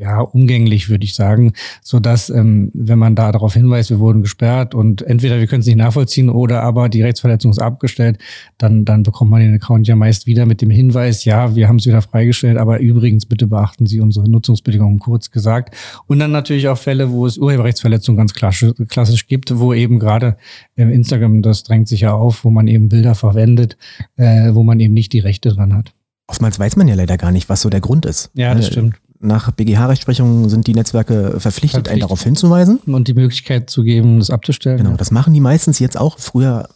ja, 0.01 0.21
umgänglich, 0.21 0.89
würde 0.89 1.05
ich 1.05 1.15
sagen, 1.15 1.53
so 1.83 2.01
dass, 2.01 2.31
ähm, 2.31 2.71
wenn 2.73 2.99
man 2.99 3.15
da 3.15 3.33
darauf 3.33 3.53
hinweist, 3.53 3.91
wir 3.91 3.99
wurden 3.99 4.23
gesperrt 4.23 4.75
und 4.75 5.03
entweder 5.03 5.39
wir 5.39 5.47
können 5.47 5.61
es 5.61 5.67
nicht 5.67 5.77
nachvollziehen 5.77 6.31
oder 6.31 6.63
aber 6.63 6.89
die 6.89 7.03
Rechtsverletzung 7.03 7.51
ist 7.51 7.59
abgestellt, 7.61 8.19
dann, 8.57 8.87
dann 8.87 9.03
bekommt 9.03 9.31
man 9.31 9.41
den 9.41 9.55
Account 9.55 9.87
ja 9.89 9.97
meist 9.97 10.27
wieder 10.27 10.47
mit 10.47 10.63
dem 10.63 10.71
Hinweis, 10.71 11.25
ja, 11.27 11.55
wir 11.55 11.69
haben 11.69 11.77
es 11.77 11.87
wieder 11.87 12.01
freigestellt, 12.01 12.57
aber 12.57 12.81
übrigens 12.81 13.27
bitte 13.27 13.47
beachten 13.47 13.87
Sie 13.87 14.01
unsere 14.01 14.29
Nutzungsbedingungen 14.31 14.99
kurz 15.01 15.31
gesagt. 15.31 15.77
Und 16.07 16.19
dann 16.19 16.31
natürlich 16.33 16.69
auch 16.69 16.79
Fälle, 16.79 17.11
wo 17.11 17.27
es 17.27 17.37
Urheberrechtsverletzungen 17.37 18.17
ganz 18.17 18.33
klassisch, 18.33 18.73
klassisch 18.89 19.27
gibt, 19.27 19.59
wo 19.59 19.75
eben 19.75 19.99
gerade 19.99 20.37
äh, 20.77 20.85
Instagram, 20.85 21.43
das 21.43 21.63
drängt 21.63 21.89
sich 21.89 22.01
ja 22.01 22.15
auf, 22.15 22.45
wo 22.45 22.51
man 22.51 22.69
eben 22.69 22.89
Bilder 22.89 23.15
verwendet, 23.15 23.77
äh, 24.17 24.55
wo 24.55 24.63
man 24.63 24.81
eben 24.81 24.95
nicht 24.95 25.13
die 25.13 25.19
Rechte 25.21 25.51
dran 25.51 25.75
hat. 25.75 25.93
oftmals 26.27 26.59
weiß 26.59 26.77
man 26.77 26.89
ja 26.89 26.95
leider 26.95 27.19
gar 27.19 27.33
nicht, 27.33 27.49
was 27.51 27.61
so 27.61 27.69
der 27.69 27.81
Grund 27.81 28.07
ist. 28.07 28.31
Ja, 28.35 28.55
das 28.55 28.69
Äh, 28.69 28.73
stimmt. 28.73 28.95
Nach 29.23 29.51
BGH-Rechtsprechung 29.51 30.49
sind 30.49 30.67
die 30.67 30.75
Netzwerke 30.75 31.39
verpflichtet, 31.39 31.89
einen 31.89 32.01
darauf 32.01 32.23
hinzuweisen. 32.23 32.79
Und 32.87 33.07
die 33.07 33.15
Möglichkeit 33.15 33.69
zu 33.69 33.83
geben, 33.83 34.19
das 34.19 34.31
abzustellen. 34.31 34.79
Genau, 34.79 34.97
das 34.97 35.11
machen 35.11 35.35
die 35.35 35.41
meistens 35.41 35.79
jetzt 35.79 35.99
auch. 35.99 36.19
Früher 36.19 36.69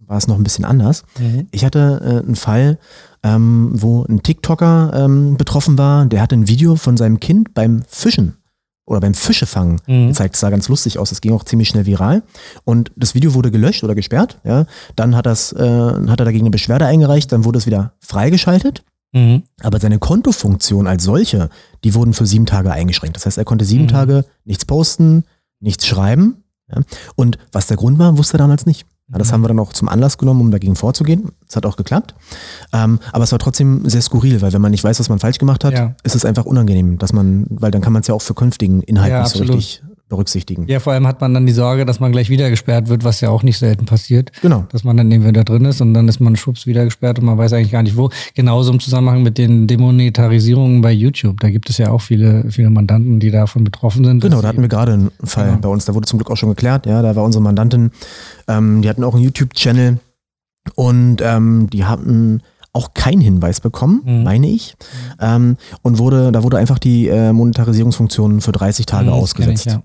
war 0.00 0.18
es 0.18 0.26
noch 0.26 0.36
ein 0.36 0.42
bisschen 0.42 0.64
anders. 0.64 1.04
Mhm. 1.18 1.46
Ich 1.52 1.64
hatte 1.64 2.00
äh, 2.04 2.26
einen 2.26 2.34
Fall, 2.36 2.78
ähm, 3.22 3.70
wo 3.72 4.04
ein 4.04 4.22
TikToker 4.22 4.92
ähm, 4.94 5.36
betroffen 5.36 5.78
war. 5.78 6.04
Der 6.06 6.20
hatte 6.20 6.34
ein 6.34 6.48
Video 6.48 6.74
von 6.74 6.96
seinem 6.96 7.20
Kind 7.20 7.54
beim 7.54 7.82
Fischen 7.88 8.36
oder 8.84 8.98
beim 8.98 9.14
Fischefangen 9.14 9.80
Mhm. 9.86 10.08
gezeigt. 10.08 10.34
Das 10.34 10.40
sah 10.40 10.50
ganz 10.50 10.68
lustig 10.68 10.98
aus. 10.98 11.10
Das 11.10 11.20
ging 11.20 11.32
auch 11.32 11.44
ziemlich 11.44 11.68
schnell 11.68 11.86
viral. 11.86 12.24
Und 12.64 12.90
das 12.96 13.14
Video 13.14 13.32
wurde 13.34 13.52
gelöscht 13.52 13.84
oder 13.84 13.94
gesperrt. 13.94 14.40
Ja. 14.42 14.66
Dann 14.96 15.14
hat, 15.14 15.24
das, 15.26 15.52
äh, 15.52 15.58
hat 15.60 16.18
er 16.20 16.24
dagegen 16.24 16.42
eine 16.42 16.50
Beschwerde 16.50 16.84
eingereicht. 16.84 17.30
Dann 17.30 17.44
wurde 17.44 17.58
es 17.58 17.66
wieder 17.66 17.92
freigeschaltet. 18.00 18.82
Mhm. 19.12 19.42
Aber 19.62 19.78
seine 19.78 19.98
Kontofunktion 19.98 20.86
als 20.86 21.04
solche, 21.04 21.50
die 21.84 21.94
wurden 21.94 22.14
für 22.14 22.26
sieben 22.26 22.46
Tage 22.46 22.72
eingeschränkt. 22.72 23.16
Das 23.16 23.26
heißt, 23.26 23.38
er 23.38 23.44
konnte 23.44 23.64
sieben 23.64 23.84
Mhm. 23.84 23.88
Tage 23.88 24.24
nichts 24.44 24.64
posten, 24.64 25.24
nichts 25.60 25.86
schreiben. 25.86 26.42
Ja. 26.74 26.80
Und 27.16 27.38
was 27.52 27.66
der 27.66 27.76
Grund 27.76 27.98
war, 27.98 28.16
wusste 28.16 28.36
er 28.36 28.38
damals 28.38 28.64
nicht. 28.66 28.86
Ja, 29.10 29.18
das 29.18 29.28
Mhm. 29.28 29.32
haben 29.32 29.40
wir 29.42 29.48
dann 29.48 29.58
auch 29.58 29.72
zum 29.74 29.88
Anlass 29.88 30.16
genommen, 30.16 30.40
um 30.40 30.50
dagegen 30.50 30.76
vorzugehen. 30.76 31.32
Es 31.46 31.54
hat 31.56 31.66
auch 31.66 31.76
geklappt. 31.76 32.14
Ähm, 32.72 32.98
aber 33.12 33.24
es 33.24 33.32
war 33.32 33.38
trotzdem 33.38 33.86
sehr 33.88 34.00
skurril, 34.00 34.40
weil 34.40 34.52
wenn 34.54 34.62
man 34.62 34.70
nicht 34.70 34.82
weiß, 34.84 34.98
was 34.98 35.10
man 35.10 35.18
falsch 35.18 35.38
gemacht 35.38 35.64
hat, 35.64 35.74
Ja. 35.74 35.94
ist 36.02 36.14
es 36.14 36.24
einfach 36.24 36.46
unangenehm, 36.46 36.96
dass 36.98 37.12
man, 37.12 37.46
weil 37.50 37.70
dann 37.70 37.82
kann 37.82 37.92
man 37.92 38.00
es 38.00 38.06
ja 38.08 38.14
auch 38.14 38.22
für 38.22 38.32
künftigen 38.34 38.80
Inhalt 38.82 39.10
Ja, 39.10 39.20
nicht 39.22 39.32
so 39.32 39.40
absolut. 39.40 39.56
richtig 39.58 39.82
berücksichtigen. 40.12 40.66
Ja, 40.68 40.78
vor 40.78 40.92
allem 40.92 41.06
hat 41.06 41.20
man 41.20 41.34
dann 41.34 41.46
die 41.46 41.52
Sorge, 41.52 41.84
dass 41.86 41.98
man 41.98 42.12
gleich 42.12 42.28
wieder 42.30 42.50
gesperrt 42.50 42.88
wird, 42.88 43.02
was 43.02 43.20
ja 43.20 43.30
auch 43.30 43.42
nicht 43.42 43.58
selten 43.58 43.86
passiert. 43.86 44.30
Genau. 44.42 44.66
Dass 44.70 44.84
man 44.84 44.96
dann 44.96 45.10
eben 45.10 45.26
wieder 45.26 45.42
drin 45.42 45.64
ist 45.64 45.80
und 45.80 45.94
dann 45.94 46.06
ist 46.08 46.20
man 46.20 46.36
schwupps 46.36 46.66
wieder 46.66 46.84
gesperrt 46.84 47.18
und 47.18 47.24
man 47.24 47.36
weiß 47.38 47.52
eigentlich 47.54 47.72
gar 47.72 47.82
nicht 47.82 47.96
wo. 47.96 48.10
Genauso 48.34 48.72
im 48.72 48.78
Zusammenhang 48.80 49.22
mit 49.22 49.38
den 49.38 49.66
Demonetarisierungen 49.66 50.82
bei 50.82 50.92
YouTube. 50.92 51.40
Da 51.40 51.50
gibt 51.50 51.68
es 51.70 51.78
ja 51.78 51.90
auch 51.90 52.00
viele, 52.02 52.44
viele 52.50 52.70
Mandanten, 52.70 53.18
die 53.20 53.30
davon 53.30 53.64
betroffen 53.64 54.04
sind. 54.04 54.20
Genau, 54.20 54.40
da 54.42 54.48
hatten 54.48 54.60
wir 54.62 54.68
gerade 54.68 54.92
einen 54.92 55.10
Fall 55.24 55.46
Genau. 55.48 55.58
bei 55.62 55.68
uns, 55.68 55.86
da 55.86 55.94
wurde 55.94 56.06
zum 56.06 56.18
Glück 56.18 56.30
auch 56.30 56.36
schon 56.36 56.50
geklärt, 56.50 56.86
ja, 56.86 57.02
da 57.02 57.16
war 57.16 57.24
unsere 57.24 57.42
Mandantin, 57.42 57.90
ähm, 58.48 58.82
die 58.82 58.88
hatten 58.88 59.02
auch 59.04 59.14
einen 59.14 59.24
YouTube-Channel 59.24 59.98
und 60.74 61.16
ähm, 61.22 61.68
die 61.72 61.84
hatten 61.84 62.42
auch 62.74 62.94
keinen 62.94 63.20
Hinweis 63.20 63.60
bekommen, 63.60 64.00
Mhm. 64.04 64.22
meine 64.22 64.46
ich, 64.48 64.76
ähm, 65.20 65.56
und 65.82 65.98
wurde, 65.98 66.32
da 66.32 66.42
wurde 66.42 66.56
einfach 66.56 66.78
die 66.78 67.08
äh, 67.08 67.32
Monetarisierungsfunktion 67.32 68.40
für 68.40 68.52
30 68.52 68.86
Tage 68.86 69.06
Mhm, 69.08 69.12
ausgesetzt. 69.12 69.66
Ich, 69.66 69.72
ja. 69.72 69.82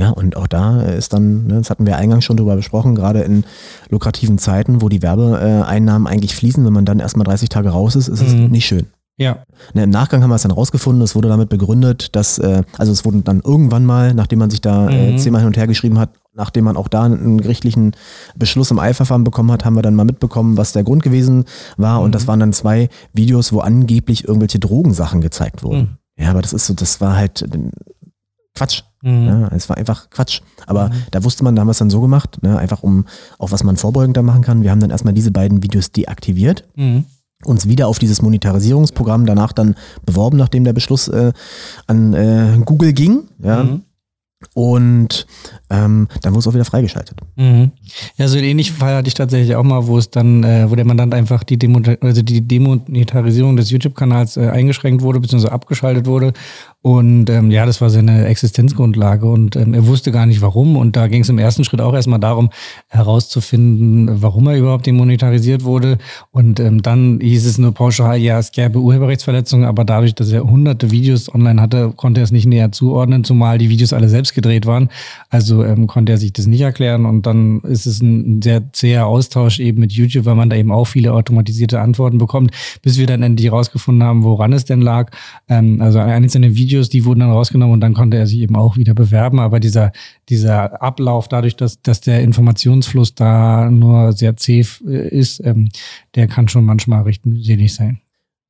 Ja, 0.00 0.10
und 0.10 0.34
auch 0.36 0.46
da 0.46 0.80
ist 0.82 1.12
dann, 1.12 1.46
ne, 1.46 1.54
das 1.58 1.68
hatten 1.68 1.84
wir 1.86 1.96
eingangs 1.96 2.24
schon 2.24 2.38
drüber 2.38 2.56
besprochen, 2.56 2.94
gerade 2.94 3.20
in 3.20 3.44
lukrativen 3.90 4.38
Zeiten, 4.38 4.80
wo 4.80 4.88
die 4.88 5.02
Werbeeinnahmen 5.02 6.08
eigentlich 6.08 6.34
fließen, 6.34 6.64
wenn 6.64 6.72
man 6.72 6.86
dann 6.86 7.00
erstmal 7.00 7.24
30 7.26 7.50
Tage 7.50 7.68
raus 7.68 7.96
ist, 7.96 8.08
ist 8.08 8.22
es 8.22 8.32
Mhm. 8.34 8.46
nicht 8.50 8.64
schön. 8.66 8.86
ja. 9.18 9.40
Ne, 9.74 9.82
Im 9.82 9.90
Nachgang 9.90 10.22
haben 10.22 10.30
wir 10.30 10.36
es 10.36 10.42
dann 10.42 10.50
rausgefunden, 10.52 11.02
es 11.02 11.14
wurde 11.14 11.28
damit 11.28 11.50
begründet, 11.50 12.16
dass, 12.16 12.38
äh, 12.38 12.62
also 12.78 12.90
es 12.92 13.04
wurde 13.04 13.20
dann 13.20 13.40
irgendwann 13.44 13.84
mal, 13.84 14.14
nachdem 14.14 14.38
man 14.38 14.48
sich 14.48 14.62
da 14.62 14.88
äh, 14.88 15.12
Mhm. 15.12 15.18
zehnmal 15.18 15.42
hin 15.42 15.48
und 15.48 15.58
her 15.58 15.66
geschrieben 15.66 15.98
hat, 15.98 16.08
nachdem 16.32 16.64
man 16.64 16.78
auch 16.78 16.88
da 16.88 17.02
einen 17.02 17.38
gerichtlichen 17.38 17.92
Beschluss 18.36 18.70
im 18.70 18.78
Eilverfahren 18.78 19.24
bekommen 19.24 19.52
hat, 19.52 19.66
haben 19.66 19.74
wir 19.74 19.82
dann 19.82 19.94
mal 19.94 20.04
mitbekommen, 20.06 20.56
was 20.56 20.72
der 20.72 20.84
Grund 20.84 21.02
gewesen 21.02 21.44
war. 21.76 22.00
Und 22.00 22.08
Mhm. 22.08 22.12
das 22.12 22.26
waren 22.26 22.40
dann 22.40 22.54
zwei 22.54 22.88
Videos, 23.12 23.52
wo 23.52 23.58
angeblich 23.60 24.26
irgendwelche 24.26 24.58
Drogensachen 24.60 25.20
gezeigt 25.20 25.62
wurden. 25.62 25.98
Mhm. 26.16 26.24
Ja, 26.24 26.30
aber 26.30 26.40
das 26.40 26.54
ist 26.54 26.64
so, 26.66 26.72
das 26.72 27.02
war 27.02 27.16
halt 27.16 27.42
äh, 27.42 27.48
Quatsch. 28.54 28.82
Mhm. 29.02 29.26
Ja, 29.26 29.48
es 29.54 29.68
war 29.68 29.76
einfach 29.76 30.10
Quatsch. 30.10 30.40
Aber 30.66 30.88
Mhm. 30.88 30.94
da 31.10 31.24
wusste 31.24 31.42
man, 31.44 31.56
da 31.56 31.60
haben 31.60 31.68
wir 31.68 31.72
es 31.72 31.78
dann 31.78 31.90
so 31.90 32.00
gemacht, 32.00 32.42
ne, 32.42 32.58
einfach 32.58 32.82
um 32.82 33.06
auch 33.38 33.50
was 33.50 33.64
man 33.64 33.76
vorbeugend 33.76 34.16
da 34.16 34.22
machen 34.22 34.42
kann. 34.42 34.62
Wir 34.62 34.70
haben 34.70 34.80
dann 34.80 34.90
erstmal 34.90 35.14
diese 35.14 35.30
beiden 35.30 35.62
Videos 35.62 35.90
deaktiviert 35.92 36.64
Mhm. 36.76 37.04
uns 37.44 37.66
wieder 37.66 37.88
auf 37.88 37.98
dieses 37.98 38.20
Monetarisierungsprogramm 38.20 39.24
danach 39.24 39.52
dann 39.52 39.74
beworben, 40.04 40.36
nachdem 40.36 40.64
der 40.64 40.74
Beschluss 40.74 41.08
äh, 41.08 41.32
an 41.86 42.12
äh, 42.12 42.58
Google 42.64 42.92
ging. 42.92 43.22
Ja. 43.42 43.64
Mhm. 43.64 43.82
Und 44.54 45.26
ähm, 45.68 46.08
dann 46.22 46.32
wurde 46.32 46.38
es 46.40 46.46
auch 46.48 46.54
wieder 46.54 46.64
freigeschaltet. 46.64 47.18
Mhm. 47.36 47.72
Ja, 48.16 48.26
so 48.26 48.38
einen 48.38 48.46
ähnlichen 48.46 48.74
Fall 48.74 48.94
hatte 48.96 49.08
ich 49.08 49.12
tatsächlich 49.14 49.54
auch 49.54 49.62
mal, 49.64 49.86
wo 49.86 49.98
es 49.98 50.10
dann, 50.10 50.42
äh, 50.44 50.70
wo 50.70 50.76
der 50.76 50.86
Mandant 50.86 51.12
einfach 51.12 51.44
die, 51.44 51.58
Demo 51.58 51.80
also 52.00 52.22
die 52.22 52.40
Demonetarisierung 52.40 53.56
des 53.56 53.70
YouTube-Kanals 53.70 54.38
äh, 54.38 54.48
eingeschränkt 54.48 55.02
wurde, 55.02 55.20
beziehungsweise 55.20 55.52
abgeschaltet 55.52 56.06
wurde. 56.06 56.32
Und 56.82 57.28
ähm, 57.28 57.50
ja, 57.50 57.66
das 57.66 57.82
war 57.82 57.90
seine 57.90 58.24
Existenzgrundlage 58.24 59.26
und 59.26 59.54
ähm, 59.54 59.74
er 59.74 59.86
wusste 59.86 60.12
gar 60.12 60.24
nicht 60.24 60.40
warum. 60.40 60.78
Und 60.78 60.96
da 60.96 61.08
ging 61.08 61.20
es 61.20 61.28
im 61.28 61.38
ersten 61.38 61.62
Schritt 61.62 61.82
auch 61.82 61.92
erstmal 61.92 62.20
darum, 62.20 62.48
herauszufinden, 62.88 64.22
warum 64.22 64.46
er 64.46 64.56
überhaupt 64.56 64.86
demonetarisiert 64.86 65.64
wurde. 65.64 65.98
Und 66.30 66.58
ähm, 66.58 66.80
dann 66.80 67.20
hieß 67.20 67.44
es 67.44 67.58
nur 67.58 67.74
pauschal, 67.74 68.16
ja, 68.16 68.38
es 68.38 68.50
gäbe 68.52 68.78
Urheberrechtsverletzungen, 68.78 69.66
aber 69.66 69.84
dadurch, 69.84 70.14
dass 70.14 70.32
er 70.32 70.42
hunderte 70.42 70.90
Videos 70.90 71.32
online 71.34 71.60
hatte, 71.60 71.92
konnte 71.94 72.22
er 72.22 72.24
es 72.24 72.30
nicht 72.30 72.46
näher 72.46 72.72
zuordnen, 72.72 73.24
zumal 73.24 73.58
die 73.58 73.68
Videos 73.68 73.92
alle 73.92 74.08
selbst 74.08 74.34
gedreht 74.34 74.64
waren. 74.64 74.88
Also 75.28 75.62
ähm, 75.64 75.86
konnte 75.86 76.12
er 76.12 76.18
sich 76.18 76.32
das 76.32 76.46
nicht 76.46 76.62
erklären. 76.62 77.04
Und 77.04 77.26
dann 77.26 77.60
ist 77.60 77.84
es 77.84 78.00
ein 78.00 78.40
sehr 78.40 78.72
zäher 78.72 79.06
Austausch 79.06 79.60
eben 79.60 79.80
mit 79.80 79.92
YouTube, 79.92 80.24
weil 80.24 80.34
man 80.34 80.48
da 80.48 80.56
eben 80.56 80.72
auch 80.72 80.86
viele 80.86 81.12
automatisierte 81.12 81.78
Antworten 81.78 82.16
bekommt, 82.16 82.52
bis 82.80 82.96
wir 82.96 83.06
dann 83.06 83.22
endlich 83.22 83.52
rausgefunden 83.52 84.02
haben, 84.02 84.22
woran 84.22 84.54
es 84.54 84.64
denn 84.64 84.80
lag. 84.80 85.10
Ähm, 85.46 85.82
also 85.82 85.98
einzelne 85.98 86.56
Videos, 86.70 86.88
die 86.88 87.04
wurden 87.04 87.20
dann 87.20 87.30
rausgenommen 87.30 87.74
und 87.74 87.80
dann 87.80 87.94
konnte 87.94 88.16
er 88.16 88.26
sich 88.26 88.38
eben 88.38 88.56
auch 88.56 88.76
wieder 88.76 88.94
bewerben. 88.94 89.40
Aber 89.40 89.58
dieser, 89.58 89.92
dieser 90.28 90.80
Ablauf, 90.80 91.26
dadurch, 91.28 91.56
dass, 91.56 91.82
dass 91.82 92.00
der 92.00 92.22
Informationsfluss 92.22 93.14
da 93.14 93.70
nur 93.70 94.12
sehr 94.12 94.36
zäh 94.36 94.64
äh, 94.86 95.08
ist, 95.08 95.44
ähm, 95.44 95.68
der 96.14 96.28
kann 96.28 96.48
schon 96.48 96.64
manchmal 96.64 97.02
recht 97.02 97.26
mühselig 97.26 97.74
sein. 97.74 98.00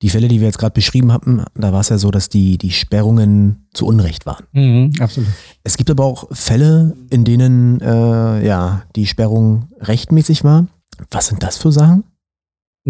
Die 0.03 0.09
Fälle, 0.09 0.29
die 0.29 0.41
wir 0.41 0.47
jetzt 0.47 0.59
gerade 0.59 0.73
beschrieben 0.73 1.13
hatten, 1.13 1.45
da 1.55 1.73
war 1.73 1.81
es 1.81 1.91
ja 1.91 1.99
so, 1.99 2.11
dass 2.11 2.31
die, 2.31 2.57
die 2.57 2.71
Sperrungen 2.71 3.67
zu 3.75 3.87
Unrecht 3.87 4.25
waren. 4.25 4.45
Mhm, 4.53 4.93
absolut. 4.99 5.29
Es 5.63 5.77
gibt 5.77 5.91
aber 5.91 6.05
auch 6.05 6.29
Fälle, 6.31 6.97
in 7.11 7.25
denen 7.25 7.81
äh, 7.81 8.47
ja 8.47 8.83
die 8.97 9.07
Sperrung 9.07 9.69
rechtmäßig 9.81 10.43
war. 10.43 10.67
Was 11.11 11.27
sind 11.27 11.43
das 11.43 11.59
für 11.59 11.73
Sachen? 11.73 12.05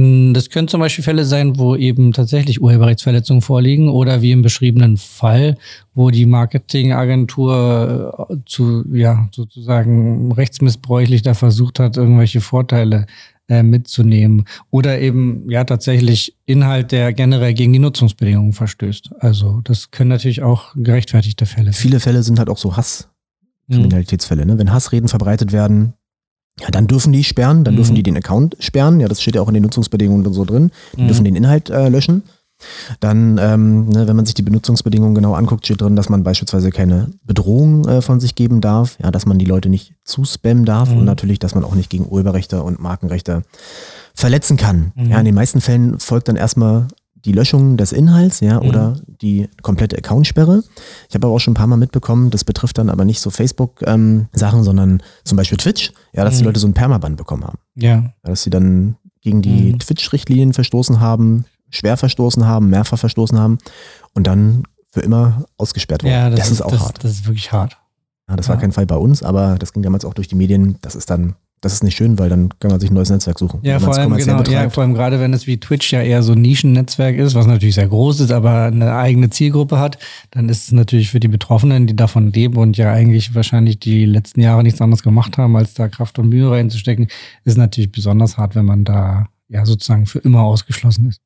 Mm, 0.00 0.32
Das 0.32 0.48
können 0.48 0.66
zum 0.66 0.80
Beispiel 0.80 1.04
Fälle 1.04 1.26
sein, 1.26 1.58
wo 1.58 1.76
eben 1.76 2.12
tatsächlich 2.12 2.62
Urheberrechtsverletzungen 2.62 3.42
vorliegen 3.42 3.90
oder 3.90 4.22
wie 4.22 4.30
im 4.30 4.40
beschriebenen 4.40 4.96
Fall, 4.96 5.58
wo 5.94 6.10
die 6.10 6.24
Marketingagentur 6.24 8.28
äh, 8.30 8.36
zu, 8.46 8.84
ja, 8.94 9.28
sozusagen 9.30 10.32
rechtsmissbräuchlich 10.32 11.20
da 11.20 11.34
versucht 11.34 11.80
hat, 11.80 11.98
irgendwelche 11.98 12.40
Vorteile 12.40 13.04
äh, 13.48 13.62
mitzunehmen 13.62 14.44
oder 14.70 14.98
eben 15.00 15.50
ja 15.50 15.64
tatsächlich 15.64 16.34
Inhalt, 16.46 16.92
der 16.92 17.12
generell 17.12 17.52
gegen 17.52 17.74
die 17.74 17.78
Nutzungsbedingungen 17.78 18.54
verstößt. 18.54 19.10
Also 19.18 19.60
das 19.64 19.90
können 19.90 20.08
natürlich 20.08 20.42
auch 20.42 20.72
gerechtfertigte 20.76 21.44
Fälle 21.44 21.72
sein. 21.72 21.82
Viele 21.82 22.00
Fälle 22.00 22.22
sind 22.22 22.38
halt 22.38 22.48
auch 22.48 22.58
so 22.58 22.74
Hasskriminalitätsfälle. 22.74 24.46
Ne? 24.46 24.58
Wenn 24.58 24.72
Hassreden 24.72 25.08
verbreitet 25.08 25.52
werden, 25.52 25.92
ja, 26.58 26.68
dann 26.70 26.86
dürfen 26.86 27.12
die 27.12 27.24
sperren, 27.24 27.64
dann 27.64 27.74
Mhm. 27.74 27.76
dürfen 27.78 27.94
die 27.94 28.02
den 28.02 28.16
Account 28.16 28.56
sperren. 28.58 29.00
Ja, 29.00 29.08
das 29.08 29.20
steht 29.22 29.34
ja 29.34 29.42
auch 29.42 29.48
in 29.48 29.54
den 29.54 29.62
Nutzungsbedingungen 29.62 30.26
und 30.26 30.32
so 30.32 30.44
drin. 30.44 30.70
Die 30.96 31.02
Mhm. 31.02 31.06
dürfen 31.08 31.24
den 31.24 31.36
Inhalt 31.36 31.70
äh, 31.70 31.88
löschen. 31.88 32.22
Dann, 33.00 33.38
ähm, 33.40 33.88
ne, 33.88 34.06
wenn 34.06 34.16
man 34.16 34.26
sich 34.26 34.34
die 34.34 34.42
Benutzungsbedingungen 34.42 35.14
genau 35.14 35.32
anguckt, 35.34 35.64
steht 35.64 35.80
drin, 35.80 35.96
dass 35.96 36.10
man 36.10 36.22
beispielsweise 36.24 36.70
keine 36.70 37.08
Bedrohung 37.24 37.88
äh, 37.88 38.02
von 38.02 38.20
sich 38.20 38.34
geben 38.34 38.60
darf, 38.60 38.98
ja, 39.02 39.10
dass 39.10 39.24
man 39.24 39.38
die 39.38 39.46
Leute 39.46 39.70
nicht 39.70 39.94
zuspammen 40.04 40.66
darf 40.66 40.90
Mhm. 40.90 40.98
und 40.98 41.04
natürlich, 41.06 41.38
dass 41.38 41.54
man 41.54 41.64
auch 41.64 41.74
nicht 41.74 41.88
gegen 41.88 42.06
Urheberrechte 42.06 42.62
und 42.62 42.78
Markenrechte 42.78 43.44
verletzen 44.14 44.58
kann. 44.58 44.92
Mhm. 44.94 45.10
Ja, 45.10 45.18
in 45.18 45.24
den 45.24 45.34
meisten 45.34 45.62
Fällen 45.62 45.98
folgt 46.00 46.28
dann 46.28 46.36
erstmal 46.36 46.88
die 47.24 47.32
Löschung 47.32 47.76
des 47.76 47.92
Inhalts, 47.92 48.40
ja, 48.40 48.60
Mhm. 48.60 48.68
oder 48.68 48.96
die 49.06 49.48
komplette 49.62 49.96
Accountsperre. 49.98 50.62
Ich 51.08 51.14
habe 51.14 51.26
aber 51.26 51.34
auch 51.36 51.38
schon 51.40 51.52
ein 51.52 51.54
paar 51.54 51.66
Mal 51.66 51.76
mitbekommen, 51.76 52.30
das 52.30 52.44
betrifft 52.44 52.78
dann 52.78 52.88
aber 52.90 53.04
nicht 53.04 53.20
so 53.20 53.30
Facebook-Sachen, 53.30 54.62
sondern 54.64 55.02
zum 55.24 55.36
Beispiel 55.36 55.58
Twitch, 55.58 55.92
ja, 56.12 56.24
dass 56.24 56.36
die 56.36 56.40
Mhm. 56.42 56.46
Leute 56.46 56.60
so 56.60 56.66
ein 56.68 56.74
Permaband 56.74 57.16
bekommen 57.16 57.44
haben. 57.44 57.58
Ja. 57.74 57.88
Ja, 57.90 58.12
dass 58.22 58.42
sie 58.42 58.50
dann 58.50 58.96
gegen 59.20 59.42
die 59.42 59.72
Mhm. 59.72 59.78
Twitch-Richtlinien 59.78 60.52
verstoßen 60.52 61.00
haben, 61.00 61.44
schwer 61.68 61.96
verstoßen 61.96 62.46
haben, 62.46 62.68
mehrfach 62.70 62.98
verstoßen 62.98 63.38
haben 63.38 63.58
und 64.14 64.26
dann 64.26 64.64
für 64.92 65.00
immer 65.00 65.44
ausgesperrt 65.56 66.02
wurden. 66.02 66.12
Ja, 66.12 66.30
das, 66.30 66.50
ist 66.50 66.62
auch 66.62 66.70
das, 66.70 66.80
hart. 66.80 67.04
Das 67.04 67.12
ist 67.12 67.26
wirklich 67.26 67.52
hart. 67.52 67.76
Ja, 68.28 68.36
das 68.36 68.48
war 68.48 68.56
ja. 68.56 68.60
kein 68.60 68.72
Fall 68.72 68.86
bei 68.86 68.96
uns, 68.96 69.22
aber 69.22 69.56
das 69.58 69.72
ging 69.72 69.82
damals 69.82 70.04
auch 70.04 70.14
durch 70.14 70.26
die 70.28 70.34
Medien. 70.36 70.76
Das 70.82 70.94
ist 70.94 71.10
dann, 71.10 71.34
das 71.60 71.74
ist 71.74 71.84
nicht 71.84 71.96
schön, 71.96 72.18
weil 72.18 72.30
dann 72.30 72.48
kann 72.58 72.70
man 72.70 72.80
sich 72.80 72.90
ein 72.90 72.94
neues 72.94 73.10
Netzwerk 73.10 73.38
suchen. 73.38 73.60
Ja, 73.62 73.78
vor 73.78 73.94
allem, 73.94 74.16
genau, 74.16 74.42
ja, 74.44 74.70
vor 74.70 74.82
allem 74.82 74.94
gerade 74.94 75.20
wenn 75.20 75.34
es 75.34 75.46
wie 75.46 75.60
Twitch 75.60 75.92
ja 75.92 76.00
eher 76.00 76.22
so 76.22 76.32
ein 76.32 76.40
Nischennetzwerk 76.40 77.16
ist, 77.16 77.34
was 77.34 77.46
natürlich 77.46 77.74
sehr 77.74 77.88
groß 77.88 78.20
ist, 78.20 78.32
aber 78.32 78.64
eine 78.64 78.94
eigene 78.94 79.28
Zielgruppe 79.28 79.78
hat, 79.78 79.98
dann 80.30 80.48
ist 80.48 80.64
es 80.64 80.72
natürlich 80.72 81.10
für 81.10 81.20
die 81.20 81.28
Betroffenen, 81.28 81.86
die 81.86 81.94
davon 81.94 82.32
leben 82.32 82.56
und 82.56 82.78
ja 82.78 82.92
eigentlich 82.92 83.34
wahrscheinlich 83.34 83.78
die 83.78 84.06
letzten 84.06 84.40
Jahre 84.40 84.62
nichts 84.62 84.80
anderes 84.80 85.02
gemacht 85.02 85.36
haben, 85.36 85.54
als 85.56 85.74
da 85.74 85.88
Kraft 85.88 86.18
und 86.18 86.30
Mühe 86.30 86.50
reinzustecken, 86.50 87.08
ist 87.44 87.58
natürlich 87.58 87.92
besonders 87.92 88.38
hart, 88.38 88.54
wenn 88.54 88.64
man 88.64 88.84
da 88.84 89.26
ja 89.48 89.66
sozusagen 89.66 90.06
für 90.06 90.20
immer 90.20 90.42
ausgeschlossen 90.42 91.08
ist. 91.08 91.20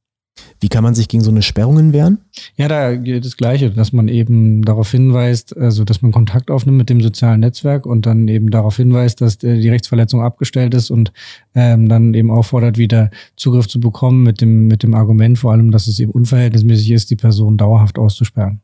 Wie 0.61 0.69
kann 0.69 0.83
man 0.83 0.95
sich 0.95 1.09
gegen 1.09 1.23
so 1.23 1.31
eine 1.31 1.43
Sperrungen 1.43 1.93
wehren? 1.93 2.19
Ja, 2.57 2.69
da 2.69 2.95
gilt 2.97 3.25
das 3.25 3.37
Gleiche, 3.37 3.71
dass 3.71 3.93
man 3.93 4.09
eben 4.09 4.63
darauf 4.63 4.91
hinweist, 4.91 5.57
also 5.57 5.85
dass 5.85 6.03
man 6.03 6.13
Kontakt 6.13 6.51
aufnimmt 6.51 6.79
mit 6.79 6.91
dem 6.91 7.01
sozialen 7.01 7.41
Netzwerk 7.41 7.87
und 7.87 8.07
dann 8.07 8.29
eben 8.29 8.51
darauf 8.51 8.77
hinweist, 8.77 9.21
dass 9.21 9.39
die 9.39 9.69
Rechtsverletzung 9.69 10.23
abgestellt 10.23 10.75
ist 10.75 10.91
und 10.91 11.13
ähm, 11.55 11.89
dann 11.89 12.15
eben 12.15 12.31
auffordert, 12.31 12.79
wieder 12.79 13.11
Zugriff 13.37 13.69
zu 13.69 13.79
bekommen 13.81 14.23
mit 14.23 14.41
dem, 14.41 14.67
mit 14.67 14.83
dem 14.83 14.95
Argument 14.95 15.39
vor 15.39 15.53
allem, 15.53 15.71
dass 15.71 15.87
es 15.87 16.01
eben 16.01 16.13
unverhältnismäßig 16.13 16.91
ist, 16.91 17.11
die 17.11 17.17
Person 17.17 17.57
dauerhaft 17.57 17.99
auszusperren. 17.99 18.61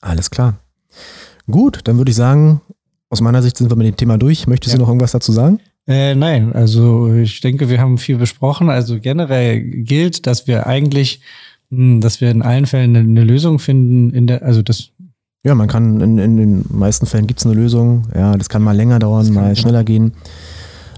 Alles 0.00 0.30
klar. 0.30 0.58
Gut, 1.50 1.80
dann 1.84 1.96
würde 1.96 2.10
ich 2.10 2.16
sagen, 2.16 2.60
aus 3.10 3.20
meiner 3.20 3.42
Sicht 3.42 3.56
sind 3.56 3.70
wir 3.70 3.76
mit 3.76 3.86
dem 3.86 3.96
Thema 3.96 4.18
durch. 4.18 4.46
Möchtest 4.46 4.74
ja. 4.74 4.76
du 4.76 4.82
noch 4.82 4.88
irgendwas 4.88 5.12
dazu 5.12 5.32
sagen? 5.32 5.60
Äh, 5.88 6.14
nein, 6.14 6.52
also 6.52 7.12
ich 7.14 7.40
denke, 7.40 7.70
wir 7.70 7.80
haben 7.80 7.96
viel 7.96 8.18
besprochen. 8.18 8.68
Also 8.68 9.00
generell 9.00 9.60
gilt, 9.62 10.26
dass 10.26 10.46
wir 10.46 10.66
eigentlich, 10.66 11.22
hm, 11.70 12.02
dass 12.02 12.20
wir 12.20 12.30
in 12.30 12.42
allen 12.42 12.66
Fällen 12.66 12.94
eine, 12.94 13.24
Lösung 13.24 13.58
finden, 13.58 14.10
in 14.10 14.26
der, 14.26 14.42
also 14.42 14.60
das. 14.60 14.90
Ja, 15.44 15.54
man 15.54 15.66
kann, 15.66 16.00
in, 16.02 16.18
in 16.18 16.36
den 16.36 16.64
meisten 16.68 17.06
Fällen 17.06 17.26
gibt 17.26 17.40
es 17.40 17.46
eine 17.46 17.54
Lösung. 17.54 18.02
Ja, 18.14 18.36
das 18.36 18.50
kann 18.50 18.62
mal 18.62 18.76
länger 18.76 18.98
dauern, 18.98 19.32
mal 19.32 19.56
schneller 19.56 19.82
gehen. 19.82 20.12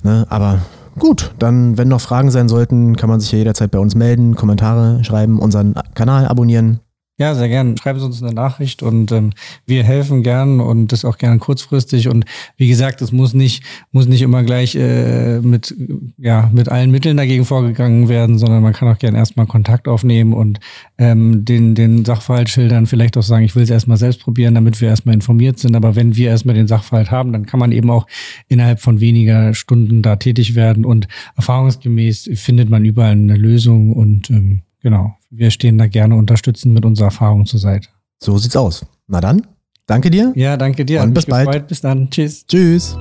Ne, 0.03 0.27
aber 0.29 0.63
gut, 0.99 1.33
dann, 1.39 1.79
wenn 1.79 1.87
noch 1.87 2.01
Fragen 2.01 2.33
sein 2.33 2.49
sollten, 2.49 2.97
kann 2.97 3.09
man 3.09 3.21
sich 3.21 3.31
ja 3.31 3.39
jederzeit 3.39 3.71
bei 3.71 3.79
uns 3.79 3.95
melden, 3.95 4.35
Kommentare 4.35 5.05
schreiben, 5.05 5.39
unseren 5.39 5.75
Kanal 5.95 6.27
abonnieren. 6.27 6.81
Ja, 7.21 7.35
sehr 7.35 7.51
gern. 7.51 7.77
Schreiben 7.77 8.01
Sie 8.01 8.07
uns 8.07 8.23
eine 8.23 8.33
Nachricht 8.33 8.83
und 8.83 9.13
ähm, 9.13 9.33
wir 9.67 9.85
helfen 9.85 10.23
gern 10.23 10.59
und 10.59 10.91
das 10.91 11.05
auch 11.05 11.19
gern 11.19 11.39
kurzfristig. 11.39 12.09
Und 12.09 12.25
wie 12.57 12.67
gesagt, 12.67 13.03
es 13.03 13.13
muss 13.13 13.35
nicht, 13.35 13.63
muss 13.93 14.07
nicht 14.07 14.23
immer 14.23 14.43
gleich 14.43 14.75
äh, 14.75 15.39
mit, 15.41 15.77
ja, 16.17 16.49
mit 16.51 16.71
allen 16.71 16.91
Mitteln 16.91 17.19
dagegen 17.19 17.45
vorgegangen 17.45 18.09
werden, 18.09 18.39
sondern 18.39 18.63
man 18.63 18.73
kann 18.73 18.89
auch 18.89 18.99
gern 18.99 19.15
erstmal 19.15 19.45
Kontakt 19.45 19.87
aufnehmen 19.87 20.33
und 20.33 20.61
ähm, 20.97 21.45
den, 21.45 21.75
den 21.75 22.07
Sachverhalt 22.07 22.49
schildern, 22.49 22.87
vielleicht 22.87 23.19
auch 23.19 23.23
sagen, 23.23 23.45
ich 23.45 23.55
will 23.55 23.65
es 23.65 23.71
erstmal 23.71 23.99
selbst 23.99 24.23
probieren, 24.23 24.55
damit 24.55 24.81
wir 24.81 24.89
erstmal 24.89 25.15
informiert 25.15 25.59
sind. 25.59 25.77
Aber 25.77 25.97
wenn 25.97 26.17
wir 26.17 26.31
erstmal 26.31 26.55
den 26.55 26.69
Sachverhalt 26.69 27.11
haben, 27.11 27.35
dann 27.35 27.45
kann 27.45 27.61
man 27.61 27.73
eben 27.73 27.91
auch 27.91 28.07
innerhalb 28.49 28.81
von 28.81 29.01
weniger 29.01 29.53
Stunden 29.53 30.01
da 30.01 30.17
tätig 30.17 30.55
werden 30.55 30.87
und 30.87 31.07
erfahrungsgemäß 31.37 32.31
findet 32.37 32.71
man 32.71 32.87
überall 32.87 33.13
eine 33.13 33.37
Lösung 33.37 33.93
und 33.93 34.31
ähm, 34.31 34.63
Genau. 34.83 35.15
Wir 35.31 35.51
stehen 35.51 35.79
da 35.79 35.87
gerne 35.87 36.17
unterstützend 36.17 36.75
mit 36.75 36.85
unserer 36.85 37.07
Erfahrung 37.07 37.47
zur 37.47 37.61
Seite. 37.61 37.89
So 38.19 38.37
sieht's 38.39 38.57
aus. 38.57 38.85
Na 39.07 39.21
dann, 39.21 39.47
danke 39.87 40.11
dir. 40.11 40.33
Ja, 40.37 40.57
danke 40.57 40.85
dir. 40.85 41.03
Und 41.03 41.15
bis 41.15 41.27
bald. 41.27 41.47
Gefreut. 41.47 41.69
Bis 41.69 41.81
dann. 41.81 42.11
Tschüss. 42.11 42.47
Tschüss. 42.47 42.97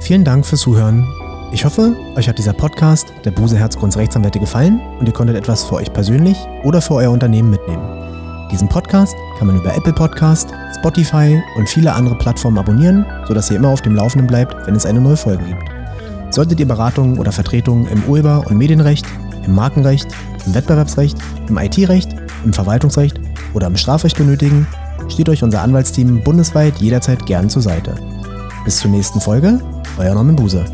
Vielen 0.00 0.24
Dank 0.24 0.44
fürs 0.46 0.62
Zuhören. 0.62 1.06
Ich 1.52 1.64
hoffe, 1.64 1.94
euch 2.16 2.28
hat 2.28 2.38
dieser 2.38 2.54
Podcast 2.54 3.12
der 3.24 3.30
Buse 3.30 3.58
Herzgrunds 3.58 3.96
Rechtsanwälte 3.96 4.40
gefallen 4.40 4.80
und 4.98 5.06
ihr 5.06 5.12
konntet 5.12 5.36
etwas 5.36 5.64
für 5.64 5.74
euch 5.74 5.92
persönlich 5.92 6.38
oder 6.64 6.80
für 6.80 6.94
euer 6.94 7.10
Unternehmen 7.10 7.50
mitnehmen. 7.50 8.48
Diesen 8.50 8.68
Podcast 8.68 9.14
kann 9.38 9.48
man 9.48 9.56
über 9.56 9.74
Apple 9.74 9.92
Podcast, 9.92 10.50
Spotify 10.78 11.40
und 11.56 11.68
viele 11.68 11.92
andere 11.92 12.16
Plattformen 12.16 12.58
abonnieren, 12.58 13.04
sodass 13.26 13.50
ihr 13.50 13.56
immer 13.56 13.68
auf 13.68 13.82
dem 13.82 13.94
Laufenden 13.94 14.26
bleibt, 14.26 14.66
wenn 14.66 14.74
es 14.74 14.86
eine 14.86 15.00
neue 15.00 15.16
Folge 15.16 15.44
gibt. 15.44 15.62
Solltet 16.34 16.58
ihr 16.60 16.66
Beratungen 16.66 17.18
oder 17.18 17.32
Vertretungen 17.32 17.86
im 17.86 18.02
Urheber- 18.04 18.46
und 18.46 18.56
Medienrecht, 18.56 19.06
im 19.44 19.54
Markenrecht, 19.54 20.08
im 20.46 20.54
Wettbewerbsrecht, 20.54 21.16
im 21.48 21.58
IT-Recht, 21.58 22.14
im 22.44 22.52
Verwaltungsrecht 22.52 23.20
oder 23.54 23.66
im 23.66 23.76
Strafrecht 23.76 24.16
benötigen, 24.16 24.66
steht 25.08 25.28
euch 25.28 25.42
unser 25.42 25.62
Anwaltsteam 25.62 26.22
bundesweit 26.22 26.78
jederzeit 26.78 27.26
gern 27.26 27.50
zur 27.50 27.62
Seite. 27.62 27.94
Bis 28.64 28.78
zur 28.78 28.90
nächsten 28.90 29.20
Folge, 29.20 29.60
euer 29.98 30.14
Norman 30.14 30.36
Buse. 30.36 30.64